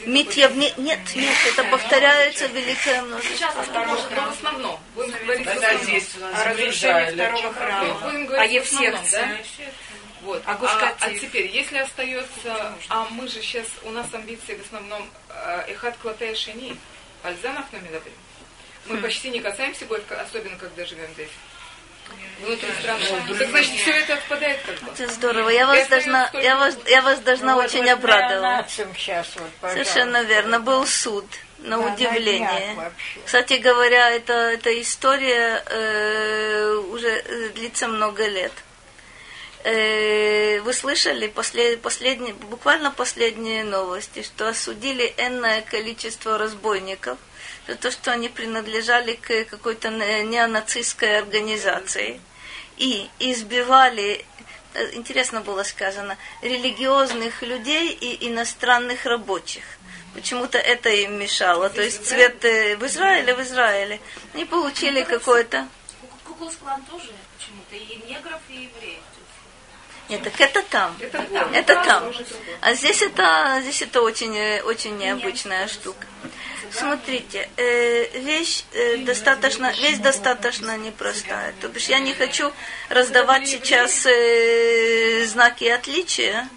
Митья, 0.06 0.50
нет, 0.50 0.78
нет, 0.78 1.00
нет, 1.16 1.38
это 1.48 1.64
повторяется 1.66 2.48
великое 2.48 3.02
множество. 3.04 3.36
Сейчас 3.36 3.56
в 3.56 4.30
основном. 4.30 4.80
Будем 4.96 5.12
говорить 5.24 5.48
это 5.48 5.84
здесь 5.84 6.16
о 6.18 6.50
разрушении 6.50 7.14
второго 7.14 7.54
храма. 7.54 7.94
Будем 8.02 8.26
говорить 8.26 8.62
о 8.62 8.66
секции. 8.66 9.46
Вот. 10.24 10.42
А, 10.46 10.54
а, 10.54 10.96
а 11.02 11.14
теперь, 11.14 11.48
если 11.48 11.80
остается, 11.80 12.76
а 12.90 13.08
мы 13.12 13.28
же 13.28 13.42
сейчас, 13.42 13.68
у 13.84 13.92
нас 13.92 14.08
амбиции 14.14 14.56
в 14.56 14.66
основном 14.66 15.08
Эхат 15.68 15.98
Клатея 15.98 16.34
Шини, 16.34 16.78
Альзанов 17.24 17.66
на 17.74 17.80
Мы 18.88 18.98
почти 19.02 19.30
не 19.30 19.42
касаемся 19.42 19.86
особенно 20.22 20.58
когда 20.58 20.86
живем 20.86 21.12
здесь 21.14 21.30
внутри 22.42 22.70
страны. 22.80 23.06
Так 23.38 23.50
значит, 23.50 23.72
все 23.76 23.92
это 23.92 24.14
отпадает 24.16 24.62
как 24.66 24.80
бы. 24.82 24.92
Это 24.92 25.14
здорово. 25.14 25.50
Я 25.50 25.68
вас 25.68 25.88
должна, 25.88 26.30
я 26.34 26.58
вас, 26.58 26.78
я 26.88 27.02
вас 27.02 27.20
должна 27.20 27.56
ну, 27.56 27.62
очень 27.62 27.84
вот 27.84 27.92
обрадовать. 27.92 28.70
Сейчас 28.70 29.28
вот, 29.36 29.72
Совершенно 29.72 30.24
верно. 30.24 30.60
Был 30.60 30.86
суд 30.86 31.26
на 31.60 31.78
да, 31.78 31.94
удивление. 31.94 32.76
На 32.76 32.92
Кстати 33.26 33.54
говоря, 33.54 34.12
это, 34.12 34.34
эта 34.34 34.82
история 34.82 35.64
э, 35.66 36.76
уже 36.90 37.52
длится 37.56 37.88
много 37.88 38.28
лет. 38.28 38.52
Э, 39.64 40.60
вы 40.60 40.74
слышали 40.74 41.28
послед, 41.28 41.82
последние, 41.82 42.34
буквально 42.34 42.92
последние 42.92 43.64
новости, 43.64 44.22
что 44.22 44.50
осудили 44.50 45.14
энное 45.18 45.62
количество 45.62 46.38
разбойников– 46.38 47.18
за 47.68 47.76
то, 47.76 47.92
что 47.92 48.12
они 48.12 48.30
принадлежали 48.30 49.14
к 49.14 49.46
какой-то 49.46 49.90
неонацистской 49.90 51.20
организации 51.20 52.20
и 52.78 53.10
избивали, 53.20 54.26
э, 54.74 54.94
интересно 54.94 55.42
было 55.42 55.64
сказано, 55.64 56.18
религиозных 56.42 57.42
людей 57.42 57.92
и 57.92 58.28
иностранных 58.28 59.06
рабочих. 59.06 59.64
Почему-то 60.14 60.58
это 60.58 60.90
им 60.90 61.18
мешало. 61.20 61.70
То 61.70 61.82
есть 61.82 62.06
цвет 62.06 62.44
э, 62.46 62.76
в 62.78 62.86
Израиле, 62.86 63.34
в 63.36 63.42
Израиле. 63.42 64.00
Они 64.34 64.46
получили 64.46 65.04
какой-то... 65.04 65.68
Куклус-клан 66.24 66.84
тоже 66.90 67.12
почему-то, 67.38 67.76
и 67.76 68.10
негров, 68.10 68.42
и 68.50 68.54
евреев. 68.54 69.02
Нет, 70.10 70.22
так 70.24 70.40
это 70.42 70.62
там. 70.64 70.96
Это, 71.00 71.24
там. 71.24 71.54
это 71.54 71.76
там. 71.76 72.14
А 72.62 72.74
здесь 72.74 73.02
это, 73.02 73.60
здесь 73.62 73.82
это 73.82 74.02
очень, 74.02 74.36
э, 74.36 74.62
очень 74.62 74.98
необычная 74.98 75.68
штука. 75.68 76.06
Смотрите, 76.74 77.50
э, 77.56 78.20
вещь 78.20 78.64
э, 78.74 78.98
достаточно, 78.98 79.72
вещь 79.72 79.98
достаточно 79.98 80.76
непростая. 80.78 81.54
То 81.62 81.68
бишь 81.68 81.86
я 81.86 82.00
не 82.00 82.14
хочу 82.14 82.52
раздавать 82.90 83.48
сейчас 83.48 84.06
э, 84.08 85.26
знаки 85.28 85.66
отличия, 85.66 86.50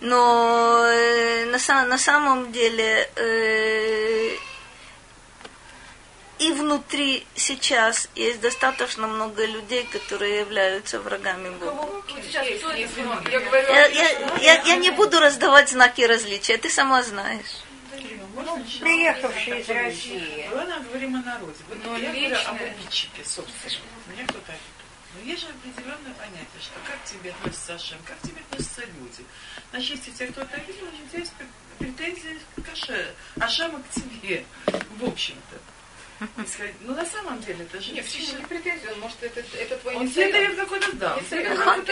но 0.00 0.84
э, 0.84 1.46
на, 1.46 1.84
на 1.84 1.98
самом 1.98 2.52
деле 2.52 3.08
э, 3.16 4.36
и 6.38 6.52
внутри 6.52 7.26
сейчас 7.34 8.08
есть 8.14 8.40
достаточно 8.40 9.06
много 9.06 9.46
людей, 9.46 9.88
которые 9.90 10.40
являются 10.40 11.00
врагами 11.00 11.48
Бога. 11.50 11.88
Я, 13.72 13.86
я, 13.86 14.10
я, 14.40 14.62
я 14.62 14.76
не 14.76 14.90
буду 14.90 15.20
раздавать 15.20 15.70
знаки 15.70 16.02
различия, 16.02 16.58
ты 16.58 16.68
сама 16.68 17.02
знаешь 17.02 17.64
приехавшие 18.80 19.60
из 19.60 19.68
России. 19.68 20.48
Мы 20.54 20.84
говорим 20.84 21.16
о 21.16 21.22
народе. 21.22 21.58
Вот 21.68 21.78
Но 21.84 21.96
я 21.96 22.10
говорю 22.10 22.36
об 22.46 22.62
обидчике, 22.62 23.24
собственно. 23.24 23.84
Меня 24.12 24.26
кто-то 24.26 24.52
но 25.14 25.20
есть 25.22 25.42
же 25.42 25.48
определенное 25.48 26.12
понятие, 26.14 26.60
что 26.60 26.78
как 26.86 27.02
к 27.02 27.04
тебе 27.04 27.30
относится 27.30 27.74
Ашем, 27.74 27.98
как 28.04 28.18
к 28.18 28.22
тебе 28.22 28.40
относятся 28.42 28.82
люди. 28.82 29.24
Значит, 29.70 29.96
если 29.96 30.10
тебе 30.10 30.28
кто-то 30.28 30.54
обидел, 30.54 30.86
у 30.86 31.08
тебя 31.08 31.18
есть 31.18 31.32
претензии 31.78 32.38
к 32.62 32.72
Аше, 32.72 33.14
Ашема 33.40 33.82
к 33.82 33.88
тебе, 33.90 34.44
в 34.98 35.04
общем-то. 35.04 35.58
Ну, 36.80 36.94
на 36.94 37.06
самом 37.06 37.40
деле, 37.40 37.64
это 37.64 37.80
же... 37.80 37.92
Нет, 37.92 38.04
не 38.04 38.46
претензии, 38.46 38.88
он 38.92 39.00
может, 39.00 39.22
это, 39.22 39.40
это 39.56 39.76
твой 39.76 39.94
Он 39.94 40.10
тебе 40.10 40.32
дает 40.32 40.56
какой-то 40.56 40.90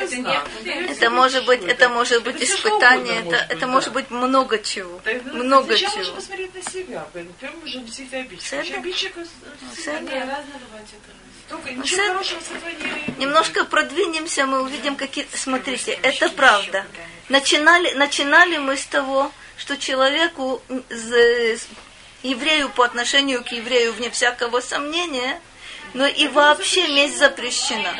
знак. 0.09 0.49
Это 0.65 1.11
может 1.11 1.47
быть, 1.47 1.63
это 1.63 1.89
может 1.89 2.25
быть 2.25 2.43
испытание, 2.43 3.25
это, 3.25 3.37
это 3.49 3.67
может 3.67 3.93
быть 3.93 4.11
много 4.11 4.59
чего. 4.59 5.01
Много 5.33 5.77
чего. 5.77 5.97
нужно 5.97 6.15
посмотреть 6.15 6.55
на 6.55 6.71
себя. 6.71 7.07
Первым 7.41 7.63
уже 7.63 7.79
объяснить 7.79 8.13
обидчика. 8.15 8.61
Обидчика... 8.77 9.25
Только 11.49 11.73
ничего 11.73 12.09
хорошего 12.09 12.41
с 12.41 12.51
этого 12.51 12.71
не... 12.71 13.25
Немножко 13.25 13.65
продвинемся, 13.65 14.47
мы 14.47 14.63
увидим, 14.63 14.97
какие... 14.97 15.29
Смотрите, 15.33 15.93
это 16.03 16.29
правда. 16.31 16.85
Начинали, 17.29 17.93
начинали 17.95 18.57
мы 18.59 18.77
с 18.77 18.85
того, 18.87 19.31
что 19.57 19.77
человеку 19.77 20.61
еврею 22.27 22.69
по 22.69 22.85
отношению 22.85 23.45
к 23.45 23.49
еврею 23.49 23.93
вне 23.93 24.11
всякого 24.11 24.61
сомнения, 24.61 25.41
но 25.95 26.07
и 26.07 26.29
вообще 26.29 26.89
месть 26.89 27.19
запрещена. 27.19 27.95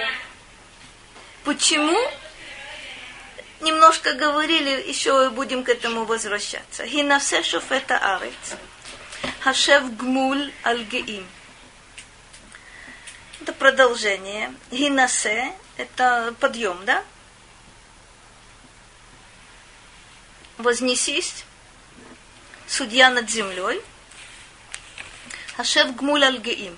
Почему? 1.45 1.97
немножко 3.61 4.15
говорили, 4.15 4.89
еще 4.89 5.31
будем 5.31 5.65
к 5.65 5.69
этому 5.69 6.05
возвращаться. 6.05 6.87
Гинасе 6.87 7.43
шофета 7.43 7.99
арец. 7.99 8.57
Хашев 9.41 9.97
гмуль 9.97 10.53
альгеим. 10.63 11.27
Это 13.41 13.53
продолжение. 13.53 14.55
Гинасе– 14.71 15.53
это 15.77 16.35
подъем, 16.41 16.85
да? 16.85 17.05
Вознесись, 20.59 21.45
судья 22.67 23.11
над 23.11 23.31
землей. 23.31 23.83
Хашев 25.57 25.97
гмуль 25.97 26.23
Альгеим. 26.23 26.77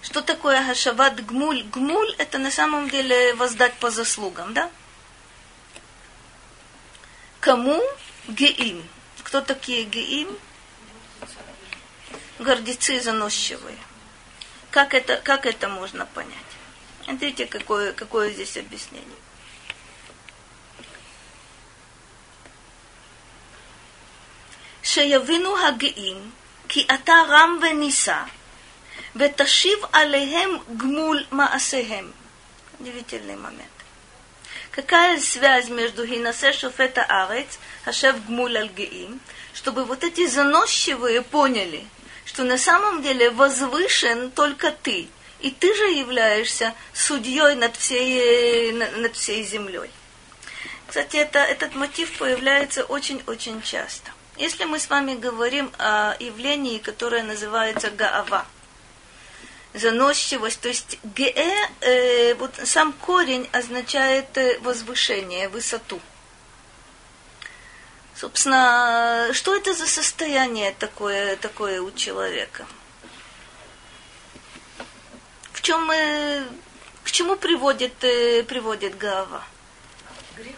Что 0.00 0.22
такое 0.22 0.64
хашават 0.64 1.24
гмуль? 1.24 1.62
Гмуль– 1.64 2.14
это 2.18 2.38
на 2.38 2.50
самом 2.50 2.88
деле 2.88 3.34
воздать 3.34 3.74
по 3.74 3.90
заслугам, 3.90 4.54
да? 4.54 4.70
Кому 7.40 7.82
геим? 8.28 8.88
Кто 9.22 9.42
такие 9.42 9.84
геим? 9.84 10.38
Гордецы 12.38 12.98
заносчивые. 13.00 13.78
Как 14.70 14.94
это, 14.94 15.18
как 15.18 15.44
это 15.44 15.68
можно 15.68 16.06
понять? 16.06 16.32
Смотрите, 17.04 17.46
какое, 17.46 17.92
какое 17.92 18.30
здесь 18.30 18.56
объяснение. 18.56 19.06
Шеявину 24.82 25.54
хагеим– 25.56 26.32
כי 26.71 26.87
אתה 26.93 27.13
רם 27.29 27.59
ונישא, 27.61 28.21
ותשיב 29.15 29.79
עליהם 29.93 30.57
גמול 30.77 31.23
מעשיהם. 31.31 32.11
Удивительный 32.79 33.35
момент. 33.35 33.77
Какая 34.71 35.19
связь 35.19 35.69
между 35.69 36.05
Гинасе 36.05 36.53
Шофета 36.53 37.03
Арец, 37.03 37.57
Хашев 37.83 38.23
Гмуль 38.27 38.55
Альгеим, 38.55 39.19
чтобы 39.55 39.83
вот 39.85 40.03
эти 40.03 40.27
заносчивые 40.27 41.23
поняли, 41.23 41.87
что 42.25 42.43
на 42.43 42.59
самом 42.59 43.01
деле 43.01 43.31
возвышен 43.31 44.29
только 44.29 44.69
ты, 44.71 45.09
и 45.39 45.49
ты 45.49 45.75
же 45.75 45.85
являешься 45.85 46.75
судьей 46.93 47.55
над 47.55 47.75
всей, 47.75 48.71
над 48.73 49.15
всей 49.15 49.43
землей. 49.43 49.89
Кстати, 50.85 51.17
это, 51.17 51.39
этот 51.39 51.73
мотив 51.73 52.15
появляется 52.19 52.83
очень-очень 52.83 53.63
часто. 53.63 54.11
Если 54.36 54.64
мы 54.64 54.78
с 54.78 54.88
вами 54.88 55.14
говорим 55.14 55.70
о 55.78 56.14
явлении, 56.18 56.78
которое 56.78 57.22
называется 57.22 57.90
Гаава, 57.90 58.46
заносчивость. 59.74 60.60
То 60.60 60.68
есть 60.68 60.98
ге, 61.02 61.32
э, 61.80 62.34
вот 62.34 62.54
сам 62.64 62.92
корень 62.92 63.48
означает 63.52 64.36
э, 64.36 64.58
возвышение, 64.60 65.48
высоту. 65.48 66.00
Собственно, 68.14 69.30
что 69.32 69.56
это 69.56 69.74
за 69.74 69.86
состояние 69.86 70.74
такое, 70.78 71.36
такое 71.36 71.80
у 71.80 71.90
человека? 71.90 72.66
В 75.52 75.62
чем, 75.62 75.90
э, 75.90 76.44
к 77.04 77.10
чему 77.10 77.36
приводит, 77.36 78.04
э, 78.04 78.42
приводит 78.42 78.96
Гава? 78.98 79.42
Грех. 80.36 80.56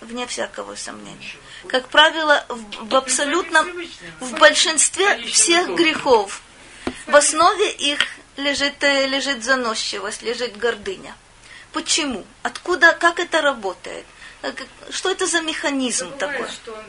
Вне 0.00 0.26
всякого 0.26 0.76
сомнения. 0.76 1.36
Как 1.68 1.88
правило, 1.88 2.44
в, 2.48 2.88
в 2.88 2.94
абсолютном, 2.96 3.70
в 4.20 4.32
большинстве 4.38 5.18
всех 5.26 5.74
грехов 5.74 6.42
в 7.06 7.14
основе 7.14 7.70
их 7.70 8.00
лежит, 8.36 8.82
э, 8.82 9.06
лежит 9.06 9.44
заносчивость, 9.44 10.22
лежит 10.22 10.56
гордыня. 10.56 11.14
Почему? 11.72 12.24
Откуда, 12.42 12.92
как 12.92 13.20
это 13.20 13.40
работает? 13.40 14.04
Э, 14.42 14.52
что 14.90 15.10
это 15.10 15.26
за 15.26 15.40
механизм 15.40 16.08
это 16.08 16.18
такой? 16.18 16.48
Что. 16.48 16.82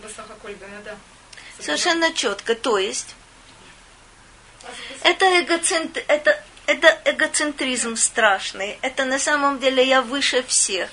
Совершенно 1.60 2.14
четко. 2.14 2.56
То 2.56 2.78
есть, 2.78 3.16
это, 5.04 5.26
эгоцент, 5.42 5.98
это, 6.08 6.44
это 6.66 7.02
эгоцентризм 7.06 7.96
страшный. 7.96 8.80
Это 8.82 9.06
на 9.06 9.20
самом 9.20 9.60
деле 9.60 9.86
я 9.86 10.02
выше 10.02 10.44
всех 10.44 10.90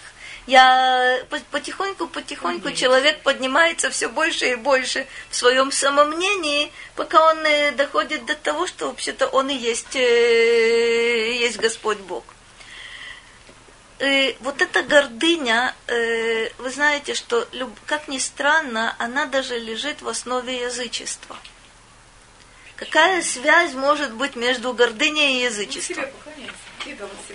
я 0.50 1.24
потихоньку, 1.52 2.08
потихоньку 2.08 2.72
человек 2.72 3.22
поднимается 3.22 3.88
все 3.90 4.08
больше 4.08 4.50
и 4.50 4.56
больше 4.56 5.06
в 5.30 5.36
своем 5.36 5.70
самомнении, 5.70 6.72
пока 6.96 7.30
он 7.30 7.38
э, 7.46 7.70
доходит 7.70 8.26
до 8.26 8.34
того, 8.34 8.66
что 8.66 8.86
вообще-то 8.86 9.28
он 9.28 9.48
и 9.48 9.54
есть, 9.54 9.94
э, 9.94 11.36
есть 11.38 11.58
Господь 11.58 11.98
Бог. 11.98 12.24
И 14.00 14.36
вот 14.40 14.60
эта 14.60 14.82
гордыня, 14.82 15.72
э, 15.86 16.48
вы 16.58 16.70
знаете, 16.70 17.14
что, 17.14 17.46
как 17.86 18.08
ни 18.08 18.18
странно, 18.18 18.96
она 18.98 19.26
даже 19.26 19.56
лежит 19.56 20.02
в 20.02 20.08
основе 20.08 20.62
язычества. 20.62 21.36
Какая 22.74 23.22
связь 23.22 23.74
может 23.74 24.14
быть 24.14 24.34
между 24.34 24.72
гордыней 24.72 25.38
и 25.38 25.44
язычеством? 25.44 26.06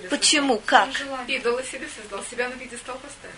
Почему? 0.10 0.62
Как? 0.66 0.90
Идола 1.28 1.64
себе 1.64 1.88
создал, 1.96 2.24
себя 2.30 2.50
на 2.50 2.56
пьедестал 2.56 2.98
поставил. 2.98 3.36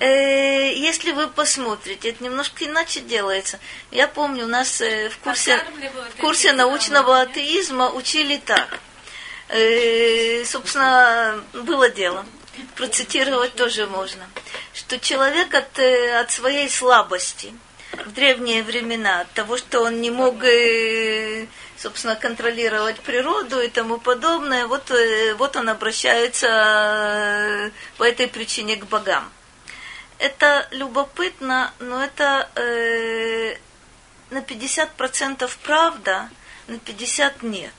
Э, 0.00 0.72
если 0.74 1.12
вы 1.12 1.28
посмотрите, 1.28 2.10
это 2.10 2.22
немножко 2.22 2.64
иначе 2.64 3.00
делается. 3.00 3.58
Я 3.90 4.06
помню, 4.06 4.44
у 4.44 4.48
нас 4.48 4.80
э, 4.80 5.08
в 5.08 5.18
курсе, 5.18 5.60
в 6.16 6.20
курсе 6.20 6.52
научного 6.52 7.20
атеизма 7.20 7.90
учили 7.90 8.36
так. 8.36 8.78
Э, 9.48 10.44
собственно, 10.44 11.42
было 11.52 11.88
дело. 11.90 12.24
Процитировать 12.76 13.54
тоже 13.54 13.86
можно. 13.86 14.28
Что 14.72 14.98
человек 14.98 15.54
от, 15.54 15.78
от 15.78 16.30
своей 16.30 16.68
слабости 16.68 17.52
в 17.92 18.12
древние 18.12 18.62
времена, 18.62 19.22
от 19.22 19.30
того, 19.32 19.56
что 19.56 19.82
он 19.82 20.00
не 20.00 20.10
мог 20.10 20.36
собственно, 21.78 22.16
контролировать 22.16 23.00
природу 23.00 23.60
и 23.60 23.68
тому 23.68 23.98
подобное, 23.98 24.66
вот, 24.66 24.90
э, 24.90 25.34
вот 25.34 25.56
он 25.56 25.68
обращается 25.68 26.46
э, 26.48 27.70
по 27.96 28.04
этой 28.04 28.28
причине 28.28 28.76
к 28.76 28.86
богам. 28.86 29.30
Это 30.18 30.66
любопытно, 30.72 31.72
но 31.78 32.02
это 32.02 32.48
э, 32.56 33.56
на 34.30 34.38
50% 34.38 35.50
правда, 35.62 36.28
на 36.66 36.74
50% 36.74 37.46
нет. 37.46 37.72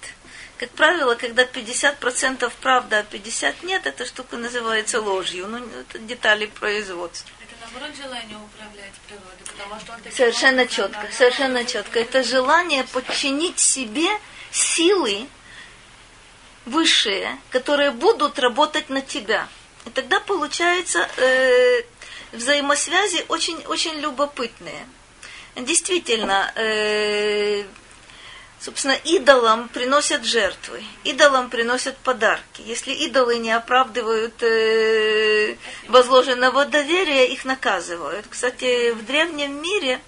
Как 0.58 0.70
правило, 0.72 1.16
когда 1.16 1.43
50% 1.43 2.52
правда, 2.62 3.00
а 3.00 3.04
50% 3.04 3.66
нет, 3.66 3.86
эта 3.86 4.06
штука 4.06 4.38
называется 4.38 5.02
ложью. 5.02 5.47
Ну, 5.47 5.58
это 5.58 6.00
детали 6.00 6.47
производства 6.47 7.39
наоборот 7.72 7.96
желание 7.96 8.38
управлять 8.38 8.94
природой, 9.08 9.46
потому 9.46 9.80
что 9.80 9.94
он 9.94 10.12
Совершенно 10.12 10.68
четко, 10.68 11.08
совершенно 11.12 11.66
четко. 11.66 12.00
Это 12.00 12.24
желание 12.24 12.84
подчинить 12.86 13.60
себе 13.60 14.08
силы 14.52 15.28
высшие, 16.66 17.38
которые 17.50 17.92
будут 17.92 18.40
работать 18.40 18.90
на 18.90 19.02
тебя. 19.02 19.48
И 19.86 19.90
тогда 19.90 20.20
получается 20.20 21.08
э, 21.18 21.82
взаимосвязи 22.32 23.26
очень, 23.28 23.58
очень 23.66 24.00
любопытные. 24.00 24.88
Действительно, 25.56 26.52
э, 26.56 27.64
Собственно, 28.60 28.97
идолам 29.05 29.70
приносят 29.70 30.26
жертвы, 30.26 30.84
идолам 31.05 31.49
приносят 31.49 31.95
подарки. 31.97 32.62
Если 32.66 32.91
идолы 32.91 33.38
не 33.38 33.51
оправдывают 33.51 34.43
э, 34.43 35.55
возложенного 35.88 36.66
доверия, 36.66 37.32
их 37.32 37.45
наказывают. 37.45 38.26
Кстати, 38.30 38.91
в 38.91 39.05
древнем 39.05 39.62
мире 39.62 40.01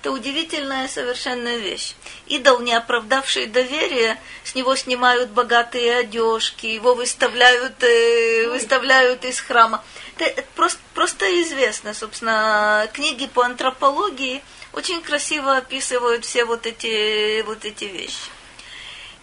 это 0.00 0.12
удивительная 0.12 0.86
совершенно 0.86 1.56
вещь. 1.56 1.94
Идол, 2.28 2.60
не 2.60 2.74
оправдавший 2.74 3.46
доверие, 3.46 4.20
с 4.44 4.54
него 4.54 4.76
снимают 4.76 5.30
богатые 5.30 5.96
одежки, 5.96 6.66
его 6.66 6.94
выставляют, 6.94 7.82
э, 7.82 8.48
выставляют 8.48 9.24
из 9.24 9.40
храма. 9.40 9.82
Это 10.16 10.44
просто, 10.54 10.78
просто 10.94 11.42
известно, 11.42 11.92
собственно, 11.92 12.88
книги 12.92 13.26
по 13.26 13.42
антропологии– 13.42 14.44
очень 14.76 15.02
красиво 15.02 15.56
описывают 15.56 16.24
все 16.24 16.44
вот 16.44 16.66
эти, 16.66 17.40
вот 17.42 17.64
эти 17.64 17.86
вещи. 17.86 18.30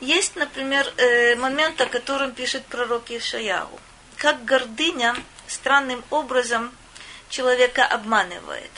Есть, 0.01 0.36
например, 0.36 0.91
э, 0.97 1.36
момент, 1.36 1.80
о 1.80 1.86
котором 1.86 2.32
пишет 2.32 2.66
пророк 2.66 3.12
Ишаяу. 3.12 3.80
Как 4.18 4.43
гордыня 4.43 5.16
странным 5.47 6.04
образом 6.10 6.72
человека 7.30 7.86
обманывает. 7.86 8.72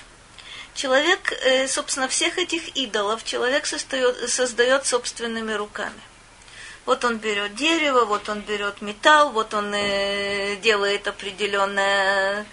Человек, 0.74 1.32
э, 1.32 1.68
собственно, 1.70 2.10
всех 2.10 2.38
этих 2.38 2.76
идолов 2.76 3.24
человек 3.24 3.66
создает, 3.66 4.30
создает 4.30 4.86
собственными 4.86 5.54
руками. 5.54 6.02
Вот 6.86 7.06
он 7.06 7.18
берет 7.18 7.56
дерево, 7.56 8.04
вот 8.04 8.28
он 8.28 8.42
берет 8.42 8.82
металл, 8.82 9.32
вот 9.32 9.54
он 9.54 9.74
э, 9.74 10.58
делает 10.58 11.08
определенное 11.08 12.46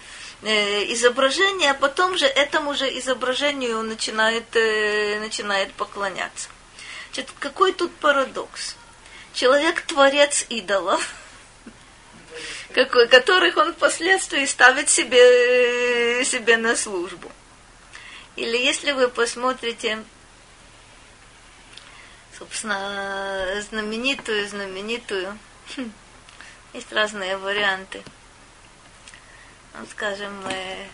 изображение, 0.43 1.71
а 1.71 1.73
потом 1.73 2.17
же 2.17 2.25
этому 2.25 2.73
же 2.75 2.87
изображению 2.99 3.81
начинает, 3.83 4.55
э, 4.55 5.19
начинает 5.19 5.73
поклоняться. 5.73 6.49
Значит, 7.13 7.31
какой 7.39 7.73
тут 7.73 7.93
парадокс? 7.95 8.75
Человек 9.33 9.81
творец 9.81 10.45
идолов, 10.49 11.13
которых 12.73 13.57
он 13.57 13.73
впоследствии 13.73 14.45
ставит 14.45 14.89
себе, 14.89 16.25
себе 16.25 16.57
на 16.57 16.75
службу. 16.75 17.31
Или 18.35 18.57
если 18.57 18.91
вы 18.91 19.09
посмотрите, 19.09 20.03
собственно, 22.37 23.61
знаменитую, 23.69 24.47
знаменитую, 24.47 25.37
есть 26.73 26.91
разные 26.91 27.37
варианты. 27.37 28.03
Ну, 29.75 29.85
скажем, 29.89 30.33
э, 30.49 30.85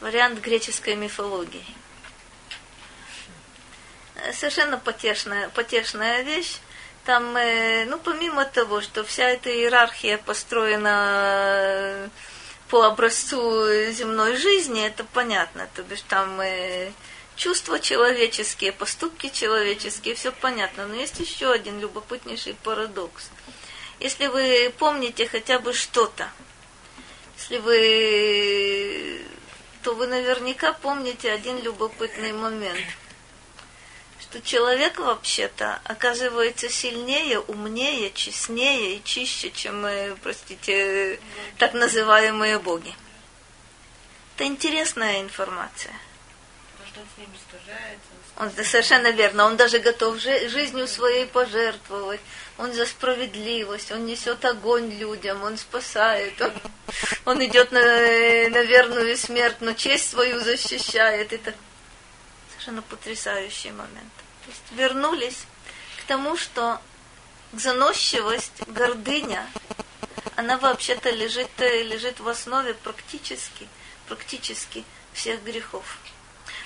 вариант 0.00 0.40
греческой 0.40 0.94
мифологии. 0.94 1.64
Совершенно 4.32 4.78
потешная, 4.78 5.48
потешная 5.48 6.22
вещь. 6.22 6.58
Там, 7.04 7.36
э, 7.36 7.86
ну, 7.86 7.98
помимо 7.98 8.44
того, 8.44 8.80
что 8.80 9.02
вся 9.02 9.28
эта 9.30 9.50
иерархия 9.50 10.18
построена 10.18 12.08
по 12.68 12.84
образцу 12.84 13.90
земной 13.90 14.36
жизни, 14.36 14.86
это 14.86 15.02
понятно. 15.02 15.68
То 15.74 15.82
бишь 15.82 16.02
там 16.02 16.40
э, 16.40 16.92
чувства 17.34 17.80
человеческие, 17.80 18.70
поступки 18.70 19.28
человеческие, 19.28 20.14
все 20.14 20.30
понятно. 20.30 20.86
Но 20.86 20.94
есть 20.94 21.18
еще 21.18 21.50
один 21.50 21.80
любопытнейший 21.80 22.54
парадокс. 22.62 23.30
Если 23.98 24.28
вы 24.28 24.72
помните 24.78 25.26
хотя 25.26 25.58
бы 25.58 25.72
что-то, 25.72 26.30
если 27.40 27.58
вы, 27.58 29.20
то 29.82 29.94
вы 29.94 30.06
наверняка 30.06 30.72
помните 30.72 31.32
один 31.32 31.60
любопытный 31.62 32.32
момент– 32.32 32.80
что 34.30 34.40
человек 34.42 35.00
вообще-то 35.00 35.80
оказывается 35.82 36.68
сильнее, 36.68 37.40
умнее, 37.40 38.12
честнее 38.12 38.96
и 38.96 39.02
чище, 39.02 39.50
чем, 39.50 39.84
простите, 40.22 41.18
так 41.58 41.72
называемые 41.74 42.60
боги. 42.60 42.94
Это 44.36 44.46
интересная 44.46 45.20
информация. 45.20 45.94
Он 48.36 48.50
совершенно 48.52 49.10
верно. 49.10 49.46
Он 49.46 49.56
даже 49.56 49.80
готов 49.80 50.18
жизнью 50.20 50.86
своей 50.86 51.26
пожертвовать. 51.26 52.20
Он 52.60 52.74
за 52.74 52.84
справедливость. 52.84 53.90
Он 53.90 54.04
несет 54.04 54.44
огонь 54.44 54.90
людям. 54.90 55.42
Он 55.42 55.56
спасает. 55.56 56.40
Он, 56.42 56.52
он 57.24 57.44
идет 57.44 57.72
на, 57.72 57.80
на 57.80 58.62
верную 58.62 59.16
смерть, 59.16 59.56
но 59.60 59.72
честь 59.72 60.10
свою 60.10 60.40
защищает. 60.40 61.32
Это 61.32 61.54
совершенно 62.50 62.82
потрясающий 62.82 63.70
момент. 63.70 64.12
То 64.44 64.50
есть 64.50 64.62
вернулись 64.72 65.46
к 66.02 66.04
тому, 66.06 66.36
что 66.36 66.80
заносчивость, 67.54 68.62
гордыня, 68.66 69.48
она 70.36 70.58
вообще-то 70.58 71.10
лежит, 71.10 71.48
лежит 71.58 72.20
в 72.20 72.28
основе 72.28 72.74
практически, 72.74 73.68
практически 74.06 74.84
всех 75.14 75.42
грехов. 75.44 75.98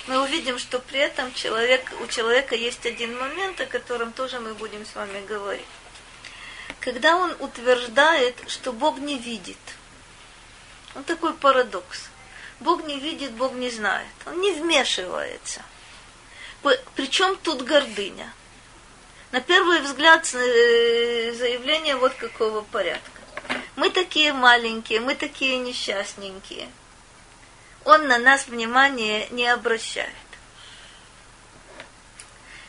Мы 0.07 0.21
увидим, 0.21 0.59
что 0.59 0.81
при 0.81 0.99
этом 0.99 1.33
человек, 1.33 1.93
у 2.03 2.07
человека 2.09 2.55
есть 2.55 2.85
один 2.85 3.17
момент, 3.17 3.61
о 3.61 3.67
котором 3.67 4.13
тоже 4.13 4.41
мы 4.41 4.55
будем 4.55 4.85
с 4.85 4.95
вами 4.95 5.25
говорить. 5.27 5.65
Когда 6.85 7.17
он 7.17 7.35
утверждает, 7.41 8.37
что 8.47 8.73
Бог 8.73 8.99
не 8.99 9.19
видит. 9.19 9.57
Он 10.95 11.03
такой 11.03 11.35
парадокс. 11.35 12.11
Бог 12.61 12.85
не 12.85 13.01
видит, 13.01 13.33
Бог 13.33 13.55
не 13.55 13.71
знает. 13.71 14.07
Он 14.27 14.41
не 14.41 14.53
вмешивается– 14.53 15.63
причем 16.95 17.37
тут 17.37 17.63
гордыня? 17.63 18.33
На 19.33 19.41
первый 19.41 19.81
взгляд 19.81 20.25
э, 20.33 21.33
заявление 21.35 21.97
вот 21.97 22.15
какого 22.15 22.63
порядка. 22.63 23.21
Мы 23.77 23.91
такие 23.91 24.33
маленькие, 24.33 25.01
мы 25.01 25.15
такие 25.15 25.59
несчастненькие. 25.59 26.69
Он 27.85 28.07
на 28.07 28.19
нас 28.19 28.47
внимания 28.47 29.29
не 29.31 29.47
обращает. 29.47 30.09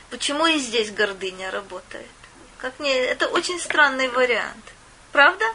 Почему 0.10 0.46
и 0.48 0.58
здесь 0.58 0.92
гордыня 0.92 1.52
работает? 1.52 2.08
Как 2.58 2.80
мне, 2.80 2.96
это 2.96 3.28
очень 3.28 3.60
странный 3.60 4.08
вариант. 4.08 4.74
Правда? 5.12 5.46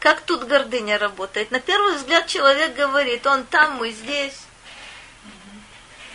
Как 0.00 0.20
тут 0.20 0.44
гордыня 0.44 0.98
работает? 0.98 1.50
На 1.50 1.58
первый 1.58 1.96
взгляд 1.96 2.26
человек 2.26 2.74
говорит, 2.74 3.26
он 3.26 3.44
там, 3.44 3.76
мы 3.76 3.90
здесь. 3.90 4.40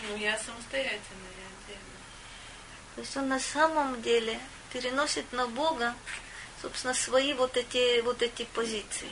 Ну, 0.07 0.15
я 0.15 0.37
самостоятельно, 0.37 1.27
я. 1.67 1.75
То 2.95 3.01
есть 3.01 3.17
он 3.17 3.27
на 3.27 3.39
самом 3.39 4.01
деле 4.01 4.39
переносит 4.71 5.31
на 5.33 5.47
Бога, 5.47 5.93
собственно, 6.61 6.93
свои 6.93 7.33
вот 7.33 7.57
эти, 7.57 7.99
вот 8.01 8.21
эти 8.21 8.43
позиции. 8.43 9.09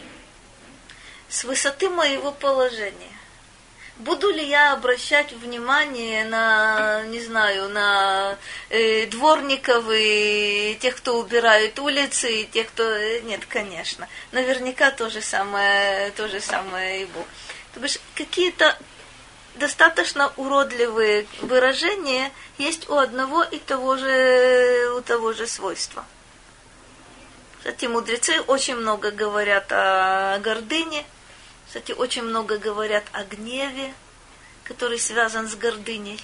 С 1.28 1.44
высоты 1.44 1.90
моего 1.90 2.32
положения. 2.32 3.19
Буду 4.00 4.32
ли 4.32 4.48
я 4.48 4.72
обращать 4.72 5.34
внимание 5.34 6.24
на, 6.24 7.04
не 7.08 7.20
знаю, 7.20 7.68
на 7.68 8.38
э, 8.70 9.08
дворников 9.08 9.84
и 9.92 10.78
тех, 10.80 10.96
кто 10.96 11.20
убирает 11.20 11.78
улицы, 11.80 12.44
и 12.44 12.46
тех, 12.46 12.70
кто... 12.70 12.84
Э, 12.84 13.20
нет, 13.20 13.46
конечно. 13.46 14.08
Наверняка 14.32 14.92
то 14.92 15.10
же 15.10 15.22
самое, 15.22 16.12
то 16.12 16.30
же 16.30 16.40
самое 16.40 17.02
и 17.02 17.06
Бог. 17.08 17.26
То 17.74 17.82
есть 17.82 18.00
какие-то 18.16 18.78
достаточно 19.56 20.32
уродливые 20.38 21.26
выражения 21.42 22.32
есть 22.58 22.90
у 22.90 22.96
одного 22.96 23.44
и 23.44 23.60
того 23.60 23.98
же, 23.98 24.94
у 24.96 25.02
того 25.02 25.34
же 25.34 25.46
свойства. 25.46 26.06
Кстати, 27.58 27.86
мудрецы 27.88 28.40
очень 28.48 28.78
много 28.78 29.12
говорят 29.12 29.70
о 29.74 30.40
гордыне, 30.40 31.04
кстати, 31.70 31.92
очень 31.92 32.24
много 32.24 32.58
говорят 32.58 33.04
о 33.12 33.24
гневе, 33.24 33.94
который 34.64 34.98
связан 34.98 35.48
с 35.48 35.54
гордыней. 35.54 36.20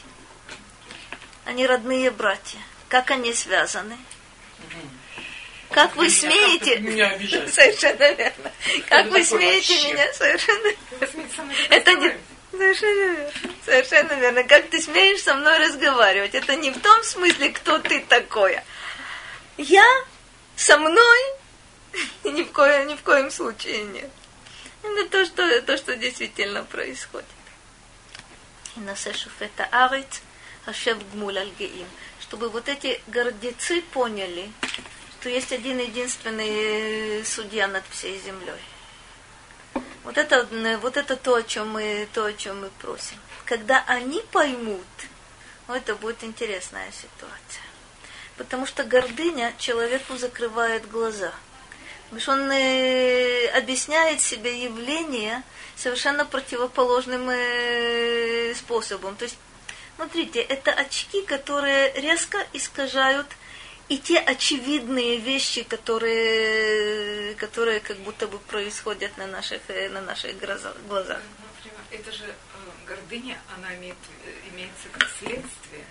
Они 1.45 1.67
родные 1.67 2.09
братья. 2.09 2.57
Как 2.89 3.11
они 3.11 3.31
связаны? 3.31 3.95
Как 5.69 5.95
вы 5.97 6.09
смеете? 6.09 6.79
Меня 6.79 7.11
Совершенно 7.47 8.11
верно. 8.13 8.51
Как 8.89 9.05
вы 9.11 9.23
смеете 9.23 9.93
меня? 9.93 10.11
Совершенно. 10.13 10.73
Это 11.69 11.93
не 11.93 12.17
Совершенно 12.49 13.13
верно. 13.13 13.31
Совершенно 13.63 14.13
верно. 14.13 14.43
Как 14.45 14.67
ты 14.69 14.81
смеешь 14.81 15.21
со 15.21 15.35
мной 15.35 15.59
разговаривать? 15.59 16.33
Это 16.33 16.55
не 16.55 16.71
в 16.71 16.79
том 16.79 17.03
смысле, 17.03 17.49
кто 17.49 17.77
ты 17.77 17.99
такое. 17.99 18.63
Я 19.57 19.85
со 20.55 20.79
мной 20.79 21.19
ни 22.23 22.41
в, 22.41 22.51
коем, 22.51 22.87
ни 22.87 22.95
в 22.95 23.03
коем 23.03 23.29
случае 23.29 23.83
нет. 23.83 24.09
Это 24.93 25.09
то, 25.09 25.25
что, 25.25 25.61
то, 25.61 25.77
что 25.77 25.95
действительно 25.95 26.63
происходит. 26.63 27.25
И 28.75 28.79
на 28.79 28.93
это 29.39 29.65
арит, 29.71 30.21
ашев 30.65 30.97
гмуль 31.11 31.39
альгеим. 31.39 31.87
Чтобы 32.19 32.49
вот 32.49 32.69
эти 32.69 33.01
гордецы 33.07 33.81
поняли, 33.81 34.51
что 35.25 35.29
есть 35.31 35.51
один 35.51 35.79
единственный 35.79 37.25
судья 37.25 37.67
над 37.67 37.83
всей 37.89 38.19
землей. 38.19 38.61
Вот 40.03 40.19
это, 40.19 40.47
вот 40.81 40.97
это 40.97 41.15
то, 41.15 41.33
о 41.33 41.41
чем 41.41 41.71
мы, 41.71 42.07
то, 42.13 42.25
о 42.25 42.33
чем 42.33 42.61
мы 42.61 42.69
просим. 42.79 43.17
Когда 43.43 43.83
они 43.87 44.21
поймут, 44.31 44.85
ну, 45.67 45.73
это 45.73 45.95
будет 45.95 46.23
интересная 46.23 46.91
ситуация. 46.91 47.63
Потому 48.37 48.67
что 48.67 48.83
гордыня 48.83 49.51
человеку 49.57 50.15
закрывает 50.17 50.87
глаза. 50.87 51.33
Потому 52.05 52.21
что 52.21 52.31
он 52.33 52.51
э, 52.51 53.47
объясняет 53.57 54.21
себе 54.21 54.63
явление 54.63 55.43
совершенно 55.75 56.25
противоположным 56.25 57.29
э, 57.29 58.53
способом. 58.55 59.15
То 59.15 59.25
есть, 59.25 59.37
смотрите, 59.95 60.39
это 60.41 60.71
очки, 60.71 61.23
которые 61.23 61.91
резко 61.93 62.37
искажают 62.53 63.27
и 63.89 63.97
те 63.97 64.19
очевидные 64.19 65.17
вещи, 65.17 65.63
которые, 65.63 67.35
которые 67.35 67.79
как 67.79 67.97
будто 67.97 68.27
бы 68.27 68.39
происходят 68.39 69.17
на 69.17 69.27
наших, 69.27 69.61
э, 69.67 69.89
на 69.89 70.01
наших 70.01 70.37
глазах. 70.87 71.21
Это 71.91 72.11
же 72.11 72.33
гордыня, 72.87 73.39
она 73.55 73.75
имеет, 73.75 73.95
имеется 74.53 74.89
как 74.91 75.09
следствие. 75.19 75.85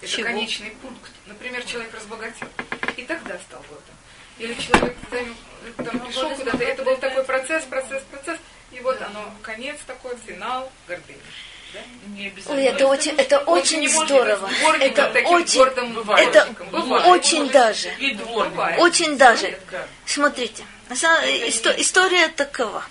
Это 0.00 0.10
Чего? 0.10 0.26
конечный 0.26 0.70
пункт. 0.82 1.12
Например, 1.26 1.64
человек 1.64 1.94
разбогател 1.94 2.48
и 2.96 3.02
тогда 3.04 3.38
стал 3.38 3.64
гордым. 3.68 3.94
Или 4.38 4.54
человек 4.54 4.96
там, 5.10 5.84
там 5.84 6.00
пришел 6.00 6.30
куда-то, 6.30 6.64
это 6.64 6.82
был 6.82 6.96
такой 6.96 7.24
процесс, 7.24 7.64
процесс, 7.64 8.02
процесс, 8.10 8.38
и 8.72 8.80
вот 8.80 9.00
оно, 9.02 9.34
конец 9.42 9.76
такой, 9.86 10.16
финал 10.26 10.72
гордыни. 10.88 11.20
Ой, 12.48 12.64
это 12.64 12.86
очень, 12.86 13.12
это 13.12 13.38
очень 13.40 13.88
здорово. 13.88 14.50
Это 14.80 15.10
очень, 15.24 15.62
это 16.18 16.52
очень 17.06 17.48
даже, 17.48 17.90
очень 18.78 19.16
даже. 19.16 19.58
Смотрите, 20.04 20.64
история 21.78 22.28
такова. 22.28 22.84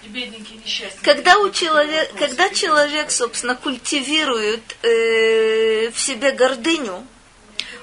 Когда 1.03 1.37
у 1.37 1.51
человека, 1.51 2.17
когда 2.17 2.49
человек, 2.49 3.11
собственно, 3.11 3.55
культивирует 3.55 4.77
э, 4.81 5.91
в 5.91 5.99
себе 5.99 6.31
гордыню, 6.31 7.05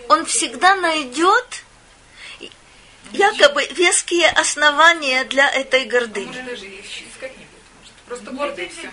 он 0.09 0.25
всегда 0.25 0.75
найдет 0.75 1.63
якобы 3.13 3.67
веские 3.67 4.29
основания 4.29 5.25
для 5.25 5.51
этой 5.51 5.85
гордыни. 5.85 6.45
Просто 8.07 8.31
гордый 8.31 8.69
все. 8.69 8.91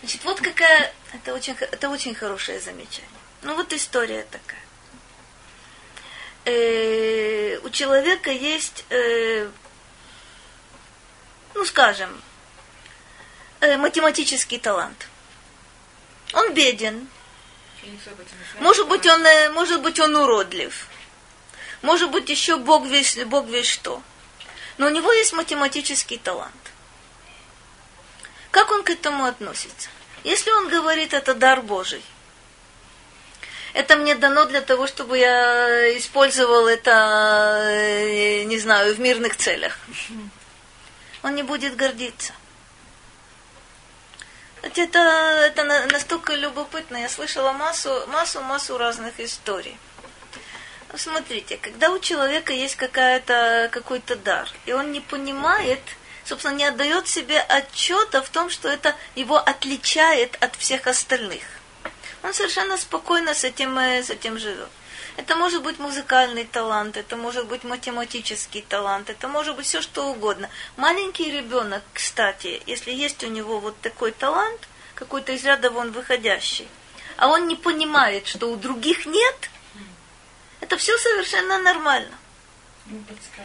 Значит, 0.00 0.24
вот 0.24 0.40
какая... 0.40 0.92
Это 1.12 1.34
очень, 1.34 1.54
это 1.54 1.88
очень 1.88 2.14
хорошее 2.14 2.60
замечание. 2.60 3.10
Ну 3.42 3.54
вот 3.54 3.72
история 3.72 4.26
такая. 4.30 4.60
Э, 6.44 7.58
у 7.58 7.70
человека 7.70 8.30
есть, 8.30 8.84
э, 8.90 9.48
ну 11.54 11.64
скажем, 11.64 12.10
э, 13.60 13.76
математический 13.76 14.58
талант. 14.58 15.08
Он 16.32 16.52
беден. 16.54 17.08
Может 18.60 18.88
быть, 18.88 19.06
он, 19.06 19.24
э, 19.24 19.50
может 19.50 19.82
быть, 19.82 19.98
он 20.00 20.16
уродлив. 20.16 20.88
Может 21.86 22.10
быть, 22.10 22.28
еще 22.28 22.56
Бог 22.56 22.84
весь, 22.84 23.16
Бог 23.26 23.46
весь 23.46 23.68
что. 23.68 24.02
Но 24.76 24.86
у 24.86 24.90
него 24.90 25.12
есть 25.12 25.32
математический 25.32 26.18
талант. 26.18 26.52
Как 28.50 28.72
он 28.72 28.82
к 28.82 28.90
этому 28.90 29.24
относится? 29.24 29.88
Если 30.24 30.50
он 30.50 30.68
говорит, 30.68 31.14
это 31.14 31.32
дар 31.32 31.62
Божий, 31.62 32.02
это 33.72 33.94
мне 33.94 34.16
дано 34.16 34.46
для 34.46 34.62
того, 34.62 34.88
чтобы 34.88 35.16
я 35.18 35.96
использовал 35.96 36.66
это, 36.66 37.68
э, 37.70 38.42
не 38.42 38.58
знаю, 38.58 38.92
в 38.92 38.98
мирных 38.98 39.36
целях. 39.36 39.78
Он 41.22 41.36
не 41.36 41.44
будет 41.44 41.76
гордиться. 41.76 42.32
Это, 44.60 44.98
это 45.46 45.62
настолько 45.92 46.34
любопытно. 46.34 46.96
Я 46.96 47.08
слышала 47.08 47.52
массу, 47.52 48.08
массу, 48.08 48.40
массу 48.40 48.76
разных 48.76 49.20
историй. 49.20 49.78
Смотрите, 50.96 51.58
когда 51.58 51.90
у 51.90 51.98
человека 51.98 52.52
есть 52.52 52.76
какая-то, 52.76 53.68
какой-то 53.70 54.16
дар, 54.16 54.48
и 54.64 54.72
он 54.72 54.92
не 54.92 55.00
понимает, 55.00 55.80
собственно, 56.24 56.54
не 56.54 56.64
отдает 56.64 57.06
себе 57.06 57.38
отчета 57.40 58.22
в 58.22 58.30
том, 58.30 58.48
что 58.48 58.68
это 58.68 58.94
его 59.14 59.36
отличает 59.36 60.36
от 60.40 60.56
всех 60.56 60.86
остальных. 60.86 61.42
Он 62.22 62.32
совершенно 62.32 62.76
спокойно 62.78 63.34
с 63.34 63.44
этим, 63.44 63.78
э, 63.78 64.02
с 64.02 64.10
этим 64.10 64.38
живет. 64.38 64.68
Это 65.16 65.36
может 65.36 65.62
быть 65.62 65.78
музыкальный 65.78 66.44
талант, 66.44 66.96
это 66.96 67.16
может 67.16 67.46
быть 67.46 67.64
математический 67.64 68.62
талант, 68.62 69.08
это 69.10 69.28
может 69.28 69.56
быть 69.56 69.66
все 69.66 69.80
что 69.80 70.08
угодно. 70.08 70.48
Маленький 70.76 71.30
ребенок, 71.30 71.82
кстати, 71.92 72.62
если 72.66 72.90
есть 72.90 73.22
у 73.22 73.28
него 73.28 73.60
вот 73.60 73.78
такой 73.80 74.12
талант, 74.12 74.68
какой-то 74.94 75.32
из 75.32 75.44
ряда 75.44 75.70
вон 75.70 75.92
выходящий, 75.92 76.68
а 77.16 77.28
он 77.28 77.48
не 77.48 77.56
понимает, 77.56 78.26
что 78.26 78.50
у 78.50 78.56
других 78.56 79.06
нет, 79.06 79.50
это 80.76 80.78
все 80.78 80.96
совершенно 80.98 81.58
нормально. 81.58 82.12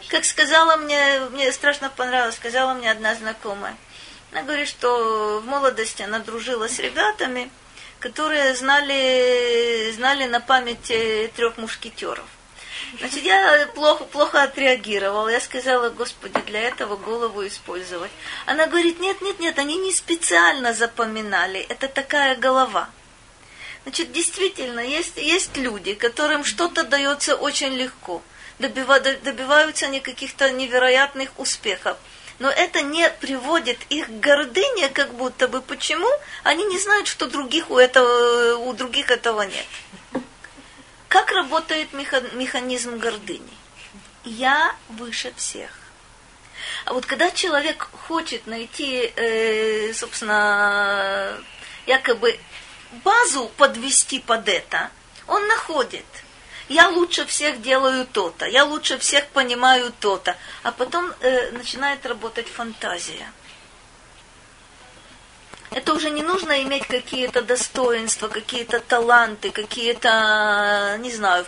Как 0.10 0.26
сказала 0.26 0.76
мне, 0.78 1.20
мне 1.32 1.52
страшно 1.52 1.90
понравилось, 1.90 2.36
сказала 2.36 2.74
мне 2.74 2.92
одна 2.92 3.16
знакомая. 3.16 3.76
Она 4.32 4.44
говорит, 4.44 4.68
что 4.68 5.40
в 5.40 5.48
молодости 5.48 6.04
она 6.04 6.20
дружила 6.20 6.68
с 6.68 6.80
ребятами, 6.80 7.50
которые 8.00 8.54
знали, 8.56 9.92
знали 9.96 10.26
на 10.26 10.40
память 10.40 10.92
трех 11.36 11.58
мушкетеров. 11.58 12.26
Значит, 13.00 13.24
я 13.24 13.68
плохо, 13.74 14.04
плохо 14.04 14.44
отреагировала. 14.44 15.30
Я 15.30 15.40
сказала, 15.40 15.90
Господи, 15.90 16.40
для 16.46 16.62
этого 16.62 16.98
голову 16.98 17.46
использовать. 17.48 18.12
Она 18.46 18.68
говорит, 18.68 19.00
нет, 19.00 19.22
нет, 19.22 19.40
нет, 19.40 19.58
они 19.60 19.78
не 19.78 19.94
специально 19.94 20.74
запоминали. 20.74 21.62
Это 21.62 21.88
такая 21.88 22.36
голова. 22.36 22.90
Значит, 23.84 24.12
действительно, 24.12 24.80
есть, 24.80 25.18
есть 25.18 25.58
люди, 25.58 25.94
которым 25.94 26.44
что-то 26.44 26.84
дается 26.84 27.36
очень 27.36 27.74
легко. 27.74 28.22
Добиваются 28.60 29.88
они 29.88 30.00
каких-то 30.00 30.52
невероятных 30.52 31.32
успехов 31.40 31.98
но 32.42 32.50
это 32.50 32.82
не 32.82 33.08
приводит 33.08 33.78
их 33.90 34.08
к 34.08 34.20
гордыне, 34.20 34.90
как 34.90 35.14
будто 35.14 35.48
бы. 35.48 35.62
Почему? 35.62 36.08
Они 36.44 36.64
не 36.66 36.80
знают, 36.80 37.08
что 37.08 37.28
других 37.28 37.70
у, 37.70 37.78
этого, 37.78 38.56
у 38.56 38.74
других 38.74 39.12
этого 39.12 39.44
нет. 39.44 39.66
Как 41.08 41.32
работает 41.32 41.94
механизм 41.94 42.98
гордыни? 42.98 43.54
Я 44.24 44.76
выше 44.90 45.32
всех. 45.38 45.70
А 46.86 46.94
вот 46.94 47.06
когда 47.06 47.30
человек 47.30 47.88
хочет 48.08 48.48
найти, 48.48 49.14
э, 49.16 49.94
собственно, 49.94 51.38
якобы 51.86 52.40
базу 53.04 53.52
подвести 53.58 54.20
под 54.20 54.48
это, 54.50 54.90
он 55.28 55.48
находит– 55.48 56.06
я 56.72 56.88
лучше 56.88 57.26
всех 57.26 57.62
делаю 57.62 58.06
то-то, 58.06 58.46
я 58.46 58.64
лучше 58.64 58.98
всех 58.98 59.28
понимаю 59.28 59.92
то-то. 60.00 60.38
А 60.64 60.72
потом 60.72 61.14
э, 61.20 61.52
начинает 61.52 62.06
работать 62.06 62.48
фантазия. 62.48 63.30
Это 65.70 65.94
уже 65.94 66.12
не 66.12 66.24
нужно 66.24 66.64
иметь 66.64 66.88
какие-то 66.88 67.42
достоинства, 67.42 68.30
какие-то 68.30 68.80
таланты, 68.80 69.52
какие-то, 69.52 70.98
не 71.00 71.12
знаю, 71.12 71.46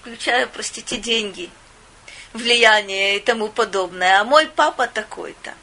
включая, 0.00 0.48
простите, 0.48 0.96
деньги, 0.96 1.48
влияние 2.32 3.18
и 3.18 3.20
тому 3.20 3.48
подобное. 3.48 4.20
А 4.20 4.24
мой 4.24 4.48
папа 4.48 4.88
такой-то. 4.88 5.54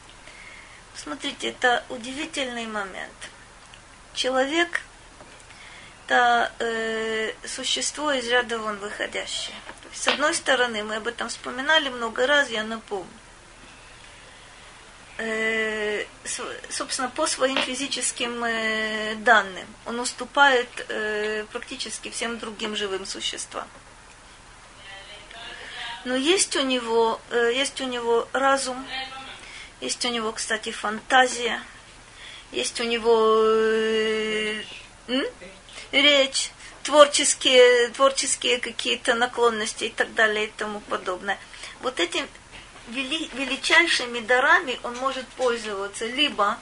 Смотрите, 0.95 1.49
это 1.49 1.83
удивительный 1.89 2.67
момент. 2.67 3.30
Человек 4.13 4.81
это 6.11 6.51
э, 6.59 7.31
существо 7.47 8.11
из 8.11 8.27
ряда 8.27 8.59
вон 8.59 8.77
выходящее. 8.79 9.55
С 9.93 10.09
одной 10.09 10.33
стороны, 10.33 10.83
мы 10.83 10.97
об 10.97 11.07
этом 11.07 11.29
вспоминали 11.29 11.87
много 11.87 12.27
раз, 12.27 12.49
я 12.49 12.65
напомню. 12.65 13.07
Э, 15.17 16.03
собственно, 16.69 17.09
по 17.09 17.27
своим 17.27 17.55
физическим 17.55 18.43
э, 18.43 19.15
данным 19.19 19.65
он 19.85 20.01
уступает 20.01 20.67
э, 20.89 21.45
практически 21.49 22.09
всем 22.09 22.39
другим 22.39 22.75
живым 22.75 23.05
существам. 23.05 23.67
Но 26.03 26.15
есть 26.17 26.57
у 26.57 26.61
него, 26.61 27.21
э, 27.29 27.53
есть 27.55 27.79
у 27.79 27.85
него 27.85 28.27
разум, 28.33 28.85
есть 29.79 30.03
у 30.03 30.09
него, 30.09 30.33
кстати, 30.33 30.73
фантазия, 30.73 31.63
есть 32.51 32.79
у 32.79 32.83
него 32.83 33.43
э, 33.45 34.61
речь, 35.91 36.51
творческие, 36.83 37.89
творческие 37.89 38.59
какие-то 38.59 39.15
наклонности 39.15 39.85
и 39.85 39.89
так 39.89 40.13
далее 40.13 40.47
и 40.47 40.51
тому 40.57 40.79
подобное. 40.81 41.37
Вот 41.81 41.99
этим 41.99 42.27
вели, 42.89 43.29
величайшими 43.33 44.19
дарами 44.19 44.79
он 44.83 44.95
может 44.97 45.27
пользоваться 45.29 46.05
либо 46.05 46.57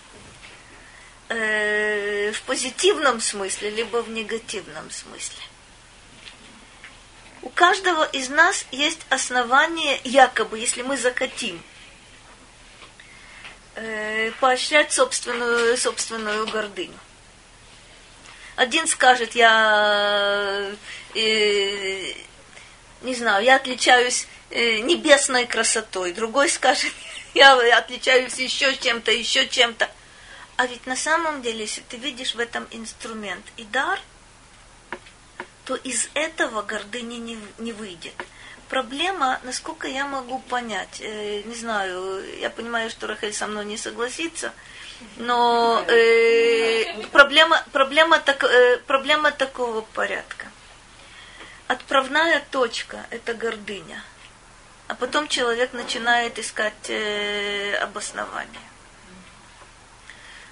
э, 1.30 2.32
в 2.32 2.42
позитивном 2.44 3.20
смысле, 3.22 3.70
либо 3.72 4.02
в 4.02 4.10
негативном 4.10 4.90
смысле. 4.92 5.42
У 7.42 7.50
каждого 7.50 8.04
из 8.04 8.30
нас 8.30 8.66
есть 8.72 9.00
основание, 9.10 10.00
якобы, 10.04 10.60
если 10.60 10.82
мы 10.82 10.98
закатим, 10.98 11.64
э, 13.80 14.32
поощрять 14.40 14.92
собственную, 14.92 15.78
собственную 15.78 16.48
гордыню. 16.48 16.98
Один 18.56 18.88
скажет, 18.88 19.36
я 19.36 20.72
э, 21.16 22.14
не 23.02 23.16
знаю, 23.16 23.44
я 23.44 23.56
отличаюсь 23.56 24.28
э, 24.50 24.80
небесной 24.80 25.46
красотой. 25.46 26.12
Другой 26.12 26.50
скажет, 26.50 26.94
я 27.34 27.54
отличаюсь 27.78 28.36
еще 28.36 28.76
чем-то, 28.76 29.12
еще 29.12 29.48
чем-то. 29.48 29.90
А 30.58 30.66
ведь 30.66 30.86
на 30.86 30.98
самом 30.98 31.42
деле, 31.42 31.62
если 31.62 31.82
ты 31.82 31.96
видишь 31.96 32.36
в 32.36 32.40
этом 32.40 32.68
инструмент 32.72 33.46
и 33.56 33.64
дар, 33.64 34.00
то 35.64 35.76
из 35.76 36.10
этого 36.14 36.62
гордыни 36.62 37.16
не, 37.16 37.40
не 37.60 37.72
выйдет. 37.72 38.14
Проблема, 38.70 39.40
насколько 39.44 39.88
я 39.88 40.06
могу 40.06 40.38
понять, 40.40 41.02
э, 41.02 41.42
не 41.42 41.56
знаю, 41.56 42.24
я 42.40 42.52
понимаю, 42.52 42.92
что 42.92 43.08
Рахель 43.08 43.34
со 43.34 43.48
мной 43.48 43.66
не 43.66 43.78
согласится, 43.78 44.54
но 45.18 45.84
э, 45.88 47.04
проблема, 47.12 47.64
проблема, 47.72 48.20
так, 48.20 48.44
э, 48.44 48.78
проблема 48.86 49.32
такого 49.32 49.82
порядка. 49.82 50.46
Отправная 51.68 52.44
точка– 52.52 53.06
это 53.10 53.34
гордыня. 53.34 54.04
А 54.88 54.96
потом 54.96 55.28
человек 55.28 55.74
начинает 55.74 56.38
искать 56.38 56.90
э, 56.90 57.76
обоснование. 57.76 58.62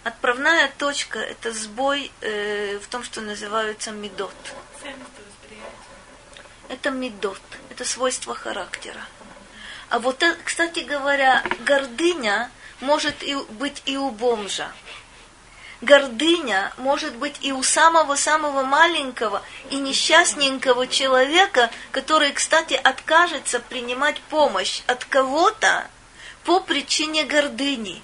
Отправная 0.03 0.72
точка– 0.78 1.20
это 1.20 1.51
сбой 1.51 2.11
э, 2.22 2.80
в 2.80 2.88
том, 2.88 3.03
что 3.03 3.22
называется 3.22 3.91
медот. 3.91 4.34
Это 6.70 6.91
медот, 6.91 7.41
это 7.70 7.86
свойство 7.86 8.36
характера. 8.36 9.01
А 9.89 9.99
вот, 9.99 10.22
э, 10.22 10.36
кстати 10.43 10.82
говоря, 10.82 11.43
гордыня 11.65 12.51
может 12.82 13.24
и 13.24 13.36
быть 13.36 13.82
и 13.86 13.97
у 13.97 14.11
бомжа. 14.11 14.72
гордыня 15.82 16.74
может 16.78 17.15
быть 17.15 17.38
и 17.41 17.51
у 17.51 17.61
самого-самого 17.63 18.63
маленького 18.63 19.43
и 19.70 19.76
несчастненького 19.76 20.88
человека, 20.88 21.70
который, 21.91 22.32
кстати, 22.34 22.74
откажется 22.74 23.59
принимать 23.59 24.20
помощь 24.22 24.82
от 24.88 25.05
кого-то 25.05 25.88
по 26.43 26.59
причине 26.59 27.24
гордыни. 27.26 28.01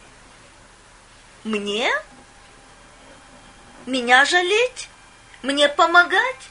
Мне? 1.43 1.91
Меня 3.85 4.23
жалеть? 4.25 4.87
Мне 5.41 5.67
помогать? 5.67 6.49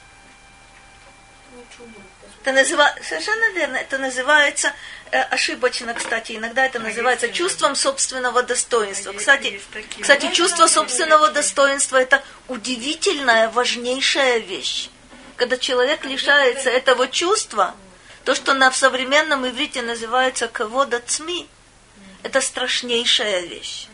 Это 2.42 2.52
называется, 2.52 3.04
совершенно 3.04 3.52
верно, 3.52 3.76
это 3.76 3.98
называется 3.98 4.72
э, 5.12 5.20
ошибочно, 5.20 5.94
кстати, 5.94 6.32
иногда 6.32 6.66
это 6.66 6.80
называется 6.80 7.28
чувством 7.28 7.76
собственного 7.76 8.42
достоинства. 8.42 9.12
Кстати, 9.12 9.60
кстати, 10.00 10.28
чувство 10.32 10.66
собственного 10.66 11.30
достоинства 11.30 11.98
это 11.98 12.20
удивительная, 12.48 13.48
важнейшая 13.48 14.38
вещь. 14.38 14.88
Когда 15.36 15.56
человек 15.56 16.04
лишается 16.04 16.68
этого 16.68 17.06
чувства, 17.06 17.76
то, 18.24 18.34
что 18.34 18.54
на 18.54 18.72
в 18.72 18.76
современном 18.76 19.46
иврите 19.46 19.80
называется 19.80 20.48
кого 20.48 20.84
цми, 21.06 21.48
это 22.24 22.40
страшнейшая 22.40 23.42
вещь. 23.42 23.86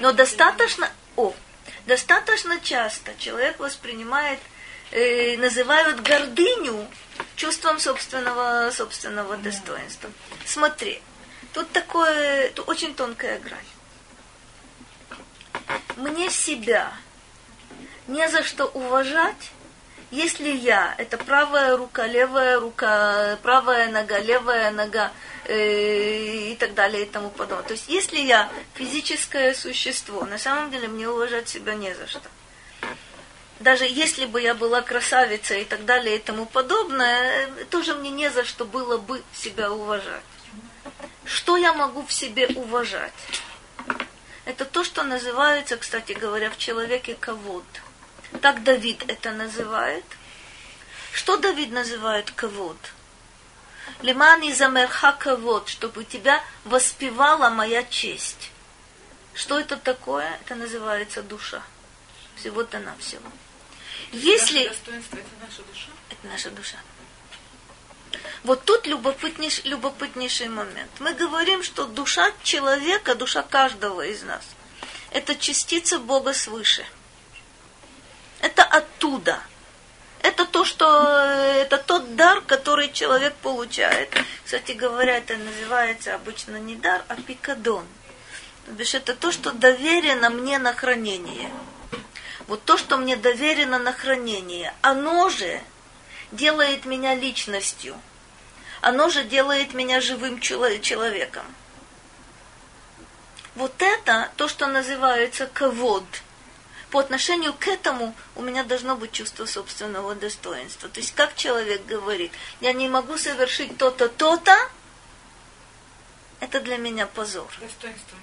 Но 0.00 0.10
достаточно, 0.10 0.90
о, 1.14 1.34
достаточно 1.86 2.58
часто 2.58 3.12
человек 3.16 3.60
воспринимает, 3.60 4.40
э, 4.90 5.36
называют 5.38 6.00
гордыню 6.00 6.88
чувством 7.36 7.78
собственного, 7.78 8.70
собственного 8.72 9.36
достоинства. 9.36 10.10
Смотри, 10.44 11.00
тут 11.52 11.70
такое, 11.70 12.50
тут 12.50 12.68
очень 12.68 12.94
тонкая 12.94 13.38
грань. 13.38 13.60
Мне 15.96 16.30
себя 16.30 16.92
не 18.08 18.28
за 18.28 18.42
что 18.42 18.66
уважать, 18.66 19.52
если 20.10 20.48
я, 20.48 20.94
это 20.98 21.18
правая 21.18 21.76
рука, 21.76 22.06
левая 22.06 22.60
рука, 22.60 23.38
правая 23.42 23.90
нога, 23.90 24.18
левая 24.20 24.70
нога 24.70 25.12
э, 25.46 26.52
и 26.52 26.56
так 26.56 26.74
далее 26.74 27.02
и 27.02 27.06
тому 27.06 27.30
подобное. 27.30 27.66
То 27.66 27.72
есть 27.72 27.88
если 27.88 28.18
я 28.18 28.48
физическое 28.74 29.52
существо, 29.54 30.24
на 30.24 30.38
самом 30.38 30.70
деле 30.70 30.88
мне 30.88 31.08
уважать 31.08 31.48
себя 31.48 31.74
не 31.74 31.92
за 31.94 32.06
что 32.06 32.28
даже 33.60 33.84
если 33.84 34.26
бы 34.26 34.40
я 34.40 34.54
была 34.54 34.82
красавицей 34.82 35.62
и 35.62 35.64
так 35.64 35.84
далее 35.84 36.16
и 36.16 36.20
тому 36.20 36.46
подобное, 36.46 37.48
тоже 37.70 37.94
мне 37.94 38.10
не 38.10 38.30
за 38.30 38.44
что 38.44 38.64
было 38.64 38.98
бы 38.98 39.22
себя 39.32 39.72
уважать. 39.72 40.22
Что 41.24 41.56
я 41.56 41.72
могу 41.72 42.04
в 42.04 42.12
себе 42.12 42.48
уважать? 42.48 43.12
Это 44.44 44.64
то, 44.64 44.84
что 44.84 45.02
называется, 45.02 45.76
кстати 45.76 46.12
говоря, 46.12 46.50
в 46.50 46.58
человеке 46.58 47.16
ковод. 47.18 47.64
Так 48.42 48.62
Давид 48.62 49.04
это 49.08 49.32
называет. 49.32 50.04
Что 51.12 51.36
Давид 51.36 51.72
называет 51.72 52.30
ковод? 52.30 52.76
Лимани 54.02 54.52
замерха 54.52 55.12
ковод, 55.12 55.68
чтобы 55.68 56.04
тебя 56.04 56.44
воспевала 56.64 57.48
моя 57.48 57.82
честь. 57.82 58.50
Что 59.34 59.58
это 59.58 59.76
такое? 59.76 60.38
Это 60.42 60.54
называется 60.54 61.22
душа. 61.22 61.62
Всего-то 62.36 62.78
навсего. 62.78 63.28
Если... 64.12 64.68
Достоинство 64.68 65.16
это 65.16 65.28
наша 65.40 65.62
душа? 65.62 65.88
Это 66.10 66.26
наша 66.26 66.50
душа. 66.50 66.76
Вот 68.44 68.64
тут 68.64 68.86
любопытнейший, 68.86 69.64
любопытнейший 69.68 70.48
момент. 70.48 70.90
Мы 71.00 71.14
говорим, 71.14 71.62
что 71.62 71.86
душа 71.86 72.30
человека, 72.42 73.14
душа 73.14 73.42
каждого 73.42 74.02
из 74.02 74.22
нас, 74.22 74.44
это 75.10 75.34
частица 75.34 75.98
Бога 75.98 76.32
свыше. 76.32 76.84
Это 78.40 78.62
оттуда. 78.62 79.40
Это 80.22 80.44
то, 80.44 80.64
что 80.64 81.08
это 81.56 81.78
тот 81.78 82.16
дар, 82.16 82.40
который 82.40 82.92
человек 82.92 83.34
получает. 83.36 84.14
Кстати 84.44 84.72
говоря, 84.72 85.18
это 85.18 85.36
называется 85.36 86.14
обычно 86.14 86.56
не 86.56 86.76
дар, 86.76 87.04
а 87.08 87.16
пикадон. 87.16 87.86
То 88.66 88.72
бишь 88.72 88.94
это 88.94 89.14
то, 89.14 89.30
что 89.32 89.52
доверено 89.52 90.30
мне 90.30 90.58
на 90.58 90.72
хранение 90.72 91.50
вот 92.46 92.64
то, 92.64 92.76
что 92.76 92.96
мне 92.96 93.16
доверено 93.16 93.78
на 93.78 93.92
хранение, 93.92 94.74
оно 94.82 95.28
же 95.28 95.60
делает 96.32 96.84
меня 96.84 97.14
личностью. 97.14 97.96
Оно 98.80 99.08
же 99.08 99.24
делает 99.24 99.74
меня 99.74 100.00
живым 100.00 100.40
человеком. 100.40 101.44
Вот 103.54 103.74
это 103.78 104.30
то, 104.36 104.48
что 104.48 104.66
называется 104.66 105.46
ковод. 105.46 106.04
По 106.90 107.00
отношению 107.00 107.52
к 107.52 107.66
этому 107.66 108.14
у 108.36 108.42
меня 108.42 108.62
должно 108.62 108.96
быть 108.96 109.12
чувство 109.12 109.46
собственного 109.46 110.14
достоинства. 110.14 110.88
То 110.88 111.00
есть, 111.00 111.14
как 111.14 111.34
человек 111.34 111.84
говорит, 111.86 112.32
я 112.60 112.72
не 112.72 112.88
могу 112.88 113.18
совершить 113.18 113.76
то-то, 113.76 114.08
то-то, 114.08 114.56
это 116.38 116.60
для 116.60 116.76
меня 116.76 117.06
позор. 117.06 117.48
Достоинство 117.60 118.16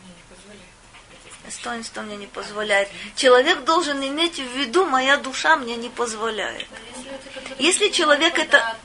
Достоинство 1.46 2.02
мне 2.02 2.16
не 2.16 2.28
позволяет. 2.28 2.90
Человек 3.16 3.64
должен 3.66 4.02
иметь 4.02 4.40
в 4.40 4.58
виду, 4.58 4.86
моя 4.86 5.18
душа 5.18 5.58
мне 5.58 5.76
не 5.76 5.90
позволяет. 5.90 6.68
Если 7.60 7.90
человек 7.90 8.40
это... 8.40 8.76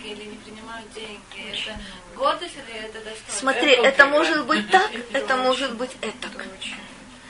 Смотри, 3.28 3.72
это 3.72 4.06
может 4.06 4.44
быть 4.46 4.68
так, 4.70 4.90
это 5.12 5.36
может 5.36 5.74
быть 5.74 5.96
это. 6.00 6.28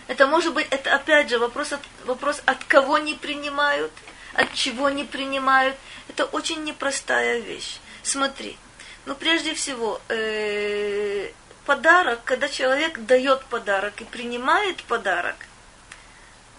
Это 0.06 0.26
может 0.26 0.54
быть, 0.54 0.66
это 0.70 0.94
опять 0.94 1.28
же 1.28 1.38
вопрос 1.38 1.74
от, 1.74 1.80
вопрос 2.06 2.42
от 2.46 2.64
кого 2.64 2.96
не 2.96 3.12
принимают, 3.12 3.92
от 4.32 4.54
чего 4.54 4.88
не 4.88 5.04
принимают. 5.04 5.76
Это 6.08 6.24
очень 6.24 6.64
непростая 6.64 7.40
вещь. 7.40 7.76
Смотри, 8.02 8.56
ну 9.04 9.14
прежде 9.14 9.52
всего, 9.52 10.00
э, 10.08 11.30
подарок, 11.68 12.20
когда 12.24 12.48
человек 12.48 12.98
дает 13.00 13.44
подарок 13.44 14.00
и 14.00 14.04
принимает 14.04 14.82
подарок, 14.84 15.36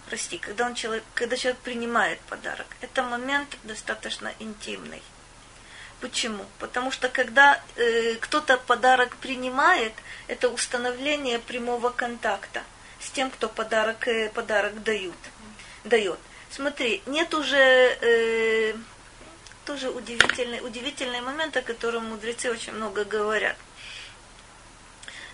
прости, 0.08 0.38
когда, 0.38 0.66
он 0.66 0.74
человек, 0.76 1.02
когда 1.14 1.36
человек 1.36 1.58
принимает 1.62 2.20
подарок, 2.20 2.66
это 2.80 3.02
момент 3.02 3.56
достаточно 3.64 4.32
интимный. 4.38 5.02
Почему? 6.00 6.44
Потому 6.60 6.92
что 6.92 7.08
когда 7.08 7.60
э, 7.74 8.14
кто-то 8.20 8.56
подарок 8.56 9.16
принимает, 9.16 9.92
это 10.28 10.48
установление 10.48 11.40
прямого 11.40 11.90
контакта 11.90 12.62
с 13.00 13.10
тем, 13.10 13.32
кто 13.32 13.48
подарок, 13.48 14.06
э, 14.06 14.28
подарок 14.28 14.80
дают, 14.84 15.22
дает. 15.82 16.20
Смотри, 16.52 17.02
нет 17.06 17.34
уже 17.34 17.58
э, 17.58 18.74
тоже 19.64 19.90
удивительный, 19.90 20.64
удивительный 20.64 21.20
момент, 21.20 21.56
о 21.56 21.62
котором 21.62 22.04
мудрецы 22.04 22.48
очень 22.48 22.74
много 22.74 23.04
говорят– 23.04 23.56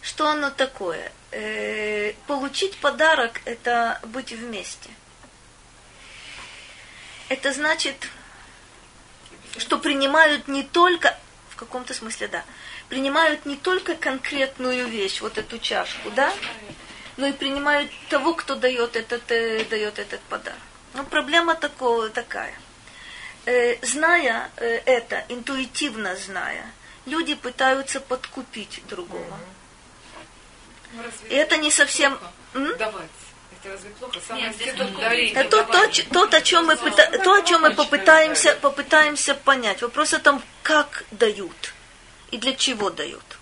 что 0.06 0.28
оно 0.28 0.50
такое? 0.50 1.10
Э, 1.32 2.12
получить 2.28 2.76
подарок– 2.76 3.40
это 3.44 4.00
быть 4.04 4.30
вместе. 4.30 4.88
Это 7.28 7.52
значит, 7.52 8.08
что 9.58 9.78
принимают 9.78 10.46
не 10.46 10.62
только, 10.62 11.18
в 11.50 11.56
каком-то 11.56 11.92
смысле, 11.92 12.28
да, 12.28 12.44
принимают 12.88 13.46
не 13.46 13.56
только 13.56 13.96
конкретную 13.96 14.86
вещь, 14.86 15.20
вот 15.20 15.38
эту 15.38 15.58
чашку, 15.58 16.12
да, 16.12 16.32
но 17.16 17.26
и 17.26 17.32
принимают 17.32 17.90
того, 18.08 18.34
кто 18.34 18.54
дает 18.54 18.94
этот, 18.94 19.28
э, 19.32 19.64
дает 19.64 19.98
этот 19.98 20.20
подарок. 20.20 20.60
Но 20.94 21.02
проблема 21.02 21.56
такого, 21.56 22.10
такая. 22.10 22.54
Э, 23.44 23.84
зная 23.84 24.52
это, 24.56 25.24
интуитивно 25.28 26.14
зная, 26.14 26.70
люди 27.06 27.34
пытаются 27.34 28.00
подкупить 28.00 28.82
другого. 28.86 29.24
Ну, 29.30 29.55
И 31.28 31.34
это 31.34 31.56
не 31.56 31.70
совсем... 31.70 32.18
Давать. 32.54 33.10
Это 33.52 33.72
разве 33.72 33.90
плохо? 33.90 34.18
Самое 34.26 34.52
Это 35.32 35.44
то, 35.44 35.64
то, 35.64 35.88
то, 36.12 36.26
то, 36.26 36.36
о 36.36 36.40
чем 36.40 36.66
мы, 36.66 36.76
то, 36.76 37.34
о 37.34 37.42
чем 37.42 37.62
мы 37.62 37.74
попытаемся, 37.74 38.56
попытаемся 38.60 39.34
понять. 39.34 39.82
Вопрос 39.82 40.14
о 40.14 40.18
том, 40.18 40.42
как 40.62 41.04
дают 41.10 41.74
и 42.30 42.38
для 42.38 42.54
чего 42.54 42.90
дают. 42.90 43.38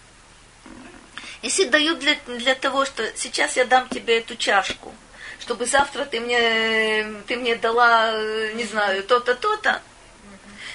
Если 1.42 1.64
дают 1.64 1.98
для, 1.98 2.16
для 2.26 2.54
того, 2.54 2.84
что 2.84 3.04
сейчас 3.16 3.56
я 3.56 3.64
дам 3.66 3.88
тебе 3.88 4.18
эту 4.18 4.34
чашку, 4.36 4.94
чтобы 5.40 5.66
завтра 5.66 6.06
ты 6.06 6.20
мне, 6.20 7.06
ты 7.26 7.36
мне 7.36 7.56
дала, 7.56 8.18
не 8.54 8.64
знаю, 8.64 9.04
то-то, 9.04 9.34
то-то. 9.34 9.82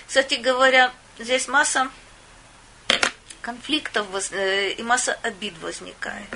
Кстати 0.07 0.35
говоря, 0.35 0.91
здесь 1.17 1.47
масса 1.47 1.89
конфликтов 3.41 4.05
э, 4.31 4.71
и 4.71 4.83
масса 4.83 5.17
обид 5.23 5.57
возникает. 5.59 6.27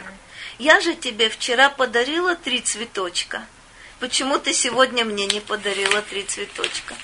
Я 0.63 0.79
же 0.79 0.95
тебе 0.95 1.27
вчера 1.27 1.69
подарила 1.69 2.37
три 2.37 2.61
цветочка. 2.61 3.45
Почему 3.99 4.39
ты 4.39 4.53
сегодня 4.53 5.03
мне 5.03 5.25
не 5.27 5.41
подарила 5.41 6.01
три 6.03 6.23
цветочка? 6.23 6.95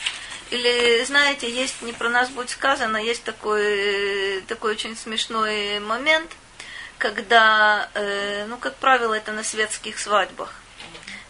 Или, 0.49 1.03
знаете, 1.03 1.51
есть, 1.51 1.81
не 1.81 1.91
про 1.91 2.07
нас 2.07 2.29
будет 2.29 2.51
сказано, 2.51 2.95
есть 2.95 3.23
такой, 3.23 4.45
такой 4.47 4.71
очень 4.71 4.95
смешной 4.95 5.81
момент, 5.81 6.31
когда, 6.97 7.89
э, 7.95 8.45
ну, 8.47 8.55
как 8.55 8.75
правило, 8.75 9.13
это 9.13 9.33
на 9.33 9.43
светских 9.43 9.99
свадьбах. 9.99 10.53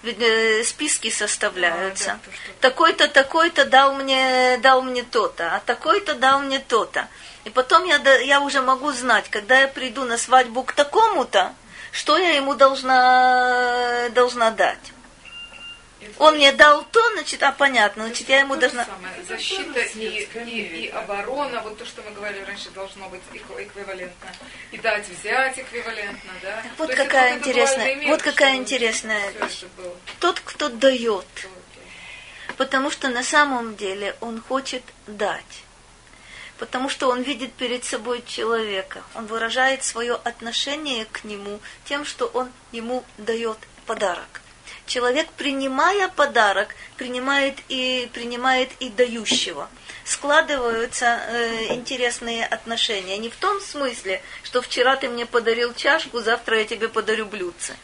э, 0.04 0.64
списки 0.64 1.10
составляются. 1.10 2.12
А, 2.12 2.14
да, 2.14 2.32
такой-то, 2.70 3.08
такой-то 3.08 3.66
дал 3.66 3.96
мне, 3.96 4.60
дал 4.62 4.84
мне 4.84 5.02
то-то, 5.02 5.56
а 5.56 5.62
такой-то 5.62 6.14
дал 6.14 6.42
мне 6.42 6.60
то-то. 6.60 7.08
И 7.46 7.50
потом 7.50 7.86
я, 7.86 7.98
я 8.20 8.40
уже 8.40 8.62
могу 8.62 8.92
знать, 8.92 9.32
когда 9.32 9.62
я 9.62 9.68
приду 9.68 10.06
на 10.06 10.20
свадьбу 10.20 10.62
к 10.62 10.74
такому-то, 10.74 11.56
что 12.00 12.18
я 12.18 12.30
ему 12.36 12.56
должна, 12.56 14.08
должна 14.12 14.52
дать. 14.52 14.94
Он 16.18 16.36
мне 16.36 16.54
дал 16.54 16.86
то, 16.86 17.02
значит, 17.12 17.44
а 17.44 17.52
понятно, 17.52 18.06
значит, 18.06 18.30
я 18.30 18.40
ему 18.40 18.56
должна... 18.56 18.86
Самое. 18.86 19.14
Защита 19.28 19.82
и, 19.82 20.26
и, 20.46 20.86
и 20.86 20.88
оборона, 20.88 21.60
вот 21.62 21.78
то, 21.78 21.86
что 21.86 22.02
мы 22.04 22.12
говорили 22.12 22.46
раньше, 22.46 22.70
должно 22.70 23.10
быть 23.10 23.22
эквивалентно. 23.34 24.30
И 24.72 24.78
дать, 24.78 25.10
взять 25.10 25.60
эквивалентно, 25.60 26.32
да? 26.42 26.62
Так 26.64 26.72
вот 26.78 26.96
какая 26.96 27.38
интересная, 27.38 27.96
мир, 27.96 28.12
вот 28.12 28.22
какая 28.22 28.56
интересная 28.56 29.32
вещь. 29.32 29.66
Тот, 30.22 30.40
кто 30.40 30.70
дает. 30.70 31.28
Потому 32.56 32.92
что 32.92 33.10
на 33.10 33.24
самом 33.24 33.76
деле 33.76 34.16
он 34.22 34.42
хочет 34.42 34.84
дать. 35.06 35.64
Потому 36.60 36.90
что 36.90 37.10
он 37.10 37.22
видит 37.22 37.54
перед 37.54 37.84
собой 37.86 38.22
человека. 38.26 39.02
Он 39.16 39.26
выражает 39.26 39.84
свое 39.84 40.14
отношение 40.16 41.06
к 41.06 41.24
нему 41.24 41.60
тем, 41.86 42.06
что 42.06 42.26
он 42.28 42.50
ему 42.72 43.04
дает 43.18 43.58
подарок 43.86 44.42
человек, 44.90 45.30
принимая 45.38 46.10
подарок, 46.10 46.76
принимает 46.98 47.56
и, 47.70 48.10
принимает 48.14 48.70
и 48.80 48.90
дающего. 48.90 49.70
Складываются 50.10 51.06
э, 51.28 51.76
интересные 51.76 52.44
отношения. 52.44 53.20
Не 53.20 53.30
в 53.30 53.36
том 53.36 53.62
смысле, 53.62 54.24
что 54.42 54.60
вчера 54.60 54.96
ты 54.96 55.08
мне 55.08 55.28
подарил 55.28 55.72
чашку, 55.76 56.20
завтра 56.20 56.58
я 56.58 56.66
тебе 56.66 56.90
подарю 56.90 57.28
блюдце. 57.28 57.76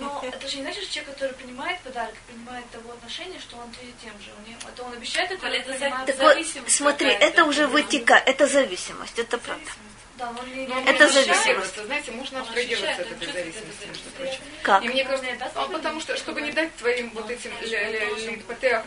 Но 0.00 0.24
это 0.26 0.48
же 0.48 0.56
не 0.56 0.62
значит, 0.62 0.84
что 0.84 0.94
человек, 0.94 1.12
который 1.12 1.34
принимает 1.34 1.78
подарок, 1.80 2.14
принимает 2.26 2.64
того 2.70 2.92
отношения, 2.92 3.38
что 3.38 3.56
он 3.56 3.68
ответит 3.68 3.94
тем 4.02 4.12
же. 4.22 4.30
Это 4.66 4.82
он 4.84 4.94
обещает 4.94 5.32
это, 5.32 5.46
или 5.48 5.58
это 5.58 5.78
так 5.78 6.18
вот, 6.18 6.70
смотри, 6.70 7.10
это 7.10 7.44
уже 7.44 7.66
вытекает, 7.66 8.26
это 8.26 8.46
зависимость, 8.46 9.18
это 9.18 9.36
правда. 9.36 9.70
Да, 10.16 10.30
но 10.30 10.42
но 10.42 10.80
это 10.90 11.08
зависимость. 11.08 11.76
Знаете, 11.84 12.12
можно 12.12 12.40
абстрагироваться 12.40 13.02
от 13.02 13.12
этой 13.12 13.32
зависимости, 13.32 13.86
между 13.86 14.10
прочим. 14.10 14.40
Как? 14.62 14.84
И 14.84 14.88
мне 14.88 15.04
кажется, 15.04 15.50
а, 15.54 15.66
потому 15.66 16.00
что, 16.00 16.16
чтобы 16.16 16.40
не 16.40 16.52
дать 16.52 16.74
твоим 16.76 17.10
вот 17.10 17.28
этим 17.30 17.50
патеах 18.46 18.84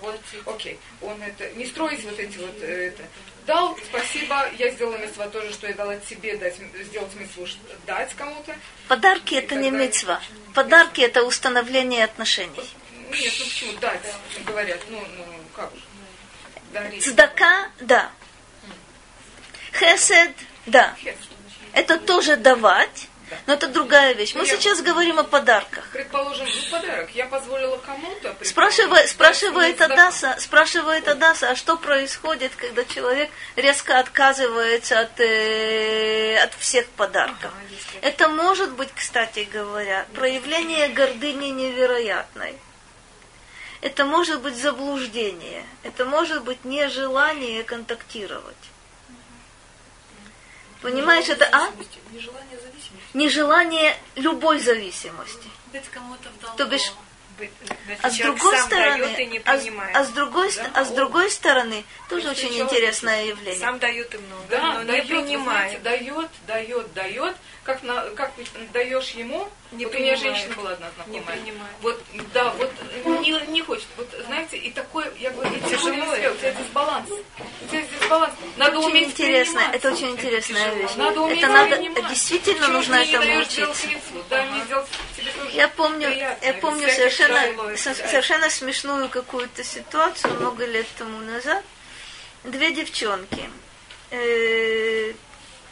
вот, 0.00 0.20
окей, 0.46 0.78
он 1.02 1.20
это, 1.22 1.50
не 1.50 1.66
строить 1.66 2.02
вот 2.04 2.18
эти 2.18 2.38
вот, 2.38 2.62
э, 2.62 2.88
это, 2.88 3.02
дал, 3.46 3.76
спасибо, 3.88 4.48
я 4.58 4.70
сделала 4.70 4.96
митцва 4.96 5.28
тоже, 5.28 5.52
что 5.52 5.66
я 5.66 5.74
дала 5.74 5.96
тебе 5.96 6.36
дать, 6.36 6.56
сделать 6.56 7.14
митцву, 7.14 7.46
дать 7.86 8.14
кому-то. 8.14 8.56
Подарки 8.88 9.34
это 9.34 9.56
не 9.56 9.70
митцва. 9.70 10.20
Подарки 10.54 11.02
это 11.02 11.24
установление 11.24 12.04
отношений. 12.04 12.52
Нет, 13.10 13.32
ну 13.38 13.44
почему 13.44 13.72
дать, 13.80 14.14
говорят, 14.46 14.80
ну, 14.88 15.00
ну 15.16 15.24
как 15.54 15.72
же. 15.74 17.00
Цдака, 17.00 17.70
да. 17.80 18.10
Хесед, 19.72 20.32
да. 20.66 20.94
Это 21.72 21.98
тоже 21.98 22.36
давать, 22.36 23.08
но 23.46 23.54
это 23.54 23.68
другая 23.68 24.14
вещь. 24.14 24.34
Мы 24.34 24.46
сейчас 24.46 24.82
говорим 24.82 25.18
о 25.18 25.24
подарках. 25.24 25.86
Предположим, 25.92 26.46
ну, 26.46 26.70
подарок. 26.70 27.10
Я 27.14 27.26
позволила 27.26 27.76
кому-то. 27.78 28.36
Спрашивает, 28.42 29.08
спрашивает 29.08 29.80
Адаса, 29.80 30.36
спрашивает 30.38 31.06
Адаса, 31.08 31.50
а 31.50 31.56
что 31.56 31.76
происходит, 31.76 32.52
когда 32.56 32.84
человек 32.84 33.30
резко 33.56 33.98
отказывается 33.98 35.00
от, 35.00 35.20
э, 35.20 36.36
от 36.42 36.54
всех 36.54 36.86
подарков? 36.88 37.52
Это 38.02 38.28
может 38.28 38.72
быть, 38.72 38.90
кстати 38.94 39.48
говоря, 39.52 40.06
проявление 40.14 40.88
гордыни 40.88 41.48
невероятной. 41.48 42.56
Это 43.80 44.04
может 44.04 44.42
быть 44.42 44.56
заблуждение. 44.56 45.64
Это 45.82 46.04
может 46.04 46.44
быть 46.44 46.64
нежелание 46.64 47.62
контактировать. 47.62 48.56
Понимаешь, 50.82 51.28
это 51.28 51.48
а? 51.52 51.70
Нежелание 52.12 52.58
зависимости. 52.58 53.14
Нежелание 53.14 53.96
любой 54.16 54.58
зависимости. 54.60 55.48
Быть 55.72 55.88
кому-то 55.90 56.28
в 56.30 56.56
То 56.56 56.64
бишь, 56.66 56.92
а 58.02 58.10
с 58.10 58.18
другой 58.18 58.58
стороны, 58.58 59.42
а, 59.44 59.58
а, 59.94 60.04
с 60.04 60.08
другой, 60.10 60.52
да? 60.54 60.70
а 60.74 60.84
с 60.84 60.90
другой 60.90 61.30
стороны, 61.30 61.84
тоже 62.08 62.28
Если 62.28 62.46
очень 62.46 62.60
интересное 62.60 63.24
явление. 63.24 63.60
Сам 63.60 63.78
дает 63.78 64.14
и 64.14 64.18
много, 64.18 64.44
да, 64.48 64.74
но 64.74 64.84
дает, 64.84 65.04
не 65.04 65.10
принимает. 65.10 65.80
Знаете, 65.80 66.04
дает, 66.04 66.30
дает, 66.46 66.92
дает, 66.92 67.36
как, 67.70 67.82
на, 67.84 68.02
как 68.16 68.32
даешь 68.72 69.10
ему, 69.10 69.48
не 69.70 69.86
вот 69.86 69.94
у 69.94 69.98
меня 69.98 70.16
женщина 70.16 70.54
была 70.56 70.72
одна 70.72 70.90
знакомая. 70.96 71.20
Не 71.20 71.42
принимает. 71.42 71.74
Вот, 71.80 72.02
да, 72.34 72.52
вот 72.54 72.72
не, 73.20 73.30
не 73.52 73.62
хочет. 73.62 73.86
Вот 73.96 74.08
знаете, 74.26 74.56
и 74.56 74.70
такое, 74.72 75.12
я 75.18 75.30
говорю, 75.30 75.52
я 75.52 75.68
тяжело, 75.68 76.12
у 76.12 76.36
тебя 76.36 76.52
дисбаланс. 76.52 77.10
У 77.10 77.68
тебя 77.68 77.82
дисбаланс. 77.82 78.34
Надо 78.56 78.78
очень 78.78 78.90
уметь 78.90 79.08
интересно, 79.08 79.60
это 79.72 79.92
очень 79.92 80.10
интересная 80.10 80.74
вещь. 80.74 80.94
Надо 80.96 81.20
уметь 81.20 81.38
это 81.38 81.52
надо, 81.52 81.76
принимать. 81.76 82.08
действительно 82.08 82.60
Почему 82.60 82.72
нужно 82.72 82.94
этому 82.96 83.40
учиться. 83.40 83.88
Да, 84.28 84.46
сделать 84.64 84.88
я 85.52 85.68
помню, 85.68 86.08
приятно. 86.08 86.46
я 86.46 86.54
помню 86.54 86.88
совершенно, 86.88 87.76
совершенно 87.76 88.50
смешную 88.50 89.08
какую-то 89.08 89.62
ситуацию 89.62 90.34
много 90.34 90.66
лет 90.66 90.86
тому 90.98 91.18
назад. 91.18 91.62
Две 92.44 92.72
девчонки. 92.72 93.50
Э, 94.10 95.12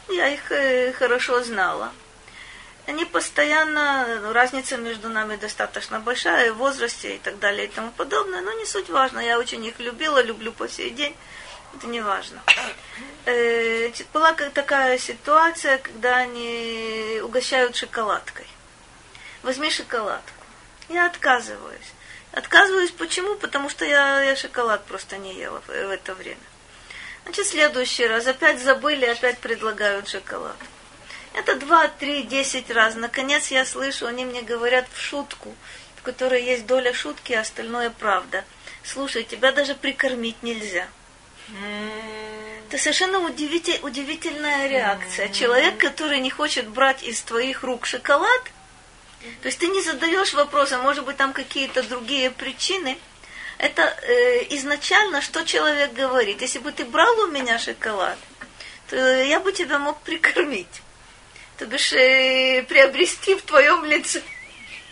я 0.09 0.27
их 0.29 0.51
э, 0.51 0.93
хорошо 0.93 1.43
знала. 1.43 1.91
Они 2.87 3.05
постоянно, 3.05 4.19
ну, 4.21 4.33
разница 4.33 4.77
между 4.77 5.09
нами 5.09 5.35
достаточно 5.35 5.99
большая 5.99 6.51
в 6.51 6.57
возрасте 6.57 7.15
и 7.15 7.19
так 7.19 7.37
далее 7.37 7.65
и 7.65 7.69
тому 7.69 7.91
подобное, 7.91 8.41
но 8.41 8.51
не 8.53 8.65
суть 8.65 8.89
важно. 8.89 9.19
Я 9.19 9.37
очень 9.37 9.63
их 9.63 9.79
любила, 9.79 10.21
люблю 10.21 10.51
по 10.51 10.67
сей 10.67 10.89
день. 10.89 11.15
Это 11.75 11.87
не 11.87 12.01
важно. 12.01 12.41
Э, 13.25 13.91
была 14.11 14.33
такая 14.33 14.97
ситуация, 14.97 15.77
когда 15.77 16.17
они 16.17 17.19
угощают 17.23 17.75
шоколадкой. 17.75 18.47
Возьми 19.43 19.69
шоколадку. 19.69 20.43
Я 20.89 21.05
отказываюсь. 21.05 21.93
Отказываюсь 22.31 22.91
почему? 22.91 23.35
Потому 23.35 23.69
что 23.69 23.85
я, 23.85 24.21
я 24.21 24.35
шоколад 24.35 24.83
просто 24.85 25.17
не 25.17 25.35
ела 25.35 25.61
в, 25.61 25.67
в 25.67 25.89
это 25.91 26.15
время. 26.15 26.48
Значит, 27.23 27.47
следующий 27.47 28.07
раз 28.07 28.27
опять 28.27 28.61
забыли, 28.61 29.05
опять 29.05 29.37
предлагают 29.39 30.07
шоколад. 30.07 30.55
Это 31.33 31.55
два, 31.55 31.87
три, 31.87 32.23
десять 32.23 32.71
раз. 32.71 32.95
Наконец 32.95 33.51
я 33.51 33.65
слышу, 33.65 34.07
они 34.07 34.25
мне 34.25 34.41
говорят 34.41 34.87
в 34.91 34.99
шутку, 34.99 35.53
в 35.95 36.01
которой 36.01 36.43
есть 36.43 36.65
доля 36.65 36.93
шутки, 36.93 37.33
а 37.33 37.41
остальное 37.41 37.91
правда. 37.91 38.43
Слушай, 38.83 39.23
тебя 39.23 39.51
даже 39.51 39.75
прикормить 39.75 40.41
нельзя. 40.41 40.87
Это 42.67 42.77
совершенно 42.77 43.19
удивитель, 43.19 43.79
удивительная 43.81 44.67
реакция. 44.67 45.29
Человек, 45.29 45.77
который 45.77 46.19
не 46.19 46.29
хочет 46.29 46.67
брать 46.67 47.03
из 47.03 47.21
твоих 47.21 47.63
рук 47.63 47.85
шоколад, 47.85 48.41
то 49.41 49.47
есть 49.47 49.59
ты 49.59 49.67
не 49.67 49.81
задаешь 49.81 50.33
вопроса, 50.33 50.77
может 50.77 51.05
быть, 51.05 51.17
там 51.17 51.33
какие-то 51.33 51.83
другие 51.83 52.31
причины– 52.31 52.97
это 53.59 53.81
э, 54.03 54.45
изначально, 54.55 55.21
что 55.21 55.43
человек 55.43 55.93
говорит. 55.93 56.41
Если 56.41 56.59
бы 56.59 56.71
ты 56.71 56.85
брал 56.85 57.19
у 57.19 57.27
меня 57.27 57.59
шоколад, 57.59 58.17
то 58.89 58.95
я 58.95 59.39
бы 59.39 59.51
тебя 59.51 59.77
мог 59.77 60.01
прикормить. 60.01 60.81
То 61.57 61.65
бишь 61.65 61.91
э, 61.91 62.63
приобрести 62.63 63.35
в 63.35 63.41
твоем 63.41 63.83
лице. 63.83 64.21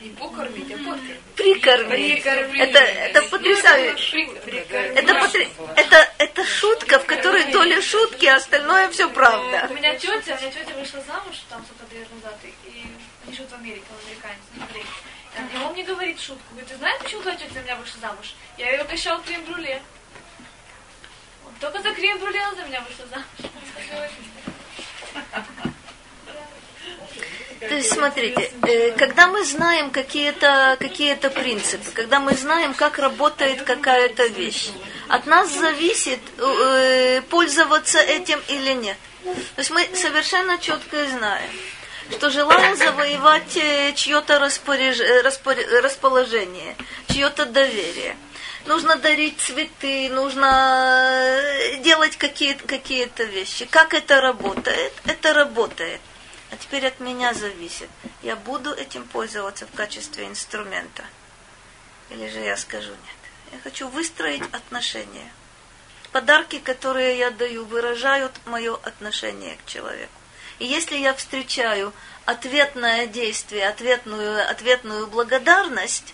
Не 0.01 0.09
покормить, 0.09 0.69
а 0.71 0.77
покормить. 0.77 1.19
Прикормить. 1.35 2.25
Это, 2.25 2.79
это 2.79 3.21
потрясающе. 3.29 4.29
Это, 4.95 5.15
потр... 5.15 5.39
это, 5.75 6.13
это 6.17 6.45
шутка, 6.45 6.99
в 6.99 7.05
которой 7.05 7.45
доля 7.45 7.81
шутки, 7.81 8.25
а 8.25 8.35
остальное 8.35 8.89
все 8.89 9.09
правда. 9.09 9.67
У 9.69 9.73
меня 9.73 9.95
тетя, 9.95 10.35
у 10.35 10.41
меня 10.41 10.51
тетя 10.51 10.73
вышла 10.77 11.01
замуж 11.07 11.37
там 11.49 11.65
сколько 11.65 11.95
лет 11.95 12.07
назад, 12.13 12.37
и 12.43 12.83
они 13.25 13.35
живут 13.35 13.49
в 13.49 13.55
Америке, 13.55 13.85
американец, 14.05 14.43
и 15.53 15.57
он 15.57 15.73
мне 15.73 15.83
говорит 15.83 16.19
шутку. 16.19 16.43
Говорит, 16.51 16.69
ты 16.69 16.77
знаешь, 16.77 16.99
почему 17.01 17.21
твоя 17.21 17.37
тетя 17.37 17.53
за 17.53 17.61
меня 17.61 17.75
вышла 17.75 17.99
замуж? 18.01 18.35
Я 18.57 18.71
ее 18.71 18.83
угощал 18.83 19.21
крем-брюле. 19.21 19.81
только 21.59 21.81
за 21.81 21.91
крем-брюле 21.93 22.39
она 22.41 22.55
за 22.55 22.63
меня 22.63 22.81
вышла 22.81 23.05
замуж. 23.07 23.51
То 27.59 27.73
есть, 27.73 27.91
смотрите, 27.91 28.51
э, 28.67 28.91
когда 28.91 29.27
мы 29.27 29.43
знаем 29.43 29.89
какие-то 29.89 30.77
какие 30.79 31.15
принципы, 31.15 31.89
когда 31.91 32.19
мы 32.19 32.33
знаем, 32.33 32.73
как 32.75 32.99
работает 32.99 33.63
какая-то 33.63 34.27
вещь, 34.27 34.69
от 35.07 35.25
нас 35.25 35.51
зависит, 35.51 36.19
э, 36.37 37.21
пользоваться 37.29 37.99
этим 37.99 38.39
или 38.47 38.73
нет. 38.73 38.97
То 39.55 39.59
есть 39.61 39.71
мы 39.71 39.83
совершенно 39.95 40.57
четко 40.59 41.05
знаем, 41.07 41.49
что 42.11 42.29
желая 42.29 42.75
завоевать 42.75 43.57
э, 43.57 43.93
чье-то 43.93 44.39
распореж... 44.39 44.99
Э, 44.99 45.21
расположение, 45.21 46.75
чье-то 47.09 47.45
доверие, 47.45 48.17
нужно 48.65 48.95
дарить 48.97 49.39
цветы, 49.39 50.09
нужно 50.09 51.09
э, 51.11 51.77
делать 51.77 52.17
какие-то 52.17 52.67
какие 52.67 53.09
вещи. 53.25 53.65
Как 53.65 53.93
это 53.93 54.21
работает? 54.21 54.93
Это 55.05 55.33
работает. 55.33 56.01
А 56.51 56.55
теперь 56.55 56.87
от 56.87 56.99
меня 56.99 57.33
зависит. 57.33 57.89
Я 58.23 58.35
буду 58.35 58.71
этим 58.73 59.05
пользоваться 59.05 59.65
в 59.65 59.71
качестве 59.71 60.27
инструмента. 60.27 61.03
Или 62.09 62.29
же 62.29 62.39
я 62.39 62.55
скажу 62.55 62.91
нет. 62.91 63.17
Я 63.51 63.59
хочу 63.59 63.87
выстроить 63.89 64.43
отношения. 64.53 65.31
Подарки, 66.11 66.59
которые 66.59 67.17
я 67.17 67.31
даю, 67.31 67.65
выражают 67.65 68.31
мое 68.45 68.75
отношение 68.75 69.57
к 69.57 69.65
человеку. 69.65 70.16
И 70.59 70.65
если 70.65 70.97
я 70.97 71.13
встречаю 71.13 71.93
ответное 72.25 73.07
действие, 73.07 73.67
ответную, 73.67 74.49
ответную 74.49 75.07
благодарность, 75.07 76.13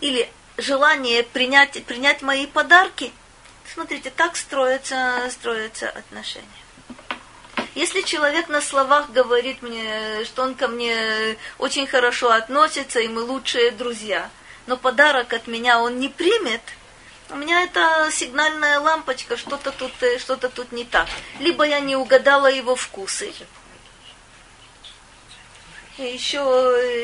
или 0.00 0.30
желание 0.56 1.22
принять, 1.22 1.84
принять 1.84 2.22
мои 2.22 2.46
подарки, 2.46 3.12
смотрите, 3.72 4.10
так 4.10 4.36
строятся, 4.36 5.28
строятся 5.30 5.90
отношения. 5.90 6.46
Если 7.74 8.00
человек 8.00 8.48
на 8.48 8.60
словах 8.60 9.10
говорит 9.10 9.62
мне, 9.62 10.24
что 10.24 10.42
он 10.42 10.54
ко 10.54 10.68
мне 10.68 11.36
очень 11.58 11.86
хорошо 11.86 12.30
относится, 12.30 12.98
и 12.98 13.08
мы 13.08 13.22
лучшие 13.22 13.70
друзья, 13.70 14.30
но 14.66 14.76
подарок 14.76 15.32
от 15.32 15.46
меня 15.46 15.80
он 15.80 16.00
не 16.00 16.08
примет, 16.08 16.62
у 17.30 17.36
меня 17.36 17.62
это 17.62 18.08
сигнальная 18.10 18.80
лампочка, 18.80 19.36
что-то 19.36 19.70
тут, 19.72 19.92
что-то 20.18 20.48
тут 20.48 20.72
не 20.72 20.84
так. 20.84 21.06
Либо 21.38 21.64
я 21.64 21.80
не 21.80 21.96
угадала 21.96 22.50
его 22.50 22.74
вкусы, 22.74 23.32
еще, 25.98 26.38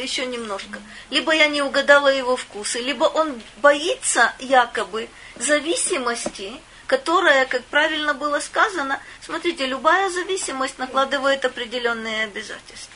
еще 0.02 0.26
немножко. 0.26 0.80
Либо 1.10 1.32
я 1.32 1.48
не 1.48 1.62
угадала 1.62 2.09
его 2.09 2.36
вкусы, 2.36 2.80
либо 2.80 3.05
он 3.05 3.40
боится 3.59 4.32
якобы 4.38 5.09
зависимости, 5.36 6.52
которая, 6.86 7.46
как 7.46 7.64
правильно 7.64 8.14
было 8.14 8.40
сказано, 8.40 9.01
смотрите, 9.20 9.66
любая 9.66 10.10
зависимость 10.10 10.78
накладывает 10.78 11.44
определенные 11.44 12.24
обязательства. 12.24 12.94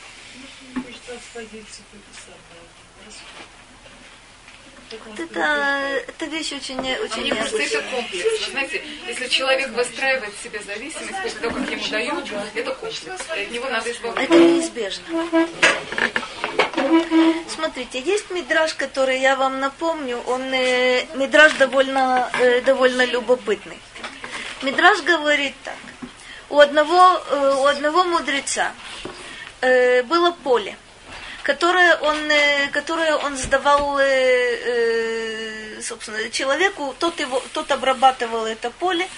Это, 4.91 6.03
это 6.07 6.25
вещь 6.27 6.53
очень, 6.53 6.79
очень 6.81 7.23
Мне 7.23 7.35
кажется, 7.35 7.59
это 7.59 7.83
комплекс. 7.91 8.47
Вы 8.47 8.51
знаете, 8.53 8.83
если 9.07 9.29
человек 9.29 9.69
выстраивает 9.71 10.33
в 10.35 10.43
себе 10.43 10.61
зависимость 10.61 11.23
после 11.23 11.41
того, 11.41 11.55
как 11.57 11.71
ему 11.71 11.89
дают, 11.89 12.25
это 12.55 12.75
комплекс. 12.75 13.23
От 13.29 13.51
него 13.51 13.69
надо 13.69 13.91
избавиться. 13.91 14.23
Это 14.23 14.35
неизбежно. 14.35 15.05
Смотрите, 17.49 18.01
есть 18.01 18.31
мидраж, 18.31 18.75
который 18.75 19.21
я 19.21 19.37
вам 19.37 19.61
напомню, 19.61 20.23
он 20.27 20.43
э, 20.55 21.07
мидраж 21.17 21.53
довольно, 21.55 22.31
э, 22.41 22.63
довольно 22.63 23.05
любопытный. 23.05 23.79
Мидраж 24.63 25.03
говорит 25.03 25.55
так. 25.65 25.77
У 26.49 26.59
одного, 26.59 27.21
э, 27.31 27.55
у 27.59 27.67
одного 27.67 28.05
мудреца 28.05 28.73
э, 29.61 30.03
было 30.05 30.31
поле– 30.31 30.77
которое 31.49 31.97
он, 31.97 32.31
э, 32.31 32.69
которое 32.73 33.17
он 33.17 33.35
сдавал, 33.39 33.99
э, 33.99 34.05
э, 34.05 35.81
собственно, 35.81 36.29
человеку, 36.29 36.95
тот, 36.99 37.19
его, 37.21 37.43
тот 37.55 37.73
обрабатывал 37.73 38.45
это 38.45 38.71
поле, 38.71 39.09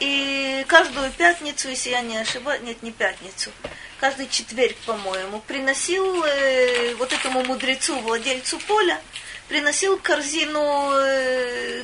и 0.00 0.64
каждую 0.66 1.12
пятницу, 1.12 1.68
если 1.68 1.90
я 1.90 2.00
не 2.00 2.16
ошибаюсь, 2.16 2.62
нет, 2.62 2.82
не 2.82 2.90
пятницу, 2.90 3.52
каждый 4.00 4.28
четверг, 4.28 4.74
по-моему, 4.84 5.40
приносил 5.46 6.24
вот 6.98 7.12
этому 7.12 7.44
мудрецу, 7.44 8.00
владельцу 8.00 8.58
поля, 8.66 9.00
приносил 9.46 9.96
корзину, 9.96 10.90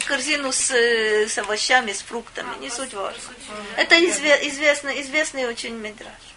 корзину 0.04 0.50
с, 0.50 0.72
с 0.72 1.38
овощами, 1.38 1.92
с 1.92 2.02
фруктами, 2.02 2.52
не 2.60 2.70
суть 2.70 2.92
важно. 2.92 3.22
Это 3.76 3.94
известный, 4.04 5.00
известный 5.00 5.46
очень 5.46 5.76
медраж. 5.76 6.31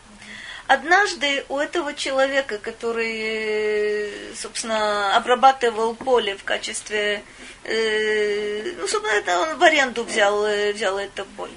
Однажды 0.67 1.45
у 1.47 1.59
этого 1.59 1.93
человека, 1.93 2.57
который, 2.57 4.11
собственно, 4.35 5.15
обрабатывал 5.15 5.93
поле 5.93 6.35
в 6.35 6.43
качестве, 6.43 7.23
э, 7.63 8.73
ну, 8.77 8.87
собственно, 8.87 9.13
это 9.13 9.39
он 9.41 9.57
в 9.57 9.63
аренду 9.63 10.03
взял, 10.03 10.43
э, 10.43 10.73
взял 10.73 10.97
это 10.97 11.23
поле. 11.37 11.53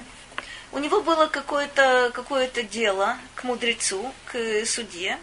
У 0.73 0.79
него 0.79 1.01
было 1.01 1.27
какое-то 1.27 2.11
какое 2.13 2.49
дело 2.49 3.17
к 3.35 3.45
мудрецу, 3.45 4.13
к 4.27 4.67
судье. 4.67 5.19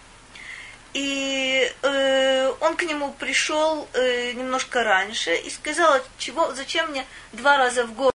И 0.94 1.72
э, 1.84 2.53
он 2.62 2.76
к 2.78 2.84
нему 2.84 3.12
пришел 3.12 3.88
э, 3.94 4.32
немножко 4.32 4.84
раньше 4.84 5.36
и 5.36 5.49
сказал, 5.49 5.99
чего, 6.18 6.53
зачем 6.53 6.90
мне 6.90 7.06
два 7.34 7.57
раза 7.57 7.86
в 7.86 7.94
год 7.94 8.14